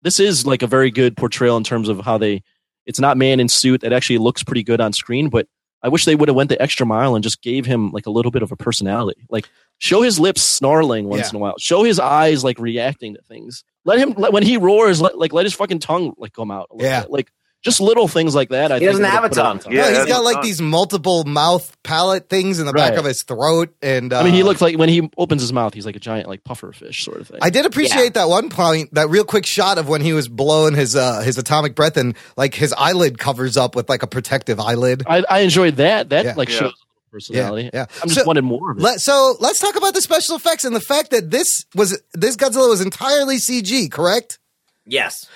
[0.01, 2.43] This is like a very good portrayal in terms of how they.
[2.85, 3.83] It's not man in suit.
[3.83, 5.47] It actually looks pretty good on screen, but
[5.81, 8.11] I wish they would have went the extra mile and just gave him like a
[8.11, 9.25] little bit of a personality.
[9.29, 11.29] Like show his lips snarling once Yeah.
[11.31, 11.55] in a while.
[11.57, 13.63] Show his eyes like reacting to things.
[13.85, 16.67] Let him let, when he roars, let, like let his fucking tongue like come out.
[16.71, 17.01] a little Yeah.
[17.01, 17.11] bit.
[17.11, 17.31] like
[17.61, 18.71] just little things like that.
[18.71, 19.59] I He think doesn't would've have a put it on tongue.
[19.59, 19.73] top.
[19.73, 20.43] Yeah, no, he's that's got like fun.
[20.45, 23.75] these multiple mouth palate things in the back of his throat.
[23.81, 25.99] And uh, I mean, he looks like when he opens his mouth, he's like a
[25.99, 27.39] giant like puffer fish sort of thing.
[27.41, 30.73] I did appreciate that one point, that real quick shot of when he was blowing
[30.73, 34.57] his uh, his atomic breath and like his eyelid covers up with like a protective
[34.61, 35.03] eyelid.
[35.05, 36.09] I, I enjoyed that.
[36.11, 36.33] That Yeah.
[36.37, 36.55] like Yeah.
[36.55, 37.63] shows a little personality.
[37.65, 37.85] Yeah, yeah.
[38.01, 38.81] I'm just So- wanted more of it.
[38.83, 42.35] Let, so let's talk about the special effects and the fact that this was this
[42.35, 44.39] Godzilla was entirely CG, correct?
[44.85, 45.27] yes.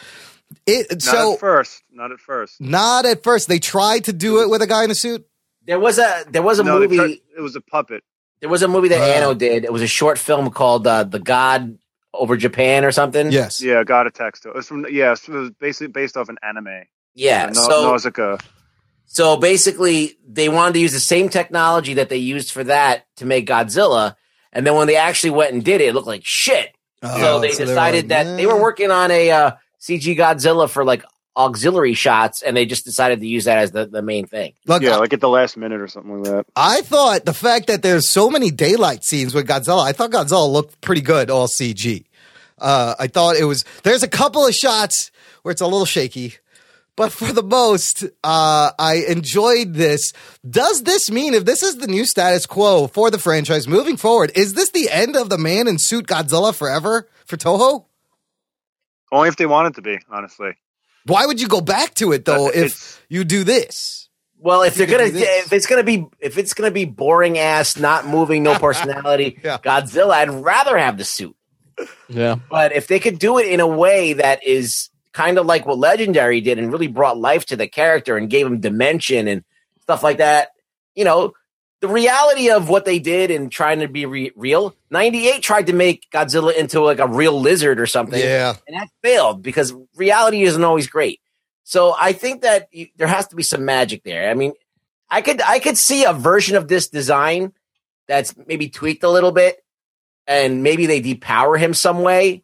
[0.67, 1.81] It Not so at first.
[1.91, 2.61] Not at first.
[2.61, 3.47] not at first.
[3.47, 5.25] They tried to do it with a guy in a suit.
[5.65, 6.95] There was a there was a no, movie.
[6.95, 8.03] tried- it was a puppet.
[8.39, 9.13] There was a movie that Uh.
[9.15, 9.63] Anno did.
[9.65, 11.79] It was a short film called uh, "The God
[12.13, 13.31] Over Japan" or something.
[13.31, 13.61] Yes.
[13.63, 14.49] Yeah, God attacks to.
[14.49, 14.85] It was from.
[14.91, 16.83] Yeah, it was basically based off an anime.
[17.15, 17.47] yeah.
[17.49, 18.37] Uh, so Nausicaa.
[19.13, 23.27] So basically, they wanted to use the same technology that they used for that to
[23.27, 24.15] make Godzilla,
[24.51, 26.75] and then when they actually went and did it, it looked like shit.
[27.03, 29.51] so Oh, they so they were decided like, that they were working on a uh,
[29.79, 31.03] CG Godzilla for like
[31.37, 34.53] auxiliary shots, and they just decided to use that as the, the main thing.
[34.65, 36.45] Look, Yeah, like at the last minute or something like that.
[36.55, 40.51] I thought the fact that there's so many daylight scenes with Godzilla, I thought Godzilla
[40.51, 42.05] looked pretty good, all CG.
[42.57, 43.63] Uh, I thought it was.
[43.83, 45.11] There's a couple of shots
[45.43, 46.35] where it's a little shaky,
[46.95, 50.13] but for the most, uh, I enjoyed this.
[50.47, 54.31] Does this mean if this is the new status quo for the franchise moving forward,
[54.35, 57.85] is this the end of the man in suit Godzilla forever for Toho?
[59.11, 60.51] Only if they want it to be, honestly.
[61.05, 64.09] Why would you go back to it though Uh, if you do this?
[64.39, 68.07] Well, if they're gonna, if it's gonna be, if it's gonna be boring ass, not
[68.07, 69.57] moving, no personality, Yeah.
[69.57, 71.35] Godzilla, I'd rather have the suit.
[72.09, 72.35] yeah.
[72.49, 75.77] But if they could do it in a way that is kind of like what
[75.77, 79.43] Legendary did and really brought life to the character and gave him dimension and
[79.81, 80.49] stuff like that,
[80.95, 81.33] you know,
[81.81, 84.73] the reality of what they did and trying to be re- real.
[84.89, 88.19] 98 tried to make Godzilla into like a real lizard or something.
[88.19, 88.55] Yeah.
[88.67, 91.19] And that failed because reality isn't always great.
[91.65, 94.29] So I think that you, there has to be some magic there.
[94.29, 94.53] I mean,
[95.09, 97.53] I could I could see a version of this design
[98.07, 99.63] that's maybe tweaked a little bit
[100.25, 102.43] and maybe they depower him some way.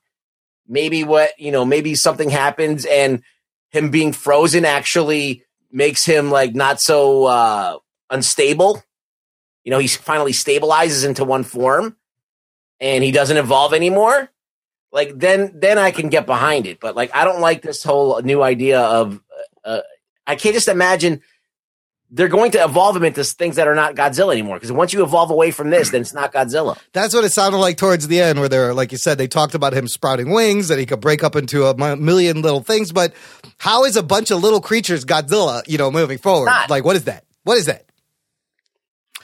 [0.70, 3.24] Maybe what, you know, maybe something happens and
[3.72, 7.78] him being frozen actually makes him like not so uh
[8.10, 8.84] unstable.
[9.64, 11.98] You know, he finally stabilizes into one form
[12.80, 14.32] and he doesn't evolve anymore.
[14.92, 16.80] Like then then I can get behind it.
[16.80, 19.20] But like I don't like this whole new idea of
[19.66, 19.82] uh,
[20.26, 21.22] I can't just imagine
[22.12, 24.56] they're going to evolve him into things that are not Godzilla anymore.
[24.58, 26.78] Because once you evolve away from this, then it's not Godzilla.
[26.92, 29.54] That's what it sounded like towards the end, where they're like you said, they talked
[29.54, 32.92] about him sprouting wings that he could break up into a million little things.
[32.92, 33.14] But
[33.60, 35.62] how is a bunch of little creatures Godzilla?
[35.68, 36.70] You know, moving forward, Not.
[36.70, 37.26] like what is that?
[37.44, 37.86] What is that?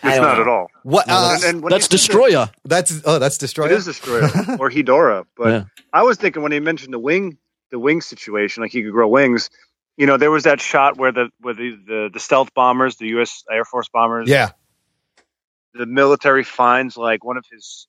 [0.04, 0.42] It's don't know.
[0.42, 0.68] at all.
[0.84, 1.06] What?
[1.10, 2.50] Uh, And- and when That's they said Destroyer.
[2.64, 3.72] that's oh, that's destroyer.
[3.72, 4.24] It is Destroyer
[4.60, 5.26] or Hedorah.
[5.36, 5.64] But Yeah.
[5.92, 7.38] I was thinking when he mentioned the wing,
[7.72, 9.50] the wing situation, like he could grow wings.
[9.98, 13.08] You know, there was that shot where the where the the, the stealth bombers, the
[13.10, 13.44] U.S.
[13.50, 14.52] Air Force bombers, Yeah,
[15.74, 17.88] the military finds like one of his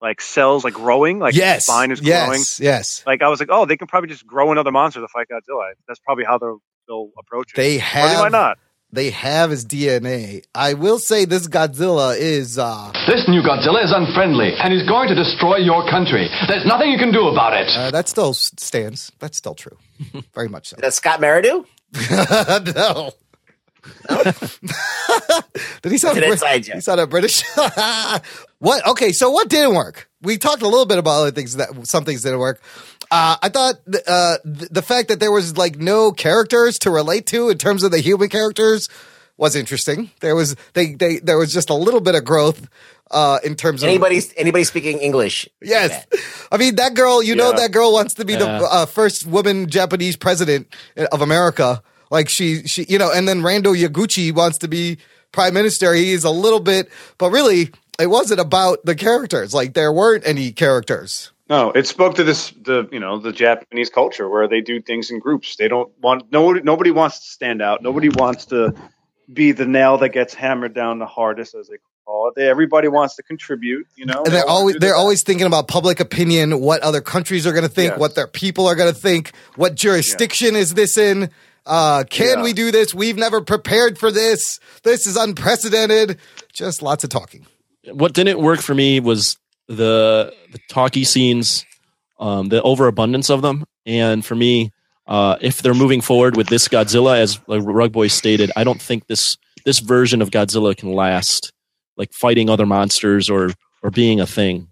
[0.00, 2.38] like cells like growing, like his spine is growing.
[2.38, 3.02] yes, yes.
[3.06, 5.72] Like I was like, oh, they can probably just grow another monster to fight Godzilla.
[5.86, 7.56] That's probably how they'll they'll approach it.
[7.56, 8.18] They or they have.
[8.18, 8.58] might not.
[8.90, 10.44] They have his DNA.
[10.54, 12.58] I will say this Godzilla is.
[12.58, 16.28] uh This new Godzilla is unfriendly and is going to destroy your country.
[16.48, 17.68] There's nothing you can do about it.
[17.76, 19.12] uh, That still stands.
[19.18, 19.76] That's still true.
[20.34, 20.76] Very much so.
[20.76, 21.66] Is that Scott Meridew?
[22.76, 23.12] no.
[25.82, 26.66] Did he sound It's an Brit- inside.
[26.74, 27.42] He sounded British.
[28.58, 28.86] what?
[28.86, 30.08] Okay, so what didn't work?
[30.22, 32.60] We talked a little bit about other things that some things didn't work.
[33.10, 36.90] Uh, I thought th- uh, th- the fact that there was like no characters to
[36.90, 38.88] relate to in terms of the human characters
[39.36, 40.10] was interesting.
[40.20, 42.68] There was they they there was just a little bit of growth
[43.10, 45.48] uh, in terms of Anybody anybody speaking English?
[45.62, 46.06] Yes,
[46.52, 47.22] I mean that girl.
[47.22, 48.58] You know that girl wants to be Yeah.
[48.58, 50.66] the uh, first woman Japanese president
[51.12, 51.82] of America.
[52.10, 54.96] Like she, she, you know, and then Rando Yaguchi wants to be
[55.30, 55.92] prime minister.
[55.94, 59.52] He's a little bit, but really, it wasn't about the characters.
[59.54, 61.32] Like there weren't any characters.
[61.48, 65.10] No, it spoke to this the you know the Japanese culture where they do things
[65.10, 65.56] in groups.
[65.56, 67.82] They don't want nobody nobody wants to stand out.
[67.82, 68.74] Nobody wants to
[69.32, 71.76] be the nail that gets hammered down the hardest, as they
[72.06, 72.34] call it.
[72.34, 73.86] They, everybody wants to contribute.
[73.96, 77.52] You know, And they're always they're always thinking about public opinion, what other countries are
[77.52, 77.98] going to think, Yes.
[78.00, 81.30] what their people are going to think, what jurisdiction is this in?
[81.64, 82.42] Uh, can Yeah.
[82.44, 82.94] we do this?
[82.94, 84.58] We've never prepared for this.
[84.82, 86.18] This is unprecedented.
[86.52, 87.46] Just lots of talking.
[87.90, 89.38] what didn't work for me was
[89.68, 91.64] the the talky scenes,
[92.18, 94.72] um, the overabundance of them, and for me,
[95.06, 98.80] uh, if they're moving forward with this Godzilla, as like Rug Boy stated, I don't
[98.80, 101.52] think this this version of Godzilla can last,
[101.96, 103.50] like fighting other monsters or
[103.82, 104.68] or being a thing.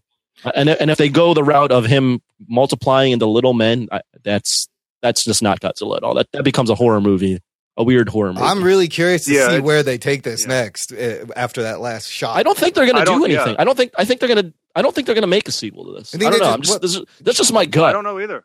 [0.55, 4.68] And and if they go the route of him multiplying into little men, I, that's
[5.02, 6.14] that's just not Godzilla at all.
[6.14, 7.40] That that becomes a horror movie,
[7.77, 8.44] a weird horror movie.
[8.47, 12.09] I'm really curious to Yeah, see where they take this next uh, after that last
[12.11, 12.36] shot.
[12.36, 13.55] I don't think they're going to do anything.
[13.55, 13.57] yeah.
[13.59, 13.93] I don't think.
[13.98, 14.53] I think they're going to.
[14.74, 16.15] I don't think they're going to make a sequel to this.
[16.15, 16.39] I I, don't know.
[16.39, 17.90] just- I'm just, this is, that's just my gut.
[17.90, 18.44] I don't know either.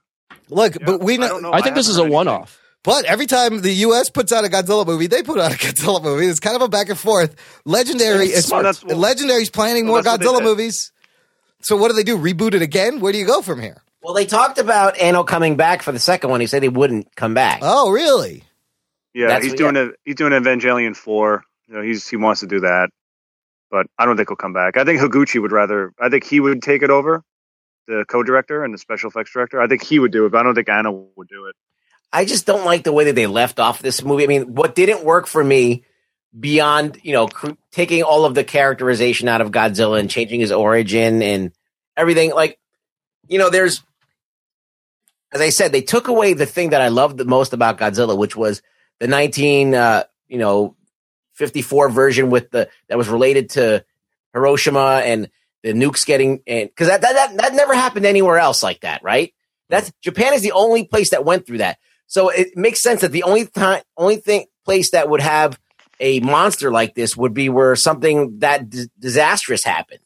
[0.50, 1.52] Look, but we know.
[1.54, 2.60] I think this is a one-off.
[2.84, 4.10] But every time the U.S.
[4.10, 6.26] puts out a Godzilla movie, they put out a Godzilla movie.
[6.26, 7.36] It's kind of a back and forth.
[7.64, 8.64] Legendary is smart.
[8.64, 10.92] That's what- Legendary's planning Well, more that's what they Godzilla movies.
[11.62, 12.18] So what do they do?
[12.18, 13.00] Reboot it again?
[13.00, 13.84] Where do you go from here?
[14.02, 16.42] Well, they talked about Anno coming back for the second one.
[16.42, 17.60] He said he wouldn't come back.
[17.62, 18.44] Oh, really?
[19.14, 21.44] Yeah, That's he's doing a he's doing Evangelion four.
[21.68, 22.90] You know, he's he wants to do that,
[23.70, 24.78] but I don't think he'll come back.
[24.78, 25.94] I think Higuchi would rather.
[26.00, 27.24] I think he would take it over,
[27.88, 29.62] the co-director and the special effects director.
[29.62, 31.56] I think he would do it, but I don't think Anno would do it.
[32.14, 34.24] I just don't like the way that they left off this movie.
[34.24, 35.86] I mean, what didn't work for me
[36.38, 40.52] beyond, you know, cr- taking all of the characterization out of Godzilla and changing his
[40.52, 41.52] origin and
[41.96, 42.60] everything, like,
[43.28, 43.84] you know, there's,
[45.32, 48.18] as I said, they took away the thing that I loved the most about Godzilla,
[48.18, 48.62] which was
[49.02, 50.76] the 19, uh, you know,
[51.34, 53.84] 54 version with the, that was related to
[54.32, 55.28] Hiroshima and
[55.64, 59.02] the nukes getting, and because that, that, that, that never happened anywhere else like that,
[59.04, 59.34] right?
[59.70, 61.80] That's Japan is the only place that went through that.
[62.06, 65.60] So it makes sense that the only time, only thing, place that would have
[66.00, 70.02] a monster like this would be where something that dis- disastrous happened.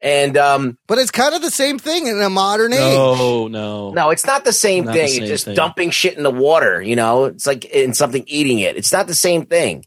[0.00, 2.78] And um, but it's kind of the same thing in a modern age.
[2.78, 5.08] No, no, no, it's not the same Not the thing.
[5.08, 5.56] same it's just thing.
[5.56, 6.80] dumping shit in the water.
[6.80, 8.76] You know, it's like in something eating it.
[8.76, 9.84] It's not the same thing.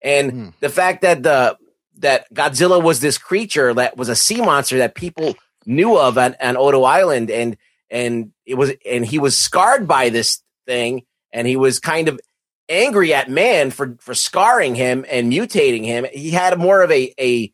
[0.00, 0.48] And Hmm.
[0.60, 1.56] the fact that the
[1.98, 5.34] that Godzilla was this creature that was a sea monster that people
[5.66, 7.56] knew of on, on Odo Island, and
[7.90, 11.02] and it was and he was scarred by this thing,
[11.32, 12.20] and he was kind of
[12.68, 16.06] angry at man for for scarring him and mutating him.
[16.12, 17.52] He had more of a a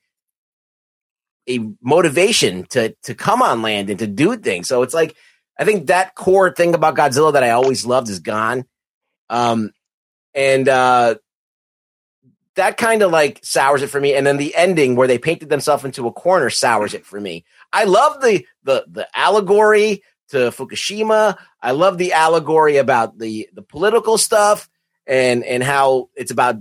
[1.49, 4.69] a motivation to to come on land and to do things.
[4.69, 5.17] So it's like
[5.59, 8.65] I think that core thing about Godzilla that I always loved is gone.
[9.31, 9.73] Um
[10.35, 11.17] and uh
[12.57, 14.15] that kind of like sours it for me.
[14.15, 17.45] And then the ending where they painted themselves into a corner sours it for me.
[17.73, 21.37] I love the the the allegory to Fukushima.
[21.61, 24.69] I love the allegory about the the political stuff
[25.07, 26.57] and and how it's about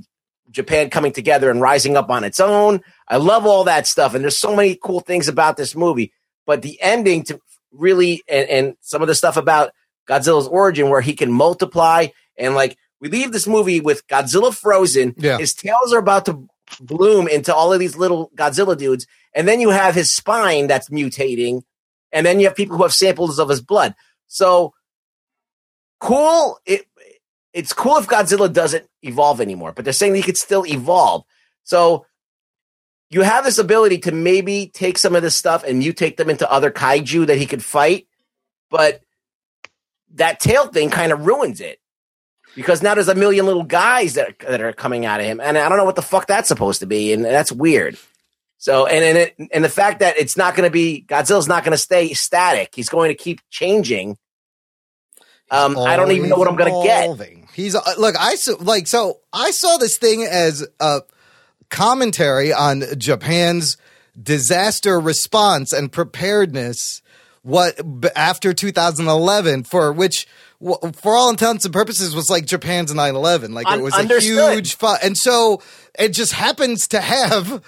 [0.53, 2.81] Japan coming together and rising up on its own.
[3.07, 6.13] I love all that stuff, and there's so many cool things about this movie.
[6.45, 7.39] But the ending to
[7.71, 9.71] really and, and some of the stuff about
[10.07, 12.07] Godzilla's origin, where he can multiply
[12.38, 15.13] and like we leave this movie with Godzilla frozen.
[15.17, 15.38] Yeah.
[15.38, 16.47] His tails are about to
[16.80, 20.89] bloom into all of these little Godzilla dudes, and then you have his spine that's
[20.89, 21.63] mutating,
[22.11, 23.95] and then you have people who have samples of his blood.
[24.27, 24.73] So
[25.99, 26.59] cool.
[26.65, 26.85] It
[27.53, 31.23] it's cool if Godzilla doesn't evolve anymore, but they're saying he could still evolve.
[31.63, 32.05] So
[33.09, 36.51] you have this ability to maybe take some of this stuff and mutate them into
[36.51, 38.07] other kaiju that he could fight,
[38.69, 39.01] but
[40.15, 41.80] that tail thing kind of ruins it
[42.55, 45.57] because now there's a million little guys that that are coming out of him, and
[45.57, 47.97] I don't know what the fuck that's supposed to be, and that's weird.
[48.57, 51.63] So, and and, it, and the fact that it's not going to be Godzilla's not
[51.63, 54.17] going to stay static; he's going to keep changing.
[55.53, 57.30] Um, I don't even know what I'm going to get.
[57.53, 58.15] He's uh, look.
[58.19, 59.19] I saw like so.
[59.31, 61.01] I saw this thing as a
[61.69, 63.77] commentary on Japan's
[64.21, 67.01] disaster response and preparedness.
[67.43, 67.77] What
[68.15, 70.27] after 2011, for which,
[70.61, 73.49] for all intents and purposes, was like Japan's 9/11.
[73.53, 74.38] Like it was understood.
[74.38, 75.61] a huge, fu- and so
[75.99, 77.61] it just happens to have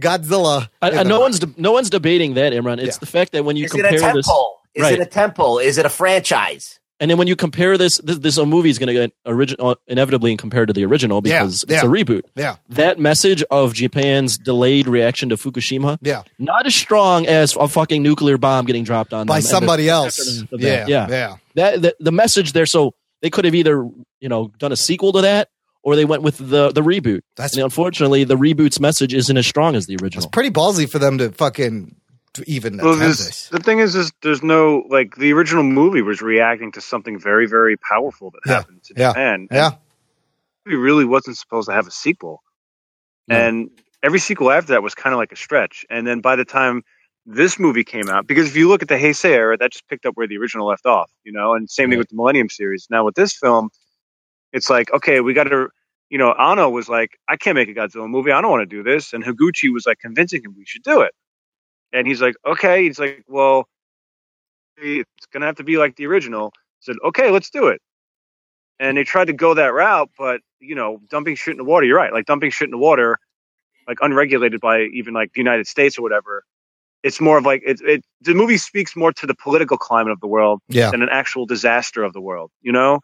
[0.00, 0.68] Godzilla.
[0.82, 2.78] I, I, no one's de- no one's debating that, Imran.
[2.78, 3.00] It's Yeah.
[3.00, 4.60] the fact that when you Is it compare a this, temple?
[4.74, 4.94] Is right?
[4.94, 5.58] it a temple?
[5.60, 6.79] Is it a franchise?
[7.00, 9.74] And then when you compare this, this, this movie is going to get original uh,
[9.86, 11.80] inevitably compared to the original Yeah, because it's yeah.
[11.80, 12.22] a reboot.
[12.36, 12.56] Yeah.
[12.68, 16.22] That message of Japan's delayed reaction to Fukushima, Yeah.
[16.38, 19.48] not as strong as a fucking nuclear bomb getting dropped on By them and the
[19.48, 20.44] somebody else.
[20.52, 21.36] Yeah, yeah, yeah.
[21.54, 22.66] That the, the message there.
[22.66, 23.88] So they could have either
[24.20, 25.48] you know done a sequel to that,
[25.82, 27.20] or they went with the the reboot.
[27.36, 30.24] That's- and unfortunately the reboot's message isn't as strong as the original.
[30.24, 31.96] It's pretty ballsy for them to fucking
[32.34, 36.02] to even Well, attempt this, the thing is, is there's no like the original movie
[36.02, 39.48] was reacting to something very, very powerful that Yeah, happened to yeah, Japan.
[39.50, 39.72] yeah.
[40.66, 42.42] it really wasn't supposed to have a sequel,
[43.30, 43.70] and
[44.02, 45.86] every sequel after that was kind of like a stretch.
[45.90, 46.82] And then by the time
[47.26, 50.06] this movie came out, because if you look at the Heisei era, that just picked
[50.06, 51.54] up where the original left off, you know.
[51.54, 52.88] And same thing with the Millennium series.
[52.90, 53.70] Now with this film,
[54.52, 55.68] it's like okay, we got to.
[56.10, 58.32] You know, Anno was like, I can't make a Godzilla movie.
[58.32, 59.12] I don't want to do this.
[59.14, 61.12] And Higuchi was like convincing him we should do it.
[61.92, 62.84] And he's like, okay.
[62.84, 63.68] He's like, well,
[64.76, 66.52] it's going to have to be like the original.
[66.54, 67.80] I said, okay, let's do it.
[68.78, 71.84] And they tried to go that route, but, you know, dumping shit in the water,
[71.86, 72.12] you're right.
[72.12, 73.18] Like dumping shit in the water,
[73.86, 76.44] like unregulated by even like the United States or whatever.
[77.02, 80.20] It's more of like, it, it, the movie speaks more to the political climate of
[80.20, 80.90] the world Yeah.
[80.90, 83.00] than an actual disaster of the world, you know?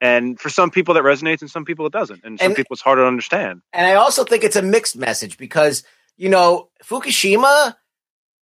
[0.00, 2.22] And for some people that resonates and some people it doesn't.
[2.24, 3.62] And some And- people it's harder to understand.
[3.72, 5.82] And I also think it's a mixed message because
[6.16, 7.74] you know Fukushima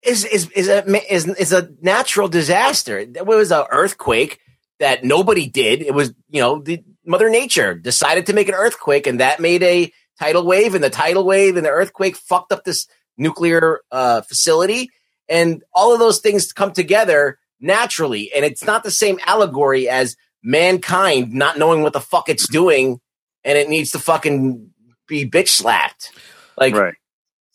[0.05, 3.05] is is is a is, is a natural disaster.
[3.05, 4.39] There was an earthquake
[4.79, 5.81] that nobody did.
[5.81, 9.63] It was you know the Mother Nature decided to make an earthquake, and that made
[9.63, 12.87] a tidal wave, and the tidal wave and the earthquake fucked up this
[13.17, 14.89] nuclear uh, facility,
[15.29, 18.31] and all of those things come together naturally.
[18.33, 22.99] And it's not the same allegory as mankind not knowing what the fuck it's doing,
[23.43, 24.71] and it needs to fucking
[25.07, 26.11] be bitch slapped.
[26.57, 26.73] Like,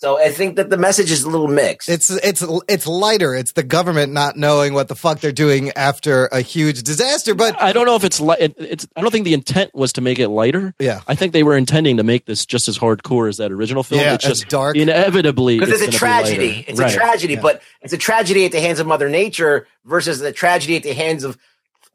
[0.00, 1.86] so I think that the message is a little mixed.
[1.90, 3.34] It's it's it's lighter.
[3.34, 7.34] It's the government not knowing what the fuck they're doing after a huge disaster.
[7.34, 8.88] But I don't know if it's li- it, it's.
[8.96, 10.74] I don't think the intent was to make it lighter.
[10.78, 11.00] Yeah.
[11.06, 14.00] I think they were intending to make this just as hardcore as that original film.
[14.00, 14.74] Yeah, it's as just dark.
[14.74, 16.64] Inevitably, because it's, a tragedy.
[16.66, 16.90] It's Right.
[16.90, 20.76] a tragedy, but it's a tragedy at the hands of Mother Nature versus the tragedy
[20.76, 21.36] at the hands of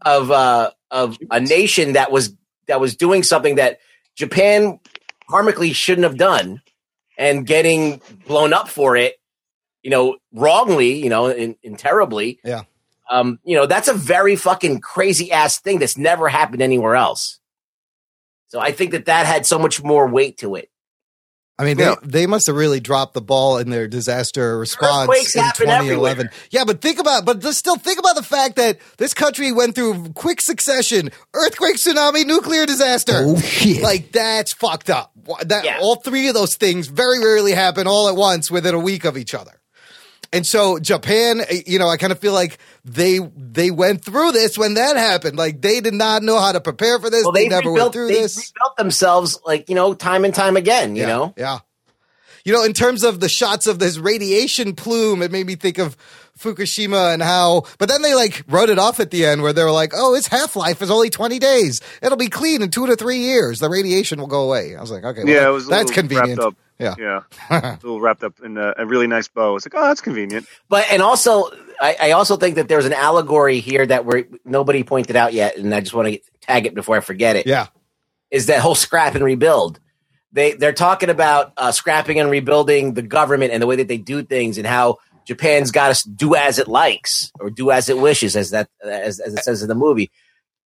[0.04, 2.36] of uh, of a nation that was
[2.68, 3.80] that was doing something that
[4.16, 4.80] Japan
[5.28, 6.62] karmically shouldn't have done,
[7.18, 9.16] and getting blown up for it,
[9.82, 12.40] you know, wrongly, you know, and, and terribly.
[12.44, 12.64] Yeah.
[13.10, 17.40] Um, you know, that's a very fucking crazy ass thing that's never happened anywhere else.
[18.48, 20.70] So I think that that had so much more weight to it.
[21.58, 25.36] I mean, they, they must have really dropped the ball in their disaster response Earthquakes
[25.38, 26.30] in happen 2011.
[26.52, 29.74] Yeah, but think about, but just still think about the fact that this country went
[29.76, 33.14] through quick succession: earthquake, tsunami, nuclear disaster.
[33.24, 33.82] Oh, shit.
[33.82, 35.12] Like that's fucked up.
[35.26, 38.80] Wha- That all three of those things very rarely happen all at once within a
[38.80, 39.62] week of each other.
[40.36, 44.34] And so Japan, eh, you know, I kind of feel like they they went through
[44.34, 45.38] this when that happened.
[45.38, 47.24] Like they did not know how to prepare for this.
[47.24, 48.18] Well, they they never rebuilt, went through this.
[48.18, 48.54] they this.
[48.54, 50.96] rebuilt themselves like you know time and time again.
[50.96, 51.60] You Yeah, know, Yeah.
[52.44, 55.80] You know, in terms of the shots of this radiation plume, it made me think
[55.80, 55.98] of
[56.38, 59.64] Fukushima and how, but then they like wrote it off at the end where they
[59.64, 61.82] were like, oh, its half life is only 20 days.
[62.04, 63.60] It'll be clean in two to three years.
[63.60, 64.76] The radiation will go away.
[64.76, 66.38] I was like, okay, well, yeah, it was that's convenient.
[66.38, 66.65] Wrapped up.
[66.80, 66.96] Yeah.
[66.98, 67.22] Yeah.
[67.50, 69.56] a little wrapped up in a, a really nice bow.
[69.56, 70.46] It's like, oh, that's convenient.
[70.70, 71.50] but and also
[71.80, 75.58] I, I also think that there's an allegory here that we're nobody pointed out yet,
[75.58, 77.48] and I just want to tag it before I forget it.
[77.48, 77.68] Yeah,
[78.32, 79.80] is that whole scrap and rebuild.
[80.32, 83.98] They they're talking about uh, scrapping and rebuilding the government and the way that they
[83.98, 87.98] do things and how Japan's got to do as it likes or do as it
[87.98, 90.12] wishes, as that as, as it says in the movie.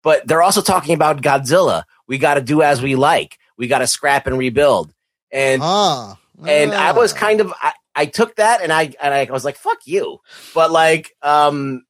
[0.02, 1.84] But they're also talking about Godzilla.
[2.08, 3.38] We got to do as we like.
[3.56, 4.92] We got to scrap and rebuild.
[5.32, 6.18] And Ah.
[6.46, 9.56] and I was kind of I, I took that and I and I was like
[9.56, 10.18] fuck you.
[10.54, 11.84] But like um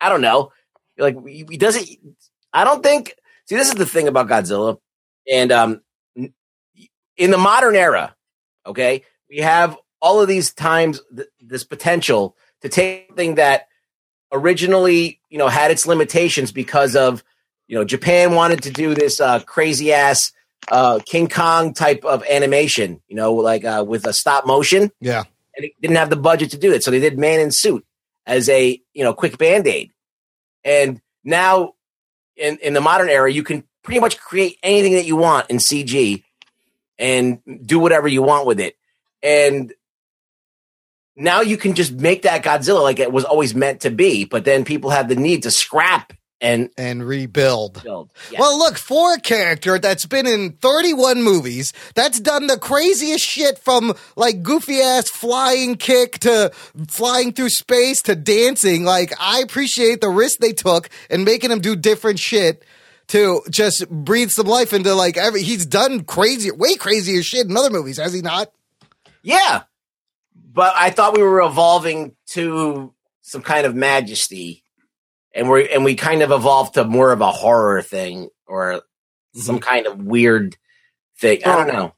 [0.00, 0.52] I don't know.
[0.98, 1.88] Like he he doesn't
[2.52, 3.14] I don't think
[3.46, 4.78] see this is the thing about Godzilla
[5.30, 5.80] and um
[7.16, 8.14] in the modern era,
[8.66, 9.02] okay?
[9.28, 13.68] We have all of these times th- this potential to take something that
[14.32, 17.22] originally, you know, had its limitations because of
[17.66, 20.32] you know, Japan wanted to do this uh, crazy ass
[20.70, 25.24] uh, King Kong type of animation, you know, like uh, with a stop motion, Yeah.
[25.56, 27.84] and it didn't have the budget to do it, so they did Man in Suit
[28.26, 29.90] as a you know quick band aid.
[30.64, 31.74] And now,
[32.36, 35.58] in in the modern era, you can pretty much create anything that you want in
[35.58, 36.22] CG
[36.98, 38.76] and do whatever you want with it.
[39.22, 39.72] And
[41.16, 44.44] now you can just make that Godzilla like it was always meant to be, but
[44.44, 46.12] then people have the need to scrap
[46.44, 47.82] and and rebuild.
[47.82, 48.10] Build.
[48.38, 53.58] Well, look, for a character that's been in 31 movies, that's done the craziest shit
[53.58, 56.52] from like goofy ass flying kick to
[56.86, 58.84] flying through space to dancing.
[58.84, 62.64] Like, I appreciate the risk they took and making him do different shit
[63.08, 65.42] to just breathe some life into like every.
[65.42, 68.52] He's done crazy, way crazier shit in other movies, has he not?
[69.22, 69.62] Yeah.
[70.52, 72.92] But I thought we were evolving to
[73.22, 74.63] some kind of majesty.
[75.34, 79.40] And we and we kind of evolved to more of a horror thing or mm-hmm.
[79.40, 80.56] some kind of weird
[81.18, 81.40] thing.
[81.44, 81.94] I don't know.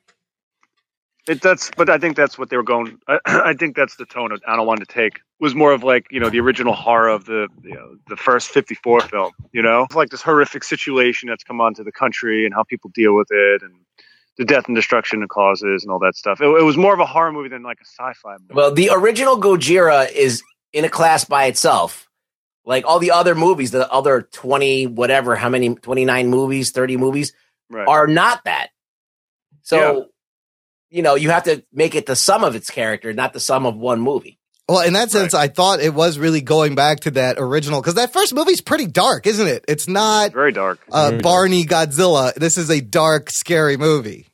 [1.29, 2.99] It, that's, but I think that's what they were going.
[3.09, 5.83] I, I think that's the tone of I don't want to take was more of
[5.83, 9.33] like you know the original horror of the you know, the first fifty four film.
[9.53, 12.91] You know, It's like this horrific situation that's come onto the country and how people
[12.95, 13.75] deal with it and
[14.39, 16.41] the death and destruction it causes and all that stuff.
[16.41, 18.55] It, it was more of a horror movie than like a sci-fi movie.
[18.55, 20.43] Well, the original Gojira is
[20.73, 22.06] in a class by itself.
[22.67, 27.33] Like all the other movies, the other 20, whatever, how many, 29 movies, 30 movies
[27.71, 27.87] Right.
[27.89, 28.71] are not that.
[29.63, 30.03] So, Yeah.
[30.91, 33.67] you know, you have to make it the sum of its character, not the sum
[33.67, 34.39] of one movie.
[34.69, 37.95] Well, in that sense, I thought it was really going back to that original because
[37.95, 39.65] that first movie's pretty dark, isn't it?
[39.69, 40.81] It's not very dark.
[40.91, 42.35] Uh, Barney Godzilla.
[42.35, 44.27] This is a dark, scary movie,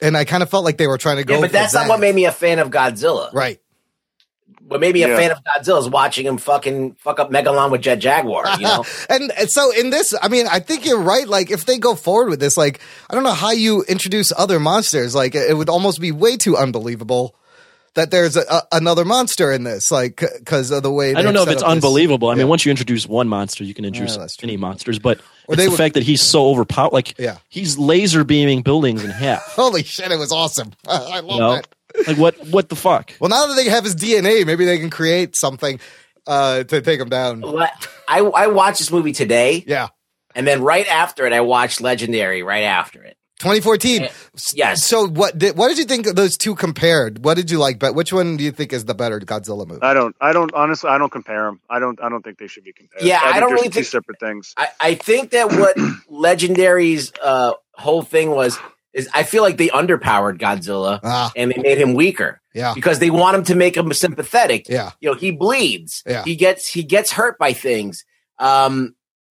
[0.00, 1.34] and I kind of felt like they were trying to go.
[1.34, 1.82] Yeah, but for that's that.
[1.82, 3.32] not what made me a fan of Godzilla.
[3.32, 3.60] Right.
[4.72, 5.16] What made me a Yeah.
[5.16, 8.84] fan of Godzilla is watching him fucking fuck up Megalon with Jet Jaguar, you know?
[9.10, 11.28] and, and so in this, I mean, I think you're right.
[11.28, 12.80] Like, if they go forward with this, like,
[13.10, 15.14] I don't know how you introduce other monsters.
[15.14, 17.34] Like, it would almost be way too unbelievable
[17.94, 21.34] that there's a, a, another monster in this, like, because of the way I don't
[21.34, 22.30] know if it's up this- unbelievable.
[22.30, 24.98] I mean, once you introduce one monster, you can introduce that's any monsters.
[24.98, 26.94] But Or it's the would- fact that he's so overpowered.
[26.94, 27.36] Like, Yeah.
[27.50, 29.42] he's laser beaming buildings in half.
[29.56, 30.72] Holy shit, it was awesome.
[30.88, 31.52] I love You know?
[31.56, 31.68] that.
[32.06, 32.34] Like what?
[32.48, 33.12] What the fuck?
[33.20, 35.78] Well, now that they have his DNA, maybe they can create something
[36.26, 37.44] uh, to take him down.
[38.08, 39.64] I, I watched this movie today.
[39.66, 39.88] Yeah.
[40.34, 43.16] And then right after it, I watched Legendary right after it.
[43.40, 44.08] 2014.
[44.54, 44.86] Yes.
[44.86, 47.24] So what did what did you think of those two compared?
[47.24, 47.80] What did you like?
[47.80, 49.82] But which one do you think is the better Godzilla movie?
[49.82, 50.14] I don't.
[50.20, 50.54] I don't.
[50.54, 51.60] Honestly, I don't compare them.
[51.68, 52.00] I don't.
[52.00, 53.02] I don't think they should be compared.
[53.02, 54.54] Yeah, I think don't really two think- separate things.
[54.56, 55.76] I, I think that what
[56.10, 58.58] Legendary's uh, whole thing was
[58.92, 62.40] is I feel like they underpowered Godzilla and they made him weaker.
[62.40, 62.48] Ah.
[62.54, 62.74] Yeah.
[62.74, 64.68] Because they want him to make him sympathetic.
[64.68, 64.92] Yeah.
[65.00, 66.02] You know, he bleeds.
[66.06, 66.24] Yeah.
[66.24, 68.04] He gets he gets hurt by things.
[68.38, 68.94] Um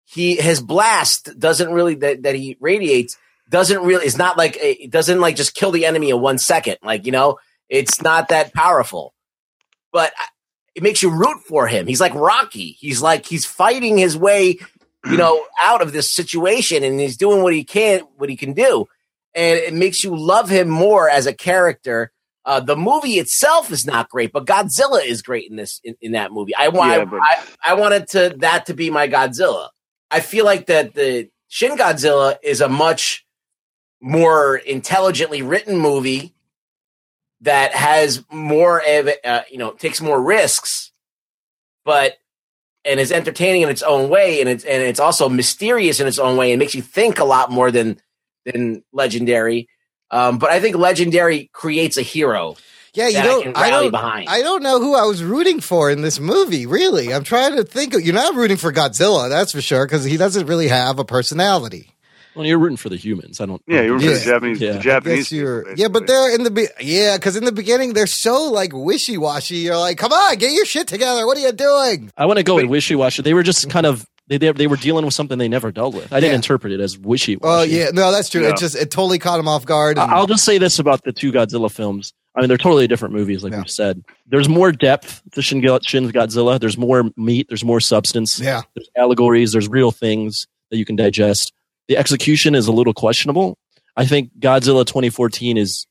[0.06, 3.18] he his blast doesn't really that, that he radiates
[3.50, 6.78] doesn't really it's not like it doesn't like just kill the enemy in one second.
[6.82, 7.38] Like, you know,
[7.68, 9.14] it's not that powerful.
[9.92, 10.12] But
[10.74, 11.86] it makes you root for him.
[11.86, 12.76] He's like Rocky.
[12.80, 14.58] He's like he's fighting his way,
[15.04, 18.54] you know, out of this situation and he's doing what he can what he can
[18.54, 18.88] do.
[19.34, 22.12] And it makes you love him more as a character.
[22.44, 26.12] Uh, the movie itself is not great, but Godzilla is great in this in, in
[26.12, 26.54] that movie.
[26.56, 29.68] I want Yeah, but- I, I wanted to that to be my Godzilla.
[30.10, 33.24] I feel like that the Shin Godzilla is a much
[34.00, 36.34] more intelligently written movie
[37.42, 40.92] that has more of uh, you know takes more risks,
[41.84, 42.16] but
[42.84, 46.18] and is entertaining in its own way, and it's and it's also mysterious in its
[46.18, 48.00] own way, and makes you think a lot more than
[48.44, 49.68] than Legendary.
[50.10, 52.56] Um, but I think Legendary creates a hero.
[52.94, 53.40] Yeah, you that don't.
[53.40, 53.90] I can I don't.
[53.90, 54.28] behind.
[54.28, 56.66] I don't know who I was rooting for in this movie.
[56.66, 57.94] Really, I'm trying to think.
[57.94, 61.04] Of, you're not rooting for Godzilla, that's for sure, because he doesn't really have a
[61.04, 61.88] personality.
[62.34, 63.40] Well, you're rooting for the humans.
[63.40, 63.62] I don't.
[63.66, 64.60] Yeah, you're rooting for the Japanese.
[64.60, 64.72] Yeah.
[64.72, 65.18] The Japanese.
[65.18, 68.50] guess you're, yeah, but they're in the be- yeah, because in the beginning they're so
[68.50, 69.56] like wishy washy.
[69.56, 71.26] You're like, come on, get your shit together.
[71.26, 72.10] What are you doing?
[72.16, 73.22] I want to go with wishy washy.
[73.22, 75.94] They were just kind of they, they they were dealing with something they never dealt
[75.94, 76.12] with.
[76.12, 76.36] I didn't Yeah.
[76.36, 77.40] interpret it as wishy washy.
[77.42, 78.42] Oh yeah, no, that's true.
[78.42, 78.50] Yeah.
[78.50, 79.98] It just it totally caught him off guard.
[79.98, 82.12] and- I'll just say this about the two Godzilla films.
[82.34, 84.02] I mean, they're totally different movies, like we said.
[84.26, 86.58] There's more depth to Shin, Shin Godzilla.
[86.58, 87.46] There's more meat.
[87.48, 88.40] There's more substance.
[88.40, 88.62] Yeah.
[88.74, 89.52] There's allegories.
[89.52, 91.52] There's real things that you can digest.
[91.88, 93.58] The execution is a little questionable.
[93.98, 95.86] I think Godzilla 2014 is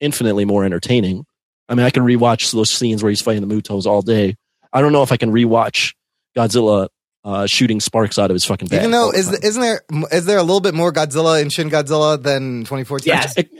[0.00, 1.26] infinitely more entertaining.
[1.68, 4.36] I mean, I can rewatch those scenes where he's fighting the MUTOs all day.
[4.72, 5.92] I don't know if I can rewatch
[6.34, 6.88] Godzilla
[7.24, 8.80] uh, shooting sparks out of his fucking back.
[8.80, 9.82] Even though all the is isn't there
[10.12, 13.06] is there a little bit more Godzilla in Shin Godzilla than 2014?
[13.12, 13.36] Yes.
[13.36, 13.50] It-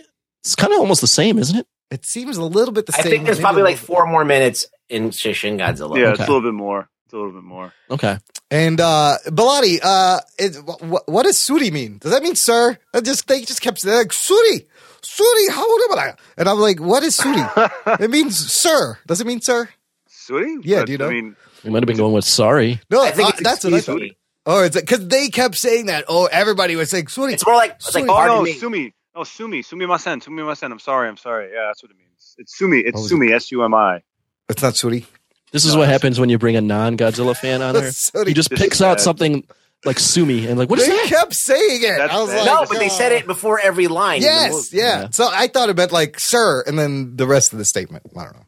[0.44, 1.66] it's kind of almost the same, isn't it?
[1.90, 3.06] It seems a little bit the same.
[3.06, 5.96] I think there's maybe probably like little four more minutes in Shin Godzilla.
[5.98, 6.90] Yeah, it's a little bit more.
[7.06, 7.72] It's a little bit more.
[7.90, 8.18] Okay.
[8.50, 11.96] And uh Bellotti, uh it, wh- what does Suri mean?
[11.96, 12.76] Does that mean sir?
[12.92, 14.66] I just they just kept saying like Suri,
[15.02, 16.14] Suri, how old am I?
[16.36, 18.00] And I'm like, what is Suri?
[18.00, 18.98] it means sir.
[19.06, 19.70] Does it mean sir?
[20.10, 20.58] Suri?
[20.62, 21.06] Yeah, But, do you know?
[21.06, 22.80] I mean, We might have been going with sorry.
[22.90, 24.02] No, I think uh, it's that's what I excuse thought.
[24.02, 24.16] me.
[24.46, 26.04] Oh, it's because they kept saying that.
[26.08, 27.32] Oh, everybody was saying Suri.
[27.32, 28.52] It's more like it's like oh pardon no, me.
[28.52, 28.94] Sumi.
[29.14, 29.62] Oh, Sumi.
[29.62, 30.20] Sumi Masen.
[30.20, 30.70] Sumi Masen.
[30.72, 31.08] I'm sorry.
[31.08, 31.50] I'm sorry.
[31.52, 32.34] Yeah, that's what it means.
[32.38, 32.78] It's Sumi.
[32.80, 33.32] It's What Sumi.
[33.32, 34.02] S U M I.
[34.48, 35.06] It's not Suri.
[35.52, 37.92] This is what happens when you bring a non-Godzilla fan on there.
[37.92, 39.02] So he just this picks out bad.
[39.02, 39.46] something
[39.84, 41.06] like Sumi and like, what is they that?
[41.06, 42.00] kept saying it.
[42.00, 44.20] I was like, no, but they "Oh." said it before every line.
[44.20, 44.76] Yes, movie.
[44.78, 45.08] yeah.
[45.10, 48.04] So I thought it meant like "sir," and then the rest of the statement.
[48.18, 48.46] I don't know.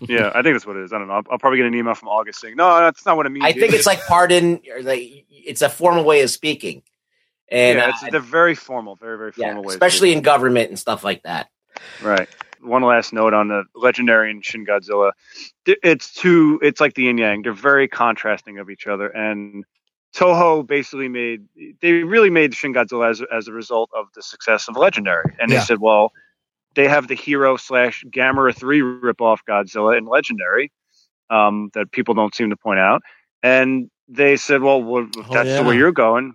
[0.08, 0.92] yeah, I think that's what it is.
[0.92, 1.14] I don't know.
[1.14, 3.44] I'll, I'll probably get an email from August saying, "No, that's not what it means."
[3.44, 6.82] I think it's like pardon, or like it's a formal way of speaking,
[7.50, 9.74] and yeah, uh, it's, they're very formal, very very yeah, formal ways.
[9.74, 11.48] especially in government and stuff like that.
[12.02, 12.28] Right.
[12.60, 15.12] One last note on the legendary and Shin Godzilla.
[15.64, 16.58] It's two.
[16.62, 17.42] It's like the yin yang.
[17.42, 19.64] They're very contrasting of each other, and
[20.14, 21.44] Toho basically made.
[21.80, 25.50] They really made Shin Godzilla as as a result of the success of Legendary, and
[25.50, 25.58] Yeah.
[25.60, 26.12] they said, well,
[26.78, 30.70] they have the hero slash Gamera three ripoff Godzilla in Legendary,
[31.28, 33.02] um, that people don't seem to point out,
[33.42, 35.60] and they said, well, well if Oh, that's yeah.
[35.60, 36.34] the way you're going.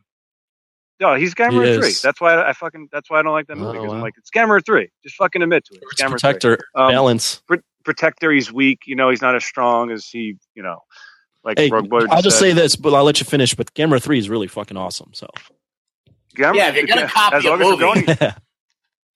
[0.99, 1.87] No, he's Gamera He three.
[1.89, 2.01] is.
[2.01, 2.89] That's why I, I fucking.
[2.91, 3.77] That's why I don't like that movie.
[3.79, 4.89] Oh, 'cause I'm like, it's Gamera three.
[5.03, 5.83] Just fucking admit to it.
[5.91, 6.81] It's Gamera Protector three.
[6.83, 7.41] Um, balance.
[7.47, 7.55] Pr-
[7.85, 8.79] Protector, he's weak.
[8.85, 10.35] You know, he's not as strong as he.
[10.55, 10.79] You know,
[11.43, 12.49] like Hey, Rogue I'll just said.
[12.49, 13.55] say this, but I'll let you finish.
[13.55, 15.09] But Gamera Three is really fucking awesome.
[15.13, 15.27] So
[16.37, 17.79] Gamera, Yeah, if you're gonna copy as a August
[18.19, 18.31] movie.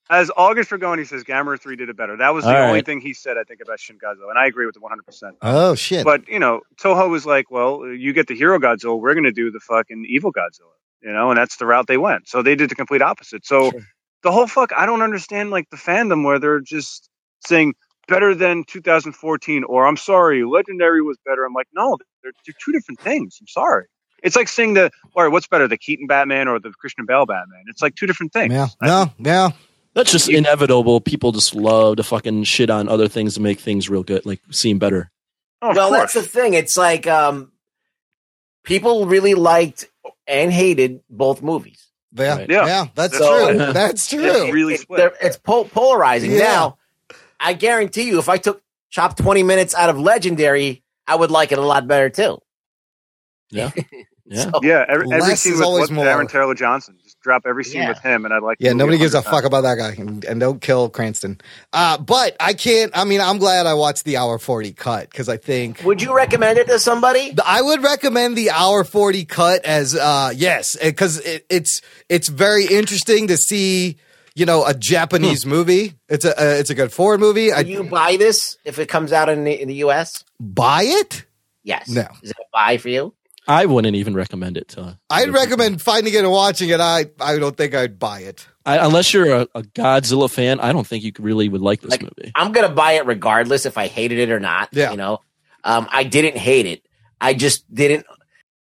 [0.10, 2.16] As August Ragone says, Gamera three did it better.
[2.18, 2.86] That was the All only right.
[2.86, 3.38] thing he said.
[3.38, 5.06] I think about Shin Godzilla, and I agree with it 100.
[5.06, 6.06] percent Oh shit!
[6.06, 9.32] But you know, Toho was like, "Well, you get the hero Godzilla, we're going to
[9.32, 12.28] do the fucking evil Godzilla," you know, and that's the route they went.
[12.28, 13.46] So they did the complete opposite.
[13.46, 13.72] So
[14.24, 17.10] the whole fuck, I don't understand like the fandom where they're just
[17.46, 17.76] saying
[18.08, 21.46] better than 2014, or I'm sorry, Legendary was better.
[21.46, 23.38] I'm like, no, they're, they're two different things.
[23.42, 23.86] I'm sorry.
[24.24, 27.26] It's like saying the, all right, what's better, the Keaton Batman or the Christian Bale
[27.26, 27.64] Batman?
[27.68, 28.54] It's like two different things.
[28.54, 29.50] Yeah, no, yeah.
[29.98, 31.02] That's just inevitable.
[31.02, 34.40] People just love to fucking shit on other things to make things real good, like
[34.52, 35.12] seem better.
[35.62, 36.54] Oh, well, that's the thing.
[36.54, 37.52] It's like um,
[38.64, 39.90] people really liked
[40.28, 41.84] and hated both movies.
[42.14, 42.50] Yeah, Right.
[42.50, 42.86] yeah, Yeah.
[42.96, 43.58] that's So- true.
[43.74, 44.52] That's It's true.
[44.52, 45.14] really It- split.
[45.22, 46.32] it's po- polarizing.
[46.32, 46.38] Yeah.
[46.40, 46.78] Now,
[47.40, 51.52] I guarantee you, if I took chop twenty minutes out of Legendary, I would like
[51.52, 52.40] it a lot better too.
[53.52, 53.72] Yeah,
[54.26, 54.44] yeah.
[54.52, 56.08] So- Yeah, every, every scene is with, always with more.
[56.08, 56.98] Aaron Taylor Johnson.
[57.28, 57.90] Just drop every scene Yeah.
[57.90, 58.58] with him, and I'd like.
[58.60, 61.40] Yeah, nobody gives a 100 fuck about that guy, and, and don't kill Cranston.
[61.74, 62.92] Uh, but I can't.
[62.98, 66.16] I mean, I'm glad I watched the hour forty cut because I think Would you
[66.16, 67.36] recommend it to somebody?
[67.46, 72.66] I would recommend the hour forty cut as uh, yes, because it, it's it's very
[72.66, 73.98] interesting to see.
[74.36, 75.96] You know, a Japanese movie.
[76.10, 77.52] It's a uh, it's a good foreign movie.
[77.52, 80.24] I you buy this if it comes out in the, in the U.S.?
[80.40, 81.26] buy it.
[81.64, 81.90] Yes.
[81.90, 82.06] No.
[82.22, 83.16] Is it a buy for you?
[83.48, 84.98] I wouldn't even recommend it to.
[85.10, 86.80] I'd recommend finding it and watching it.
[86.80, 88.46] I I don't think I'd buy it.
[88.66, 91.92] I, unless you're a, a Godzilla fan, I don't think you really would like this
[91.92, 92.34] Like, movie.
[92.36, 94.70] I'm gonna buy it regardless if I hated it or not.
[94.74, 94.92] Yeah.
[94.92, 95.20] You know,
[95.64, 96.86] um, I didn't hate it.
[97.22, 98.06] I just didn't.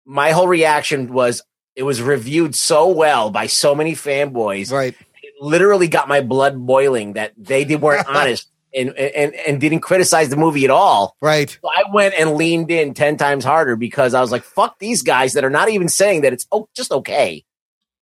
[0.05, 1.41] My whole reaction was
[1.75, 4.71] it was reviewed so well by so many fanboys.
[4.71, 4.93] Right.
[5.23, 9.80] It literally got my blood boiling that they did, weren't honest and, and and didn't
[9.80, 11.15] criticize the movie at all.
[11.22, 11.49] Right.
[11.49, 15.02] So I went and leaned in ten times harder because I was like, "Fuck these
[15.02, 17.43] guys that are not even saying that it's oh just okay,"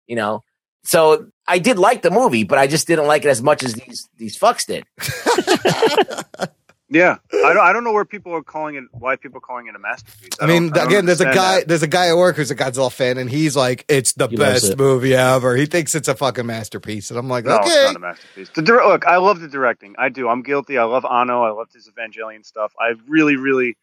[0.06, 0.42] you know.
[0.84, 3.74] So I did like the movie, but I just didn't like it as much as
[3.74, 4.84] these these fucks did.
[6.92, 7.58] Yeah, I don't.
[7.64, 8.82] I don't know where people are calling it.
[8.90, 10.30] Why people are calling it a masterpiece?
[10.40, 11.60] I mean, don't- don't again, there's a guy.
[11.60, 11.68] that.
[11.68, 14.34] There's a guy at work who's a Godzilla fan, and he's like, "It's the He
[14.36, 14.76] best it.
[14.78, 17.94] movie ever." He thinks it's a fucking masterpiece, and I'm like, No, it's "Okay." not
[17.96, 18.48] a masterpiece.
[18.56, 19.94] The dir- look, I love the directing.
[19.98, 20.28] I do.
[20.28, 20.78] I'm guilty.
[20.78, 21.42] I love Anno.
[21.44, 22.72] I love his Evangelion stuff.
[22.80, 23.76] I really, really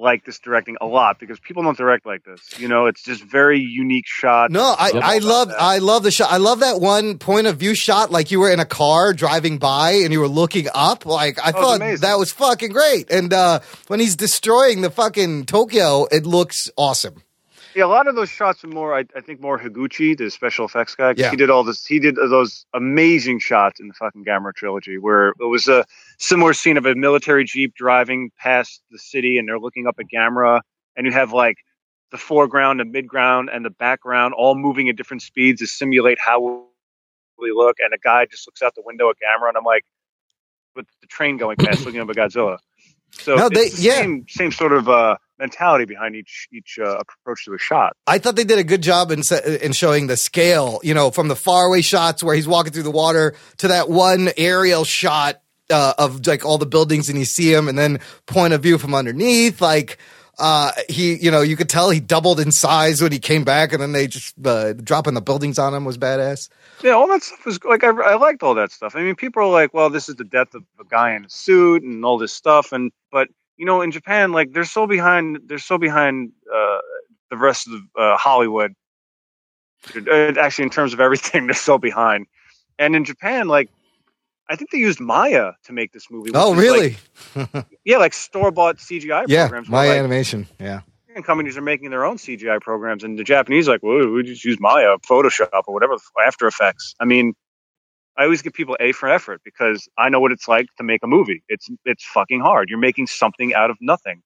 [0.00, 2.40] like this directing a lot because people don't direct like this.
[2.58, 4.50] You know, it's just very unique shot.
[4.50, 5.60] No, I, Love I love that.
[5.60, 6.32] I love the shot.
[6.32, 9.58] I love that one point of view shot, like you were in a car driving
[9.58, 11.06] by and you were looking up.
[11.06, 12.00] Like I was thought amazing.
[12.02, 13.10] that was fucking great.
[13.10, 17.22] And uh, when he's destroying the fucking Tokyo, it looks awesome.
[17.74, 18.94] Yeah, a lot of those shots are more.
[18.96, 21.14] I, I think more Higuchi, the special effects guy.
[21.16, 21.30] Yeah.
[21.30, 21.86] He did all this.
[21.86, 25.84] He did those amazing shots in the fucking Gamera trilogy, where it was a
[26.18, 30.06] similar scene of a military jeep driving past the city, and they're looking up at
[30.12, 30.60] Gamera,
[30.96, 31.58] and you have like
[32.10, 36.40] the foreground, the midground, and the background all moving at different speeds to simulate how
[37.38, 37.76] we look.
[37.78, 39.84] And a guy just looks out the window at Gamera, and I'm like,
[40.74, 42.58] with the train going past, looking up at Godzilla.
[43.12, 44.00] So No, they- the yeah.
[44.00, 47.94] same same sort of uh, mentality behind each each uh, approach to a shot.
[48.06, 49.22] I thought they did a good job in
[49.62, 50.80] in showing the scale.
[50.82, 54.30] You know, from the faraway shots where he's walking through the water to that one
[54.36, 55.40] aerial shot
[55.70, 58.78] uh, of like all the buildings and you see him, and then point of view
[58.78, 59.60] from underneath.
[59.60, 59.98] Like
[60.40, 63.72] uh, he, you know, you could tell he doubled in size when he came back,
[63.72, 66.48] and then they just uh, dropping the buildings on him was badass.
[66.82, 68.96] Yeah, all that stuff was like I, I liked all that stuff.
[68.96, 71.30] I mean, people are like, "Well, this is the death of a guy in a
[71.30, 73.28] suit and all this stuff," and but
[73.60, 76.78] you know, in Japan, like they're so behind, they're so behind uh,
[77.28, 78.74] the rest of uh, Hollywood.
[79.94, 82.26] Uh, Actually, in terms of everything, they're so behind.
[82.78, 83.68] And in Japan, like
[84.48, 86.30] I think they used Maya to make this movie.
[86.32, 86.96] Oh, really?
[87.36, 89.68] Like, yeah, like store bought CGI yeah, programs.
[89.68, 90.46] my where, like, animation.
[90.58, 90.80] Yeah.
[91.10, 94.42] American companies are making their own CGI programs, and the Japanese like, well, we just
[94.42, 95.96] use Maya, Photoshop, or whatever,
[96.26, 96.94] After Effects.
[96.98, 97.34] I mean,
[98.16, 101.02] I always give people A for effort because I know what it's like to make
[101.02, 101.42] a movie.
[101.48, 102.68] It's it's fucking hard.
[102.68, 104.22] You're making something out of nothing,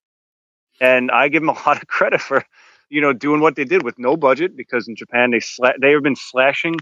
[0.80, 2.44] and I give them a lot of credit for,
[2.88, 5.92] you know, doing what they did with no budget because in Japan they sla- they
[5.92, 6.76] have been slashing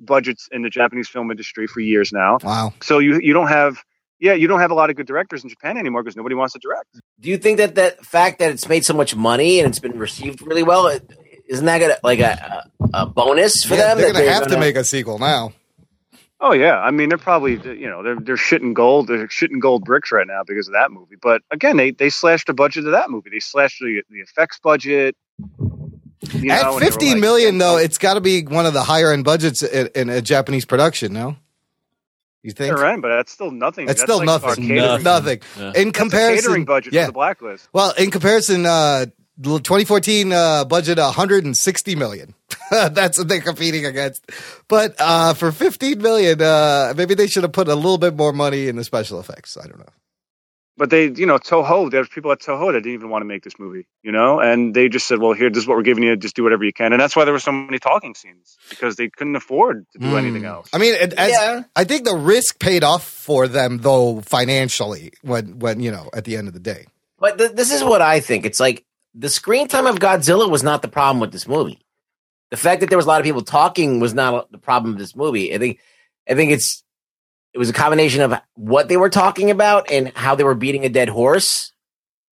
[0.00, 2.38] budgets in the Japanese film industry for years now.
[2.42, 2.72] Wow.
[2.82, 3.78] So you you don't have
[4.18, 6.54] yeah you don't have a lot of good directors in Japan anymore because nobody wants
[6.54, 6.86] to direct.
[7.20, 9.98] Do you think that that fact that it's made so much money and it's been
[9.98, 10.90] received really well,
[11.48, 12.64] isn't that gonna like a,
[12.94, 13.98] a, a bonus for Yeah, them?
[13.98, 15.52] they're gonna have to gonna- make a sequel now.
[16.40, 19.84] Oh yeah, I mean they're probably you know they're they're shitting gold they're shitting gold
[19.84, 21.16] bricks right now because of that movie.
[21.20, 23.30] But again, they they slashed the budget of that movie.
[23.30, 25.16] They slashed the the effects budget.
[26.32, 28.82] You know, At and fifteen like, million, though, it's got to be one of the
[28.82, 31.12] higher end budgets in, in a Japanese production.
[31.12, 31.36] No,
[32.44, 32.74] you think?
[32.74, 33.88] They're right, but that's still nothing.
[33.88, 34.48] It's That's still like nothing.
[34.48, 35.40] our catering- Nothing.
[35.56, 37.02] In That's a comparison, catering budget yeah.
[37.02, 37.68] for the blacklist.
[37.72, 39.06] Well, in comparison, uh,
[39.38, 42.34] the 2014 uh, budget 160 million.
[42.70, 44.30] That's what they're competing against.
[44.68, 48.32] But uh, for 15 million, uh, maybe they should have put a little bit more
[48.32, 49.56] money in the special effects.
[49.56, 49.92] I don't know.
[50.76, 51.88] But they, you know, Toho.
[51.88, 54.74] There's people at Toho that didn't even want to make this movie, you know, and
[54.74, 56.16] they just said, "Well, here, this is what we're giving you.
[56.16, 58.96] Just do whatever you can." And that's why there were so many talking scenes because
[58.96, 60.16] they couldn't afford to do Hmm.
[60.16, 60.68] anything else.
[60.72, 65.12] I mean, it, as, I think the risk paid off for them, though, financially.
[65.22, 66.86] When, when you know, at the end of the day,
[67.20, 68.44] But th- this is what I think.
[68.44, 71.78] It's like the screen time of Godzilla was not the problem with this movie.
[72.50, 74.98] The fact that there was a lot of people talking was not the problem of
[74.98, 75.54] this movie.
[75.54, 75.78] I think,
[76.28, 76.82] I think it's
[77.52, 80.84] it was a combination of what they were talking about and how they were beating
[80.84, 81.72] a dead horse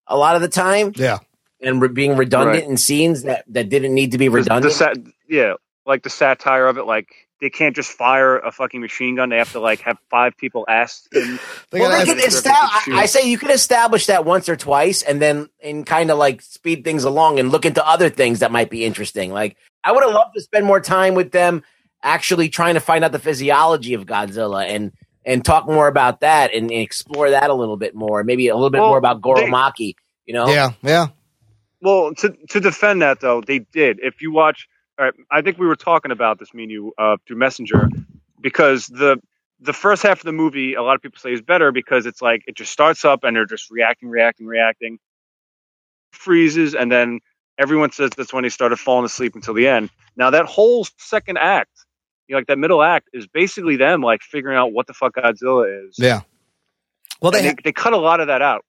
[0.08, 0.92] a lot of the time.
[0.96, 1.18] Yeah,
[1.60, 2.68] and re- being redundant Right.
[2.70, 4.72] in scenes that that didn't need to be The- the redundant.
[4.74, 4.96] sat-
[5.28, 5.54] yeah,
[5.86, 7.08] like the satire of it, like
[7.42, 9.28] they can't just fire a fucking machine gun.
[9.28, 11.40] They have to like have five people ask them.
[11.72, 15.20] well, they can esta- I, I say you can establish that once or twice, and
[15.20, 18.70] then and kind of like speed things along and look into other things that might
[18.70, 19.32] be interesting.
[19.32, 21.64] Like I would have loved to spend more time with them,
[22.00, 24.92] actually trying to find out the physiology of Godzilla and
[25.24, 28.22] and talk more about that and, and explore that a little bit more.
[28.22, 29.94] Maybe a little bit Well, more about they- Goro Maki.
[30.26, 30.46] You know?
[30.48, 31.08] yeah, yeah.
[31.80, 33.98] Well, to to defend that though, they did.
[34.00, 36.92] If you watch, all right, I think we were talking about this, me and you,
[36.98, 37.88] uh, through Messenger,
[38.40, 39.20] because the
[39.60, 42.20] the first half of the movie, a lot of people say is better because it's
[42.20, 44.98] like it just starts up and they're just reacting, reacting, reacting,
[46.10, 47.20] freezes, and then
[47.58, 49.90] everyone says that's when they started falling asleep until the end.
[50.16, 51.70] Now that whole second act,
[52.26, 55.14] you know, like that middle act, is basically them like figuring out what the fuck
[55.14, 55.96] Godzilla is.
[55.98, 56.22] Yeah.
[57.20, 58.64] Well, they they, they cut a lot of that out.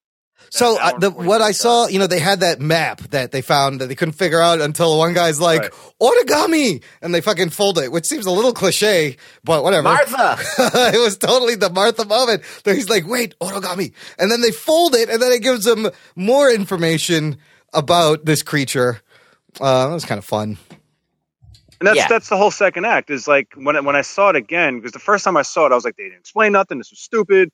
[0.49, 3.81] So uh, the, what I saw, you know, they had that map that they found
[3.81, 7.91] that they couldn't figure out until one guy's like origami, and they fucking fold it,
[7.91, 9.83] which seems a little cliche, but whatever.
[9.83, 10.37] Martha,
[10.93, 12.43] it was totally the Martha moment.
[12.65, 15.89] That he's like, wait, origami, and then they fold it, and then it gives them
[16.15, 17.37] more information
[17.73, 19.01] about this creature.
[19.59, 20.57] Uh, that was kind of fun.
[21.79, 22.07] And that's Yeah.
[22.07, 23.09] that's the whole second act.
[23.09, 25.65] Is like when I- when I saw it again because the first time I saw
[25.65, 26.77] it, I was like, they didn't explain nothing.
[26.77, 27.49] This was stupid.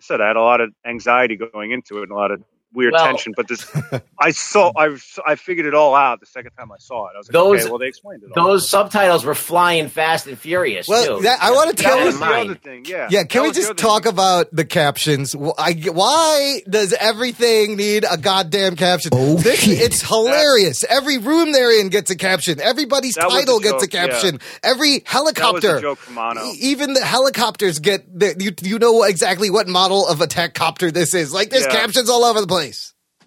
[0.00, 2.42] Said I had a lot of anxiety going into it and a lot of
[2.76, 3.32] weird Well- tension.
[3.36, 3.66] But this,
[4.20, 4.96] I saw, I
[5.26, 7.12] I figured it all out the second time I saw it.
[7.14, 8.36] I was like, Those okay, well they explained it.
[8.38, 8.46] all.
[8.46, 10.86] those subtitles were flying fast and furious.
[10.86, 11.22] Well, too.
[11.24, 12.84] that- I wanna tell that you- in the other thing.
[12.86, 13.08] Yeah.
[13.10, 15.34] Yeah, can That we just other talk about the captions?
[15.58, 19.10] I, why does everything need a goddamn caption?
[19.14, 20.84] Oh, This- It's hilarious.
[20.88, 22.60] Every room they're in gets a caption.
[22.60, 24.06] Everybody's title the gets a joke, yeah.
[24.08, 24.40] caption.
[24.62, 25.60] Every helicopter.
[25.60, 26.44] That was a joke from Anno.
[26.44, 28.52] E- Even the helicopters get the, you.
[28.62, 31.32] You know exactly what model of attack copter this is.
[31.32, 31.72] Like there's Yeah.
[31.72, 32.65] captions all over the place.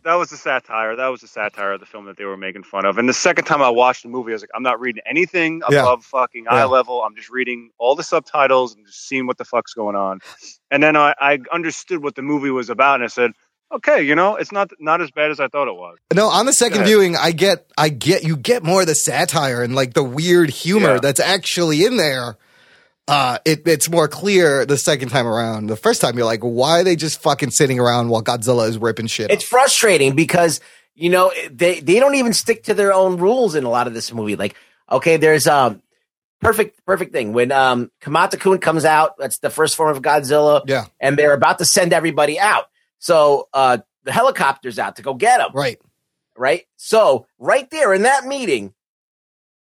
[0.05, 0.95] That was the satire.
[0.95, 2.97] That was the satire of the film that they were making fun of.
[2.97, 5.61] And the second time I watched the movie, I was like, I'm not reading anything
[5.69, 5.81] Yeah.
[5.81, 7.03] above fucking eye level.
[7.03, 10.19] I'm just reading all the subtitles and just seeing what the fuck's going on.
[10.71, 13.31] And then I, I understood what the movie was about, and I said,
[13.73, 15.97] okay, you know, it's not not as bad as I thought it was.
[16.13, 19.61] No, on the second viewing, I get, I get, you get more of the satire
[19.63, 20.99] and like the weird humor Yeah.
[21.01, 22.37] that's actually in there.
[23.09, 25.65] Uh, it, it's more clear the second time around.
[25.65, 28.77] The first time, you're like, why are they just fucking sitting around while Godzilla is
[28.77, 29.31] ripping shit?
[29.31, 30.61] it's frustrating because
[30.93, 33.95] you know they they don't even stick to their own rules in a lot of
[33.95, 34.35] this movie.
[34.35, 34.55] Like,
[34.91, 35.81] okay, there's um
[36.39, 39.17] perfect perfect thing when um Kamata Kun comes out.
[39.17, 40.61] That's the first form of Godzilla.
[40.67, 42.65] Yeah, and they're about to send everybody out.
[42.99, 45.49] So uh the helicopter's out to go get them.
[45.55, 45.79] Right.
[46.37, 46.67] Right.
[46.75, 48.75] So right there in that meeting,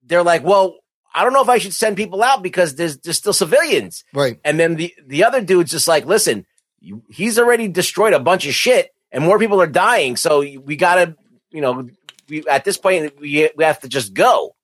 [0.02, 0.76] they're like, well.
[1.14, 4.05] I don't know if I should send people out because there's there's still civilians.
[4.12, 4.39] Right.
[4.44, 6.47] And then the the other dude's just like, listen,
[6.80, 10.16] you, he's already destroyed a bunch of shit, and more people are dying.
[10.16, 11.16] So we gotta,
[11.51, 11.89] you know,
[12.28, 14.55] we at this point we we have to just go.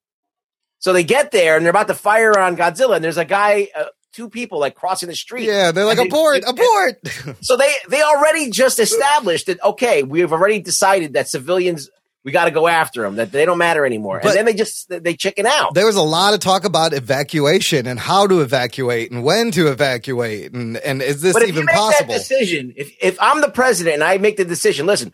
[0.79, 3.69] So they get there and they're about to fire on Godzilla, and there's a guy
[3.75, 5.47] uh, two people like crossing the street.
[5.47, 7.37] Yeah, they're like And they- abort, abort.
[7.41, 11.89] So they they already just established that okay, we've already decided that civilians
[12.25, 14.55] we got to go after them that they don't matter anymore, But- and then they
[14.55, 15.75] just they chicken out.
[15.75, 19.69] There was a lot of talk about evacuation and how to evacuate and when to
[19.69, 22.15] evacuate and and is this you even possible?
[22.15, 25.13] decision, if if I'm the president and I make the decision, listen,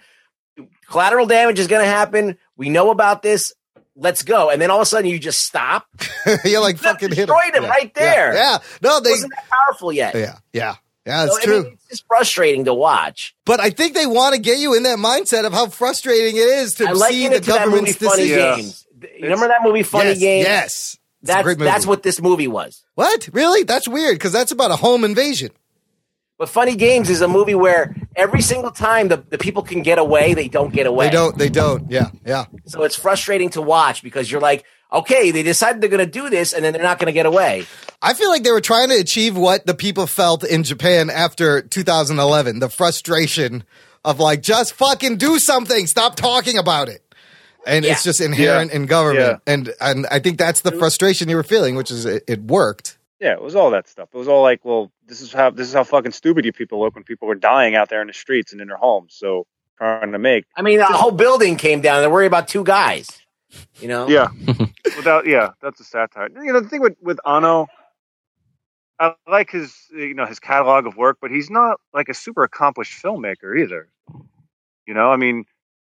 [0.88, 2.38] collateral damage is going to happen.
[2.56, 3.52] We know about this.
[3.96, 4.48] Let's go.
[4.50, 5.86] And then all of a sudden you just stop.
[6.44, 8.34] You're like fucking hit destroyed him Yeah, right yeah, there.
[8.34, 9.10] Yeah, no, they.
[9.10, 10.14] wasn't that powerful yet.
[10.14, 11.26] Yeah, yeah, yeah.
[11.26, 11.72] So, That's I mean, true.
[11.72, 13.34] it's just frustrating to watch.
[13.44, 16.40] But I think they want to get you in that mindset of how frustrating it
[16.40, 18.86] is to I see the it to that movie government's Funny decisions.
[19.00, 19.12] Games.
[19.16, 20.46] You remember that movie Funny Yes, Games?
[20.46, 20.98] yes.
[21.22, 22.82] It's That's that's what this movie was.
[22.94, 23.28] What?
[23.32, 23.62] Really?
[23.62, 25.50] That's weird because that's about a home invasion.
[26.38, 29.98] But Funny Games is a movie where every single time the, the people can get
[29.98, 31.06] away, they don't get away.
[31.08, 31.36] They don't.
[31.36, 31.90] They don't.
[31.90, 32.46] Yeah, yeah.
[32.64, 36.30] So it's frustrating to watch because you're like, okay, they decided they're going to do
[36.30, 37.66] this and then they're not going to get away.
[38.02, 41.62] I feel like they were trying to achieve what the people felt in Japan after
[41.62, 43.64] 2011 the frustration
[44.04, 47.02] of like, just fucking do something, stop talking about it.
[47.66, 48.76] And it's just inherent Yeah.
[48.76, 49.42] in government.
[49.46, 52.96] And and I think that's the frustration you were feeling, which is it, it worked.
[53.20, 54.08] Yeah, it was all that stuff.
[54.14, 56.80] It was all like, well, this is how this is how fucking stupid you people
[56.80, 59.14] look when people were dying out there in the streets and in their homes.
[59.14, 59.46] So
[59.76, 62.00] trying to make I mean, the whole building came down.
[62.00, 63.08] They're worried about two guys.
[63.80, 64.08] You know?
[64.08, 64.28] Yeah.
[64.96, 66.28] Without yeah, that's a satire.
[66.30, 67.68] You know, the thing with with Anno,
[68.98, 72.42] I like his you know his catalog of work, but he's not like a super
[72.42, 73.88] accomplished filmmaker either.
[74.86, 75.44] You know, I mean,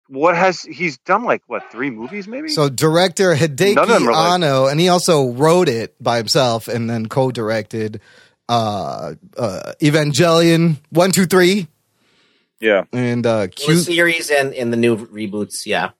[0.08, 2.48] what has he's done like what three movies maybe?
[2.48, 6.88] So director Hideaki None of like- Anno, and he also wrote it by himself and
[6.88, 8.00] then co-directed
[8.48, 11.68] uh, uh, Evangelion one, two, three,
[12.60, 15.90] yeah, and uh, Well, Q, series and, in the new reboots, yeah.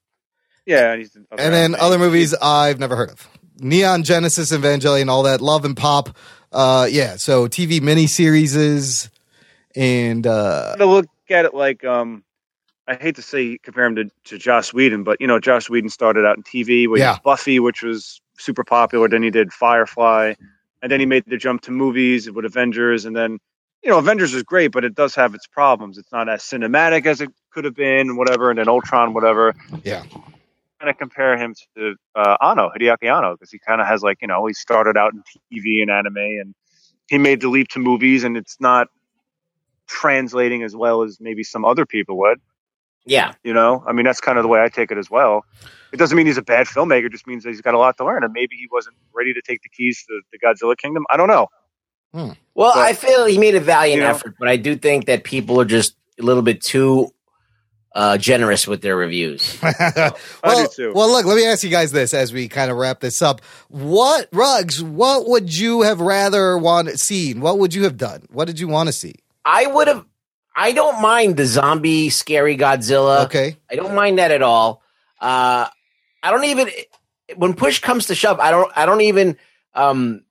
[0.67, 3.29] Yeah, and, he's, and then other movies I've never heard of.
[3.59, 6.17] Neon Genesis Evangelion, all that Love and Pop.
[6.51, 9.09] Uh, yeah, so TV miniseries
[9.75, 12.23] and uh, to look at it like um
[12.87, 15.89] I hate to say compare him to, to Joss Whedon, but you know, Joss Whedon
[15.91, 17.19] started out in TV with Yeah.
[17.25, 19.09] Buffy, which was super popular.
[19.09, 20.35] Then he did Firefly,
[20.83, 23.39] and then he made the jump to movies with Avengers, and then
[23.83, 25.99] you know, Avengers is great, but it does have its problems.
[25.99, 28.51] It's not as cinematic as it could have been, whatever.
[28.51, 29.55] And then Ultron, whatever.
[29.83, 30.05] Yeah.
[30.83, 34.19] Kind of compare him to uh, Anno, Hideaki Anno, because he kind of has like
[34.21, 35.23] you know he started out in
[35.53, 36.57] TV and anime, and
[37.09, 38.89] he made the leap to movies, and it's not
[39.87, 42.41] translating as well as maybe some other people would.
[43.05, 43.35] Yeah.
[43.45, 45.45] You know, I mean, that's kind of the way I take it as well.
[45.93, 47.97] It doesn't mean he's a bad filmmaker; it just means that he's got a lot
[47.99, 51.05] to learn, and maybe he wasn't ready to take the keys to the Godzilla Kingdom.
[51.11, 51.47] I don't know.
[52.57, 54.11] Well, I feel he made a valiant You know?
[54.11, 57.13] effort, but I do think that people are just a little bit too
[57.95, 59.59] uh, generous with their reviews.
[59.81, 63.21] well, well, look, let me ask you guys this as we kind of wrap this
[63.21, 63.43] up.
[63.69, 64.83] What rugs?
[64.83, 67.41] What would you have rather want seen?
[67.41, 68.27] What would you have done?
[68.31, 69.15] What did you want to see?
[69.45, 70.05] I would have.
[70.55, 73.25] I don't mind the zombie scary Godzilla.
[73.25, 73.57] Okay.
[73.71, 74.83] I don't mind that at all.
[75.21, 75.67] Uh,
[76.23, 76.69] I don't even
[77.37, 78.41] when push comes to shove.
[78.41, 78.73] I don't.
[78.77, 79.37] I don't even.
[79.75, 80.25] Um,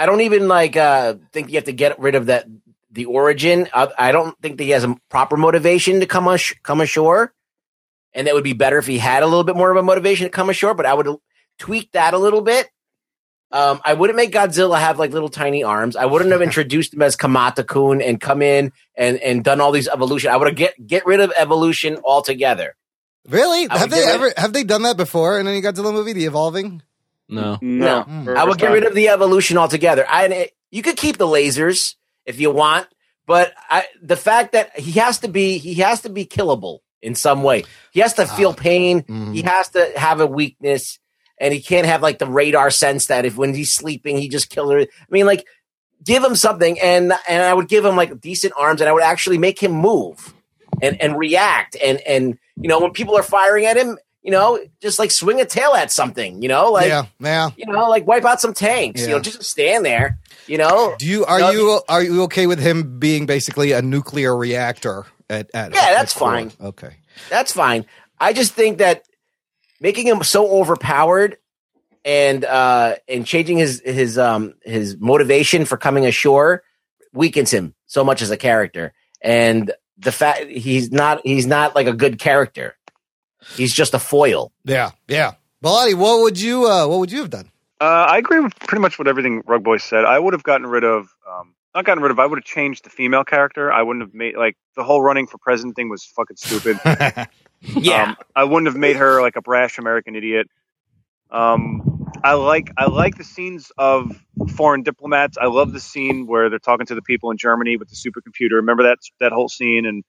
[0.00, 2.46] I don't even like uh, think you have to get rid of that
[2.90, 3.68] the origin.
[3.72, 7.32] I, I don't think that he has a proper motivation to come ash- come ashore,
[8.14, 10.24] and that would be better if he had a little bit more of a motivation
[10.26, 10.74] to come ashore.
[10.74, 11.08] But I would
[11.58, 12.68] tweak that a little bit.
[13.52, 15.96] Um, I wouldn't make Godzilla have like little tiny arms.
[15.96, 19.72] I wouldn't have introduced him as Kamata Kun and come in and and done all
[19.72, 20.30] these evolution.
[20.30, 22.76] I would have get get rid of evolution altogether.
[23.28, 23.68] Really?
[23.68, 26.12] I Have they get ever have they done that before in any Godzilla movie?
[26.12, 26.82] The evolving?
[27.28, 27.58] No.
[27.60, 28.36] No, Mm.
[28.36, 30.04] I would get rid of the evolution altogether.
[30.08, 32.86] I and you could keep the lasers if you want,
[33.26, 37.14] but I, the fact that he has to be he has to be killable in
[37.14, 37.64] some way.
[37.92, 39.02] He has to feel ah, pain.
[39.02, 39.32] Mm-hmm.
[39.32, 40.98] He has to have a weakness,
[41.38, 44.50] and he can't have like the radar sense that if when he's sleeping he just
[44.50, 44.80] kill her.
[44.80, 45.46] I mean, like
[46.04, 49.02] give him something, and and I would give him like decent arms, and I would
[49.02, 50.34] actually make him move
[50.82, 53.98] and and react, and and you know when people are firing at him.
[54.22, 56.42] You know, just like swing a tail at something.
[56.42, 57.50] You know, like yeah, yeah.
[57.56, 59.00] you know, like wipe out some tanks.
[59.00, 60.18] You know, just stand there.
[60.46, 60.94] You know.
[60.98, 65.06] Do you are No, you are you okay with him being basically a nuclear reactor
[65.30, 66.52] at, at Yeah, that's at fine.
[66.60, 66.96] Okay.
[67.30, 67.86] That's fine.
[68.18, 69.04] I just think that
[69.80, 71.38] making him so overpowered
[72.04, 76.62] and uh and changing his his um his motivation for coming ashore
[77.12, 78.92] weakens him so much as a character.
[79.22, 82.76] And the fact he's not he's not like a good character.
[83.56, 84.52] He's just a foil.
[84.64, 85.32] Yeah, yeah.
[85.62, 87.50] Bellotti, what would you uh what would you have done?
[87.80, 90.04] Uh, I agree with pretty much what everything Rug Boy said.
[90.04, 92.18] I would have gotten rid of, um, not gotten rid of.
[92.18, 93.72] I would have changed the female character.
[93.72, 96.78] I wouldn't have made like the whole running for president thing was fucking stupid.
[97.62, 100.48] yeah, um, I wouldn't have made her like a brash American idiot.
[101.30, 104.14] Um, I like I like the scenes of
[104.56, 105.38] foreign diplomats.
[105.40, 108.56] I love the scene where they're talking to the people in Germany with the supercomputer.
[108.56, 110.04] Remember that that whole scene and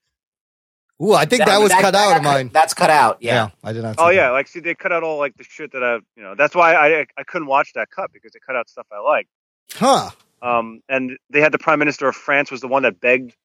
[1.02, 2.52] Ooh, I think that, was cut out of mine.
[2.54, 3.18] That's cut out.
[3.22, 3.50] Yeah.
[3.64, 3.96] I did not.
[3.98, 6.36] oh yeah, like see they cut out all like the shit that I you know
[6.36, 9.28] that's why I I couldn't watch that cut because they cut out stuff I like.
[9.74, 10.10] Huh.
[10.42, 13.36] Um, and they had the prime minister of France was the one that begged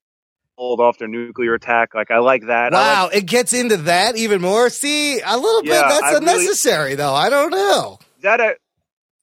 [0.57, 1.95] hold off their nuclear attack.
[1.95, 2.73] Like I like that.
[2.73, 4.69] Wow, like it gets into that even more.
[4.71, 7.15] See, a little bit that's I really- unnecessary though.
[7.15, 7.99] I don't know.
[8.23, 8.57] that I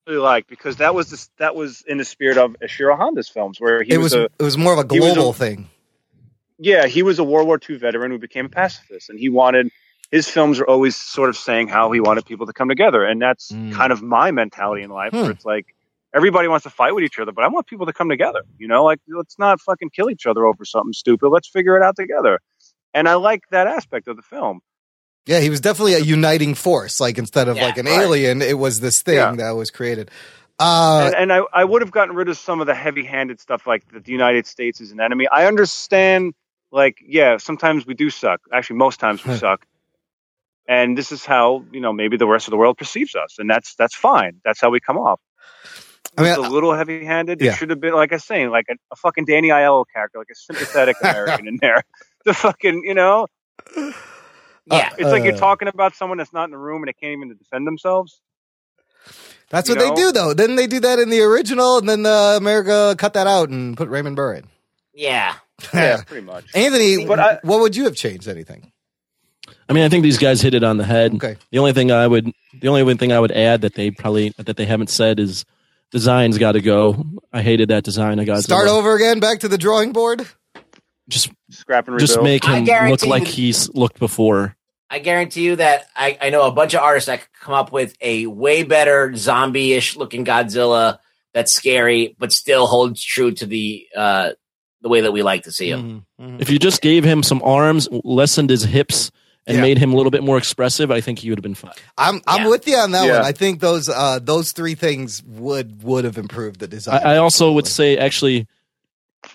[0.07, 3.59] really like because that was the, that was in the spirit of Ishiro Honda's films
[3.59, 5.33] where he it was, was a it was more of a he was a- global
[5.33, 5.69] thing.
[6.63, 9.69] Yeah, he was a World War II veteran who became a pacifist, and he wanted
[10.11, 13.21] his films are always sort of saying how he wanted people to come together, and
[13.21, 15.11] that's kind of my mentality in life.
[15.11, 15.21] Hmm.
[15.21, 15.65] Where it's like
[16.13, 18.43] everybody wants to fight with each other, but I want people to come together.
[18.57, 21.29] You know, like let's not fucking kill each other over something stupid.
[21.29, 22.39] Let's figure it out together.
[22.93, 24.59] And I like that aspect of the film.
[25.25, 26.99] Yeah, he was definitely a uniting force.
[26.99, 28.01] Like instead of Yeah, like an right.
[28.01, 29.31] alien, it was this thing Yeah.
[29.37, 30.11] that was created.
[30.59, 33.65] Uh, and, and I, I would have gotten rid of some of the heavy-handed stuff
[33.65, 35.27] like that the United States is an enemy.
[35.27, 36.33] I understand,
[36.73, 38.41] like, yeah, sometimes we do suck.
[38.51, 39.65] Actually, most times we suck.
[40.67, 43.49] And this is how you know maybe the rest of the world perceives us, and
[43.49, 44.39] that's that's fine.
[44.45, 45.19] That's how we come off.
[46.17, 47.41] I mean, It's a little heavy-handed.
[47.41, 47.51] Yeah.
[47.51, 50.19] It should have been like I was saying, like a, a fucking Danny Aiello character,
[50.19, 51.83] like a sympathetic American in there.
[52.23, 53.27] The fucking, you know,
[54.65, 56.93] yeah, it's like you're uh, talking about someone that's not in the room and they
[56.93, 58.21] can't even defend themselves.
[59.49, 60.33] that's you what they do though.
[60.33, 61.79] Didn't they do that in the original?
[61.79, 64.47] And then uh, America cut that out and put Raymond Burr in.
[64.93, 65.35] Yeah.
[65.73, 66.45] Yeah, pretty much.
[66.55, 68.27] Anthony, But I- what would you have changed?
[68.27, 68.71] Anything?
[69.69, 71.15] I mean, I think these guys hit it on the head.
[71.15, 71.35] Okay.
[71.51, 74.57] The only thing I would, the only thing I would add that they probably that
[74.57, 75.45] they haven't said is
[75.91, 77.05] design's got to go.
[77.31, 78.19] I hated that design.
[78.19, 80.25] I got Start over again, back to the drawing board.
[81.09, 84.55] Just scrap and Just make him look like you- he's looked before.
[84.89, 87.71] I guarantee you that I, I know a bunch of artists that could come up
[87.71, 90.99] with a way better zombie-ish looking Godzilla
[91.33, 94.29] that's scary, but still holds true to the uh,
[94.83, 96.05] the way that we like to see him.
[96.19, 96.25] Mm-hmm.
[96.25, 96.41] Mm-hmm.
[96.41, 99.09] If you just gave him some arms, lessened his hips,
[99.47, 99.61] and Yeah.
[99.61, 101.73] made him a little bit more expressive, I think he would have been fine.
[101.97, 103.17] I'm I'm with you on that Yeah.
[103.17, 103.25] one.
[103.25, 107.01] I think those uh, those three things would would have improved the design.
[107.03, 108.47] I, I also would say, actually,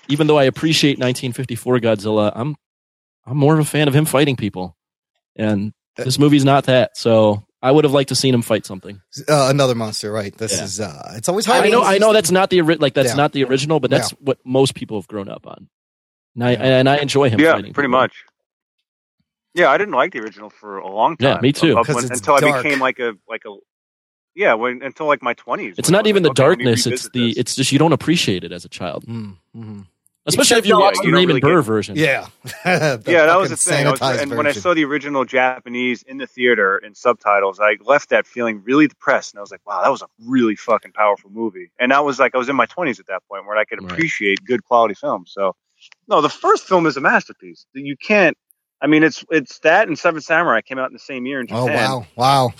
[0.08, 2.56] even though I appreciate 1954 Godzilla, I'm
[3.26, 4.76] I'm more of a fan of him fighting people,
[5.36, 6.96] and uh, this movie's not that.
[6.96, 9.00] So I would have liked to seen him fight something.
[9.28, 10.32] uh, another monster, right?
[10.36, 10.64] This Yeah.
[10.64, 11.64] is uh, it's always hard.
[11.64, 13.14] I know, I know that's not the ori- like that's Yeah.
[13.16, 14.18] not the original, but that's Yeah.
[14.20, 15.68] what most people have grown up on.
[16.36, 17.40] And I and I enjoy him.
[17.40, 18.00] yeah, fighting pretty people.
[18.00, 18.12] much.
[19.54, 21.28] Yeah, I didn't like the original for a long time.
[21.36, 21.74] Yeah, me too.
[21.74, 23.56] When- it's until I became like a like a
[24.36, 25.74] yeah, when until like my twenties.
[25.78, 28.68] It's not even the darkness; it's the it's just you don't appreciate it as a
[28.68, 29.80] child, mm-hmm.
[30.28, 31.96] Especially if you Yeah, watch the Raymond really Burr get- version.
[31.96, 32.28] Yeah,
[32.64, 33.86] yeah, that was the thing.
[33.90, 38.10] Was- and when I saw the original Japanese in the theater in subtitles, I left
[38.10, 41.30] that feeling really depressed, and I was like, "Wow, that was a really fucking powerful
[41.30, 43.64] movie." And that was like I was in my twenties at that point, where I
[43.64, 45.32] could appreciate good quality films.
[45.34, 45.56] So,
[46.06, 47.66] no, the first film is a masterpiece.
[47.74, 48.36] You can't.
[48.80, 51.46] I mean, it's it's that and Seven Samurai came out in the same year in
[51.50, 51.90] Oh Japan.
[51.90, 52.52] wow, wow.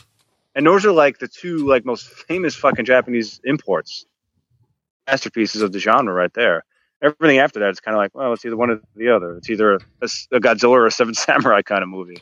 [0.55, 4.05] And those are like the two like most famous fucking Japanese imports,
[5.07, 6.65] masterpieces of the genre right there.
[7.03, 9.37] Everything after that is kind of like, well, it's either one or the other.
[9.37, 9.79] It's either a,
[10.33, 12.21] a Godzilla or a Seven Samurai kind of movie.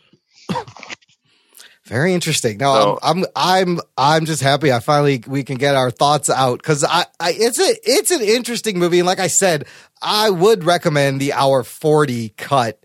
[1.84, 2.58] Very interesting.
[2.58, 6.28] No, So- I'm, I'm I'm I'm just happy I finally we can get our thoughts
[6.28, 9.66] out because I, I it's a it's an interesting movie and like I said
[10.02, 12.82] I would recommend the hour forty cut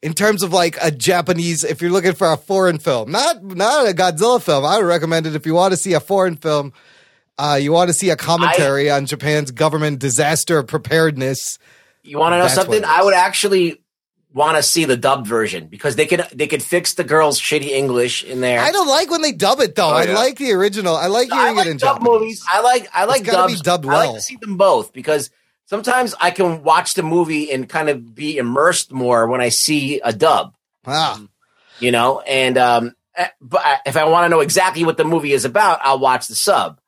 [0.00, 3.86] in terms of like a Japanese if you're looking for a foreign film not not
[3.86, 6.72] a Godzilla film I would recommend it if you want to see a foreign film
[7.38, 11.58] uh, you want to see a commentary on Japan's government disaster preparedness
[12.02, 12.84] You want to know That's something?
[12.84, 13.80] I would actually
[14.32, 17.68] want to see the dubbed version because they could they could fix the girl's shitty
[17.70, 18.60] English in there.
[18.60, 21.32] I don't like when they dub it though Oh, I like the original I like
[21.32, 22.44] I hearing like it in dub Japanese movies.
[22.50, 23.60] I like I like dubs.
[23.62, 25.30] dubbed I like to see them both because
[25.66, 30.00] sometimes I can watch the movie and kind of be immersed more when I see
[30.00, 30.54] a dub.
[30.86, 31.20] ah
[31.80, 35.32] You know, and um, eh, but if I want to know exactly what the movie
[35.32, 36.80] is about, I'll watch the sub.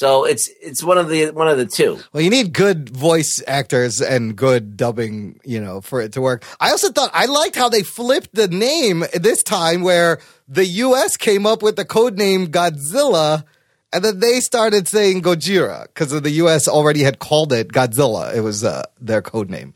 [0.00, 1.98] So it's it's one of the one of the two.
[2.14, 6.42] Well, you need good voice actors and good dubbing, you know, for it to work.
[6.58, 10.18] I also thought I liked how they flipped the name this time where
[10.48, 13.44] the US came up with the code name Godzilla
[13.92, 18.34] and then they started saying Gojira because the US already had called it Godzilla.
[18.34, 19.74] It was uh, their code name,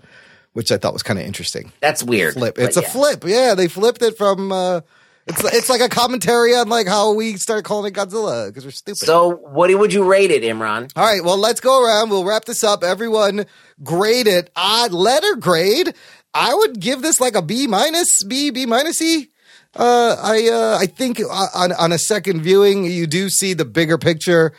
[0.54, 1.70] which I thought was kind of interesting.
[1.80, 2.32] That's weird.
[2.32, 2.58] Flip.
[2.58, 2.88] It's a yeah.
[2.88, 3.24] flip.
[3.26, 4.80] Yeah, they flipped it from uh
[5.26, 8.70] it's it's like a commentary on like how we started calling it Godzilla because we're
[8.70, 8.98] stupid.
[8.98, 10.90] So what would you rate it, Imran?
[10.96, 12.10] All right, well, let's go around.
[12.10, 12.84] We'll wrap this up.
[12.84, 13.46] Everyone
[13.82, 14.50] grade it.
[14.54, 15.94] Odd letter grade.
[16.34, 19.30] I would give this like a B minus, B, B minus E.
[19.74, 23.98] Uh, I uh, I think on on a second viewing, you do see the bigger
[23.98, 24.52] picture,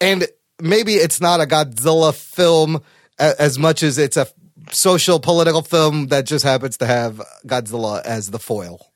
[0.00, 0.26] and
[0.60, 2.82] maybe it's not a Godzilla film
[3.18, 4.28] as much as it's a
[4.70, 8.89] social political film that just happens to have Godzilla as the foil.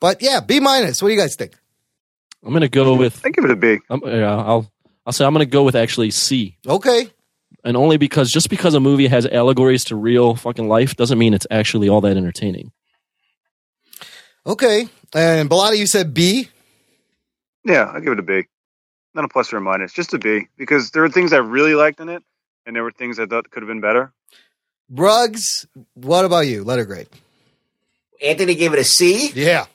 [0.00, 1.02] But yeah, B minus.
[1.02, 1.54] What do you guys think?
[2.44, 3.24] I'm gonna go with.
[3.24, 3.78] I give it a B.
[3.90, 4.70] I'm, yeah, I'll
[5.04, 6.56] I'll say I'm gonna go with actually C.
[6.66, 7.10] Okay.
[7.64, 11.34] And only because just because a movie has allegories to real fucking life doesn't mean
[11.34, 12.70] it's actually all that entertaining.
[14.46, 14.88] Okay.
[15.12, 16.48] And Bellotti, you said B.
[17.64, 18.44] Yeah, I give it a B.
[19.14, 20.46] Not a plus or a minus, just a B.
[20.56, 22.22] Because there were things I really liked in it,
[22.64, 24.12] and there were things I thought could have been better.
[24.88, 26.62] Ruggs, what about you?
[26.62, 27.08] Letter grade.
[28.22, 29.32] Anthony gave it a C.
[29.34, 29.66] Yeah.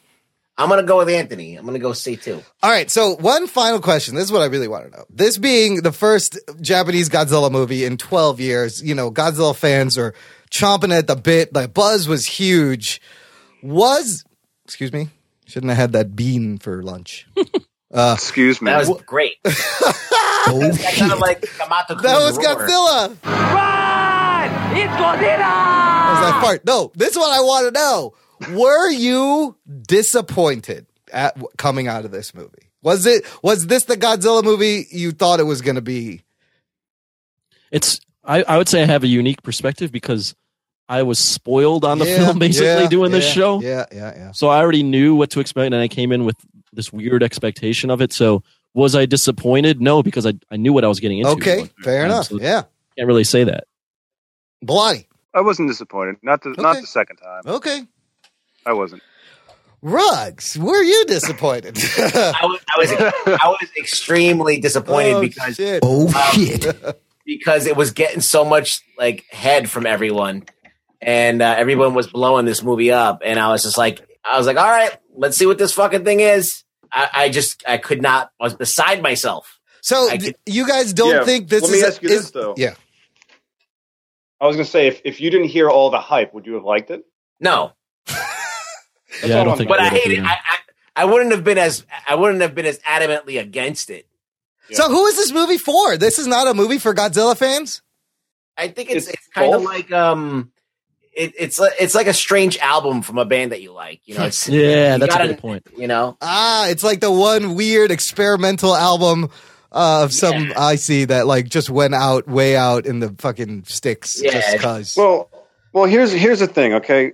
[0.62, 1.56] I'm gonna go with Anthony.
[1.56, 2.42] I'm gonna go C too.
[2.62, 4.16] All right, so one final question.
[4.16, 5.06] This is what I really want to know.
[5.10, 10.14] This being the first Japanese Godzilla movie in 12 years, you know, Godzilla fans are
[10.52, 11.54] chomping at the bit.
[11.54, 13.02] The buzz was huge.
[13.64, 14.24] Was,
[14.66, 15.10] excuse me,
[15.48, 17.28] shouldn't have had that bean for lunch.
[17.94, 18.72] Uh, Excuse me.
[18.72, 19.34] That was great.
[19.46, 22.56] oh, That kind of like Kamata That was roar.
[22.56, 23.24] Godzilla.
[23.26, 24.78] Run!
[24.78, 25.38] It's Godzilla!
[25.38, 26.66] That was that fart.
[26.66, 28.14] No, this is what I want to know.
[28.50, 29.56] Were you
[29.88, 32.70] disappointed at coming out of this movie?
[32.84, 36.24] Was it was this the Godzilla movie you thought it was going to be?
[37.72, 40.36] It's I, I would say I have a unique perspective because
[40.90, 43.62] I was spoiled on the Yeah, film basically yeah, doing this show.
[43.62, 44.32] Yeah, yeah, yeah.
[44.32, 46.36] So I already knew what to expect and I came in with
[46.74, 48.12] this weird expectation of it.
[48.12, 48.44] So
[48.74, 49.82] was I disappointed?
[49.82, 51.32] No, because I, I knew what I was getting into.
[51.32, 52.28] Okay, fair enough.
[52.28, 52.64] So Yeah.
[52.98, 53.66] Can't really say that.
[54.66, 55.06] Bellotti.
[55.34, 56.18] I wasn't disappointed.
[56.22, 57.44] Not the not the second time.
[57.46, 57.84] Okay.
[58.66, 59.02] I wasn't.
[59.82, 61.78] Rugs, were you disappointed?
[61.98, 62.92] I was, I was,
[63.42, 65.80] I was extremely disappointed Oh, because shit.
[65.84, 66.76] Oh Um, shit.
[67.26, 70.44] because it was getting so much like head from everyone,
[71.02, 74.46] and uh, everyone was blowing this movie up, and I was just like, I was
[74.46, 76.64] like, all right, let's see what this fucking thing is.
[76.94, 79.60] I, I just, I could not, I was beside myself.
[79.82, 82.22] So could- you guys don't Yeah, think this let is me a- ask you is-
[82.24, 82.54] this, though.
[82.56, 82.76] Yeah.
[84.40, 86.64] I was gonna say if, if you didn't hear all the hype, would you have
[86.64, 87.04] liked it?
[87.40, 87.72] No,
[89.26, 90.24] yeah, I don't think but I hate it.
[90.24, 90.58] I, I,
[90.98, 94.08] I wouldn't have been as, I wouldn't have been as adamantly against it.
[94.72, 95.98] So who is this movie for?
[95.98, 97.82] This is not a movie for Godzilla fans?
[98.58, 100.52] I think it's It's it's, kind of like um,
[101.14, 104.00] it, it's it's like a strange album from a band that you like.
[104.06, 105.68] You know, it's Yeah, you that's a gotta- good point.
[105.78, 109.30] You know, Ah, it's like the one weird experimental album
[109.74, 110.54] uh, of some Yeah.
[110.58, 114.32] I see that like just went out way out in the fucking sticks Yeah.
[114.32, 114.96] just cuz.
[114.98, 115.30] Well,
[115.74, 116.74] well, here's here's the thing.
[116.76, 117.14] Okay,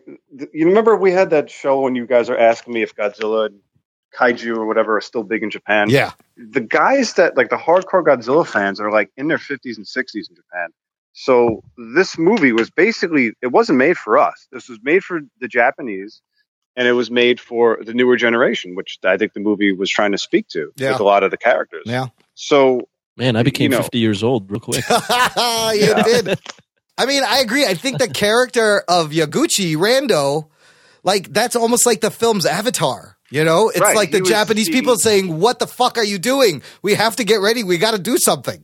[0.54, 3.60] you remember we had that show when you guys are asking me if Godzilla, and
[4.18, 5.90] kaiju, or whatever are still big in Japan.
[5.90, 6.12] yeah.
[6.38, 10.30] the guys that like the hardcore Godzilla fans are like in their 50s and 60s
[10.30, 10.70] in Japan.
[11.14, 11.64] So
[11.96, 14.48] this movie was basically it wasn't made for us.
[14.52, 16.22] This was made for the Japanese
[16.76, 20.12] and it was made for the newer generation, which I think the movie was trying
[20.12, 20.92] to speak to Yeah.
[20.92, 21.84] with a lot of the characters.
[21.86, 22.08] Yeah.
[22.36, 23.84] So Man, I became you know.
[23.84, 24.84] 50 years old real quick.
[25.74, 26.40] you did.
[26.98, 27.66] I mean, I agree.
[27.66, 30.48] I think the character of Yaguchi Rando,
[31.04, 33.18] like that's almost like the film's Avatar.
[33.30, 35.98] You know, it's Right, like the he was- Japanese he- people saying, "What the fuck
[35.98, 36.62] are you doing?
[36.82, 37.64] We have to get ready.
[37.64, 38.64] We got to do something."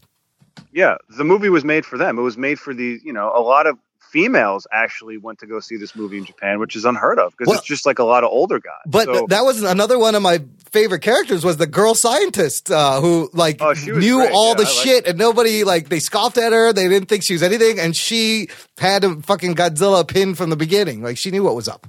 [0.72, 2.18] yeah, the movie was made for them.
[2.18, 3.78] It was made for the, you know, a lot of
[4.12, 7.48] females actually went to go see this movie in Japan, which is unheard of because
[7.50, 8.74] Well- it's just like a lot of older guys.
[8.88, 10.40] But So- that was another one of my
[10.74, 14.32] favorite characters was the girl scientist uh, who like Oh, knew great.
[14.34, 16.74] all Yeah, the I liked shit and nobody like they scoffed at her.
[16.74, 20.58] They didn't think she was anything, and she had a fucking Godzilla pin from the
[20.58, 21.02] beginning.
[21.02, 21.88] Like she knew what was up.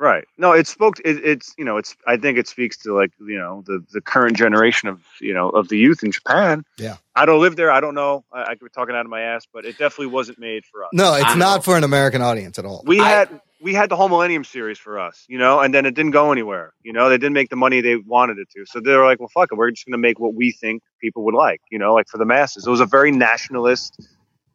[0.00, 0.24] Right.
[0.36, 1.00] No, it spoke.
[1.04, 1.96] It, it's you know, it's.
[2.06, 5.48] I think it speaks to like you know the the current generation of you know
[5.50, 6.62] of the youth in Japan.
[6.78, 6.98] Yeah.
[7.16, 7.72] I don't live there.
[7.72, 8.24] I don't know.
[8.32, 10.84] I, I could be talking out of my ass, but it definitely wasn't made for
[10.84, 10.90] us.
[10.92, 12.84] No, it's I not for an American audience at all.
[12.86, 15.84] We I- had we had the whole Millennium series for us, you know, and then
[15.86, 16.72] it didn't go anywhere.
[16.82, 18.64] You know, they didn't make the money they wanted it to.
[18.66, 19.56] So they were like, well, fuck it.
[19.56, 22.18] We're just going to make what we think people would like, you know, like for
[22.18, 22.66] the masses.
[22.66, 24.00] It was a very nationalist,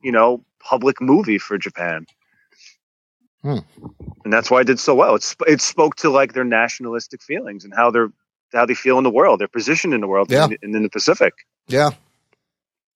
[0.01, 2.05] you know, public movie for Japan.
[3.41, 3.59] Hmm.
[4.23, 5.15] And that's why it did so well.
[5.15, 8.11] It's, it spoke to like their nationalistic feelings and how they're,
[8.53, 10.45] how they feel in the world, their position in the world Yeah.
[10.45, 11.33] and, and in the Pacific.
[11.67, 11.89] Yeah.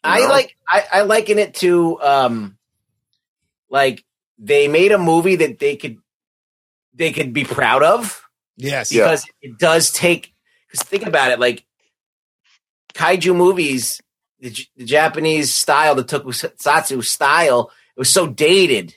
[0.04, 0.28] I know?
[0.30, 2.58] like I, I liken it to um
[3.70, 4.06] like
[4.38, 5.98] they made a movie that they could
[6.94, 8.24] they could be proud of
[8.56, 8.92] Yes.
[8.92, 9.04] Yeah.
[9.06, 10.34] because it does take
[10.68, 11.66] because think about it like
[12.94, 14.02] kaiju movies
[14.40, 18.94] the, J- the Japanese style the tokusatsu style it was so dated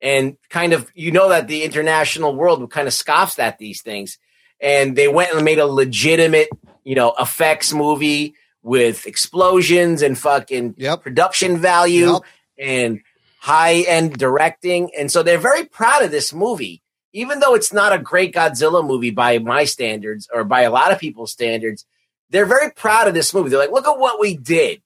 [0.00, 4.18] and kind of you know that the international world kind of scoffs at these things
[4.60, 6.48] and they went and made a legitimate
[6.84, 11.02] you know effects movie with explosions and fucking Yep.
[11.02, 12.22] production value Yep.
[12.58, 13.00] and
[13.46, 16.82] high end directing and so they're very proud of this movie
[17.16, 20.92] even though it's not a great Godzilla movie by my standards or by a lot
[20.92, 21.86] of people's standards,
[22.28, 23.48] they're very proud of this movie.
[23.48, 24.82] They're like, look at what we did.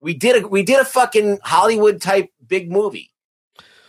[0.00, 3.10] We did a we did a fucking Hollywood type big movie,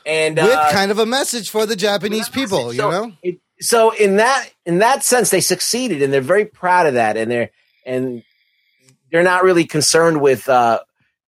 [0.06, 3.14] and With uh, kind of a message for the Japanese people, you know?
[3.24, 7.18] it- so in that in that sense, they succeeded, and they're very proud of that,
[7.18, 7.50] and they're
[7.86, 8.22] and
[9.12, 10.80] they're not really concerned with uh,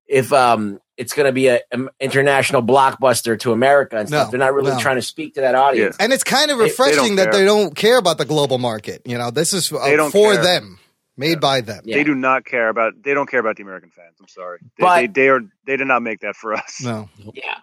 [0.06, 4.26] if um, it's going to be an international blockbuster to America and stuff.
[4.26, 4.78] No, they're not really no.
[4.78, 5.96] trying to speak to that audience.
[5.98, 7.40] And it's kind of They- they refreshing that care.
[7.40, 9.02] they don't care about the global market.
[9.06, 10.42] You know, this is uh, for care.
[10.42, 10.78] them,
[11.16, 11.82] made by them.
[11.86, 13.02] They do not care about.
[13.02, 14.16] They don't care about the American fans.
[14.20, 14.58] I'm sorry.
[14.60, 15.40] They, But- they, they are.
[15.66, 16.80] They did not make that for us.
[16.82, 17.08] No.
[17.34, 17.54] Yeah.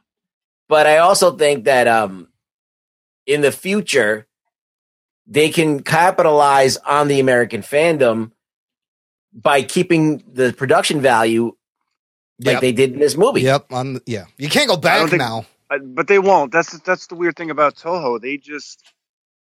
[0.67, 2.27] But I also think that um
[3.25, 4.27] in the future
[5.27, 8.31] they can capitalize on the American fandom
[9.33, 11.55] by keeping the production value
[12.39, 12.61] like Yep.
[12.61, 13.41] they did in this movie.
[13.41, 13.71] Yep.
[13.71, 15.45] On yeah, you can't go back think- now.
[15.83, 16.51] But they won't.
[16.51, 18.19] That's that's the weird thing about Toho.
[18.19, 18.81] They just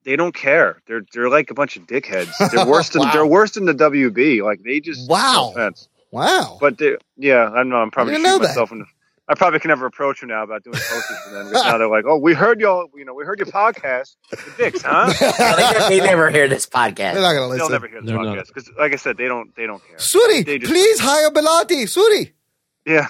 [0.04, 0.80] they don't care.
[0.86, 2.32] They're they're like a bunch of dickheads.
[2.52, 3.12] They're worse than Wow.
[3.12, 4.42] they're worse than the WB.
[4.42, 5.52] Like they just Wow.
[5.54, 5.70] no.
[6.12, 6.58] Wow.
[6.60, 7.76] But they, yeah, I know.
[7.76, 8.48] I'm probably I didn't shooting know that.
[8.52, 8.84] myself in the.
[9.26, 11.88] I probably can never approach them now about doing posters for them because now they're
[11.88, 12.88] like, "Oh, we heard y'all.
[12.94, 14.16] You know, we heard your podcast.
[14.30, 17.14] The dicks, huh?" they never hear this podcast.
[17.14, 17.58] They're not gonna listen.
[17.58, 19.54] They'll never hear the They're podcast because, like I said, they don't.
[19.56, 19.96] They don't care.
[19.96, 21.84] Suri, They just- please hire Bellotti.
[21.84, 22.32] Suri.
[22.86, 23.08] Yeah.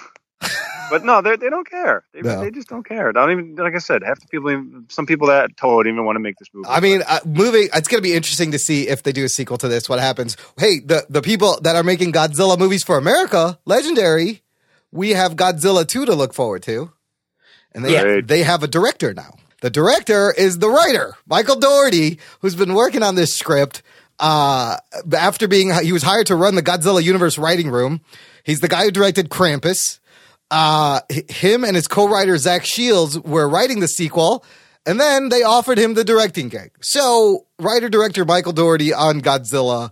[0.91, 2.03] But no, they they don't care.
[2.13, 2.41] They, No.
[2.41, 3.11] they just don't care.
[3.11, 4.03] Don't even like I said.
[4.03, 6.67] Half the people, even- some people that told even want to make this movie.
[6.69, 7.69] I mean, uh, moving.
[7.73, 9.89] It's going to be interesting to see if they do a sequel to this.
[9.89, 10.37] What happens?
[10.57, 14.43] Hey, the the people that are making Godzilla movies for America, legendary.
[14.91, 16.91] We have Godzilla two to look forward to,
[17.73, 18.21] and they Yeah.
[18.23, 19.33] they have a director now.
[19.61, 23.81] The director is the writer, Michael Dougherty, who's been working on this script.
[24.19, 24.77] Uh,
[25.17, 28.01] after being, he was hired to run the Godzilla universe writing room.
[28.45, 29.99] He's the guy who directed Krampus.
[30.51, 34.45] Uh, him and his co-writer Zach Shields were writing the sequel,
[34.85, 36.71] and then they offered him the directing gig.
[36.81, 39.91] So, writer director Michael Dougherty on Godzilla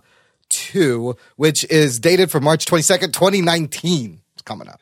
[0.50, 4.20] 2, which is dated for March 22nd, 2019.
[4.34, 4.80] It's coming up.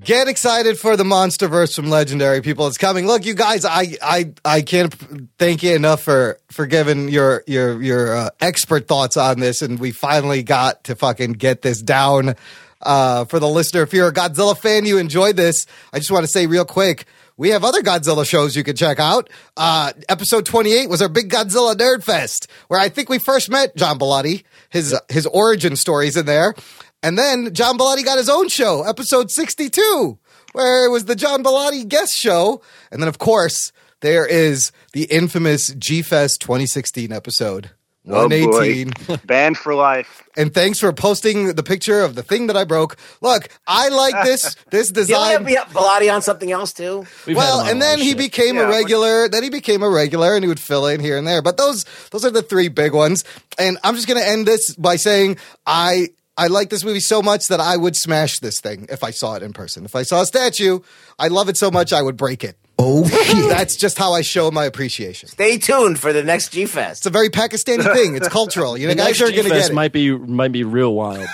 [0.00, 2.66] Get excited for the MonsterVerse from Legendary people.
[2.66, 3.06] It's coming.
[3.06, 4.94] Look, you guys, I I I can't
[5.38, 9.78] thank you enough for for giving your your your uh, expert thoughts on this, and
[9.78, 12.36] we finally got to fucking get this down
[12.80, 13.82] uh, for the listener.
[13.82, 15.66] If you're a Godzilla fan, you enjoyed this.
[15.92, 17.04] I just want to say real quick.
[17.36, 19.28] We have other Godzilla shows you can check out.
[19.58, 23.76] Uh, episode 28 was our big Godzilla Nerd Fest, where I think we first met
[23.76, 24.44] John Bellotti.
[24.70, 26.54] His his origin stories in there.
[27.02, 30.18] And then John Bellotti got his own show, episode 62,
[30.52, 32.62] where it was the John Bellotti guest show.
[32.90, 37.70] And then, of course, there is the infamous G Fest 2016 episode.
[38.08, 39.20] Oh, 118.
[39.26, 40.24] Banned for life.
[40.36, 42.96] And thanks for posting the picture of the thing that I broke.
[43.20, 46.10] Look, I like this this Did you have design.
[46.10, 47.06] On something else too?
[47.28, 49.28] well, and then he became Yeah, a but- regular.
[49.28, 51.42] Then he became a regular, and he would fill in here and there.
[51.42, 53.22] But those those are the three big ones.
[53.56, 57.20] And I'm just going to end this by saying I I like this movie so
[57.20, 59.84] much that I would smash this thing if I saw it in person.
[59.84, 60.80] If I saw a statue,
[61.18, 62.56] I love it so much I would break it.
[62.78, 63.48] Oh shit.
[63.48, 65.28] That's just how I show my appreciation.
[65.28, 67.00] Stay tuned for the next G Fest.
[67.00, 68.16] It's a very Pakistani thing.
[68.16, 68.76] It's cultural.
[68.76, 69.74] You know, guys are going to G-Fest get it.
[69.74, 71.26] might be might be real wild.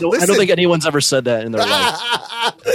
[0.00, 2.00] No, I don't think anyone's ever said that in their life.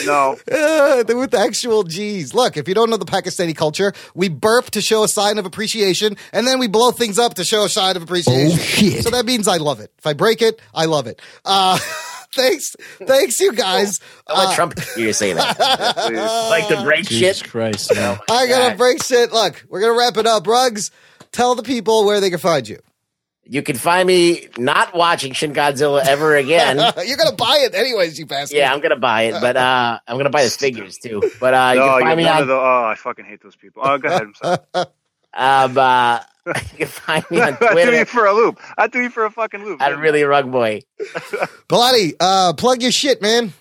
[0.06, 0.36] No.
[0.52, 2.34] Uh, with actual G's.
[2.34, 5.46] Look, if you don't know the Pakistani culture, we burp to show a sign of
[5.46, 8.58] appreciation, and then we blow things up to show a sign of appreciation.
[8.60, 9.04] Oh, shit.
[9.04, 9.92] So that means I love it.
[9.98, 11.22] If I break it, I love it.
[11.46, 11.80] Uh,
[12.34, 14.00] thanks, thanks, you guys.
[14.28, 15.58] I want Uh, Trump to hear you say that.
[16.50, 17.50] like the break Jesus shit.
[17.50, 17.94] Christ!
[17.96, 18.20] man.
[18.30, 18.78] I gotta God.
[18.78, 19.32] break shit.
[19.32, 20.46] Look, we're gonna wrap it up.
[20.48, 20.92] Rugs,
[21.32, 22.80] tell the people where they can find you.
[23.46, 26.78] You can find me not watching Shin Godzilla ever again.
[27.06, 28.58] You're gonna buy it anyways, you bastard.
[28.58, 31.22] yeah, I'm gonna buy it, but uh, I'm gonna buy the figures too.
[31.42, 32.54] But uh, you No, can you're find me none on of the.
[32.56, 33.82] Oh, I fucking hate those people.
[33.86, 34.88] Oh, go ahead.
[35.34, 38.60] I'm um, uh, you can find me on I threw you Twitter for a loop.
[38.78, 39.82] I threw you for a fucking loop.
[39.82, 40.82] I'm really a rug boy.
[41.70, 43.54] Bellotti, uh, plug your shit, man.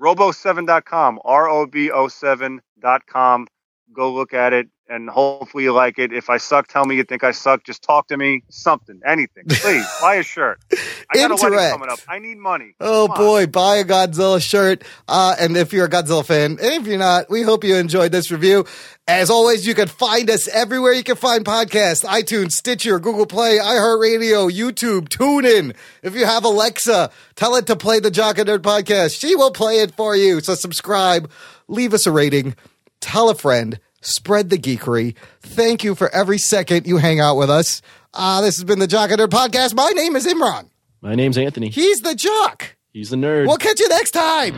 [0.00, 1.20] Robo7.com.
[1.24, 3.46] R O B O 7.com.
[3.92, 6.12] Go look at it and hopefully you like it.
[6.12, 7.64] If I suck, tell me you think I suck.
[7.64, 8.42] Just talk to me.
[8.48, 9.00] Something.
[9.06, 9.44] Anything.
[9.48, 9.86] Please.
[10.00, 10.60] buy a shirt.
[10.72, 11.98] I got a wedding coming up.
[12.08, 12.74] I need money.
[12.80, 13.26] Oh Come on.
[13.26, 14.84] boy, buy a Godzilla shirt.
[15.08, 18.12] Uh, and if you're a Godzilla fan, and if you're not, we hope you enjoyed
[18.12, 18.64] this review.
[19.06, 23.58] As always, you can find us everywhere you can find podcasts iTunes, Stitcher, Google Play,
[23.58, 25.76] iHeartRadio, YouTube, TuneIn.
[26.02, 29.20] If you have Alexa, tell it to play the Jock and Nerd podcast.
[29.20, 30.40] She will play it for you.
[30.40, 31.30] So subscribe,
[31.68, 32.54] leave us a rating,
[33.00, 35.14] tell a friend, Spread the geekery.
[35.40, 37.80] Thank you for every second you hang out with us.
[38.12, 39.74] Uh, this has been the Jock and Nerd Podcast.
[39.74, 40.68] My name is Imran.
[41.00, 41.70] My name's Anthony.
[41.70, 42.76] He's the jock.
[42.92, 43.46] He's the nerd.
[43.46, 44.56] We'll catch you next time.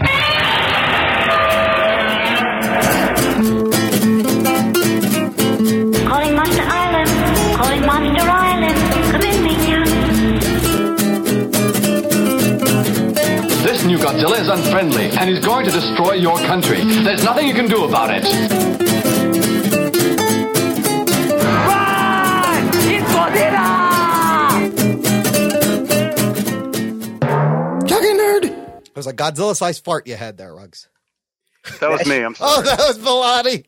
[4.96, 7.10] Calling Monster Island.
[7.56, 8.76] Calling Monster Island.
[9.12, 9.78] Come in, Minya.
[13.62, 16.78] This new Godzilla is unfriendly and is going to destroy your country.
[16.82, 18.24] There's nothing you can do about it.
[28.96, 30.88] Was a Godzilla sized fart you had there, Rugs.
[31.80, 32.16] That was me.
[32.22, 33.66] I'm Oh, that was Milani.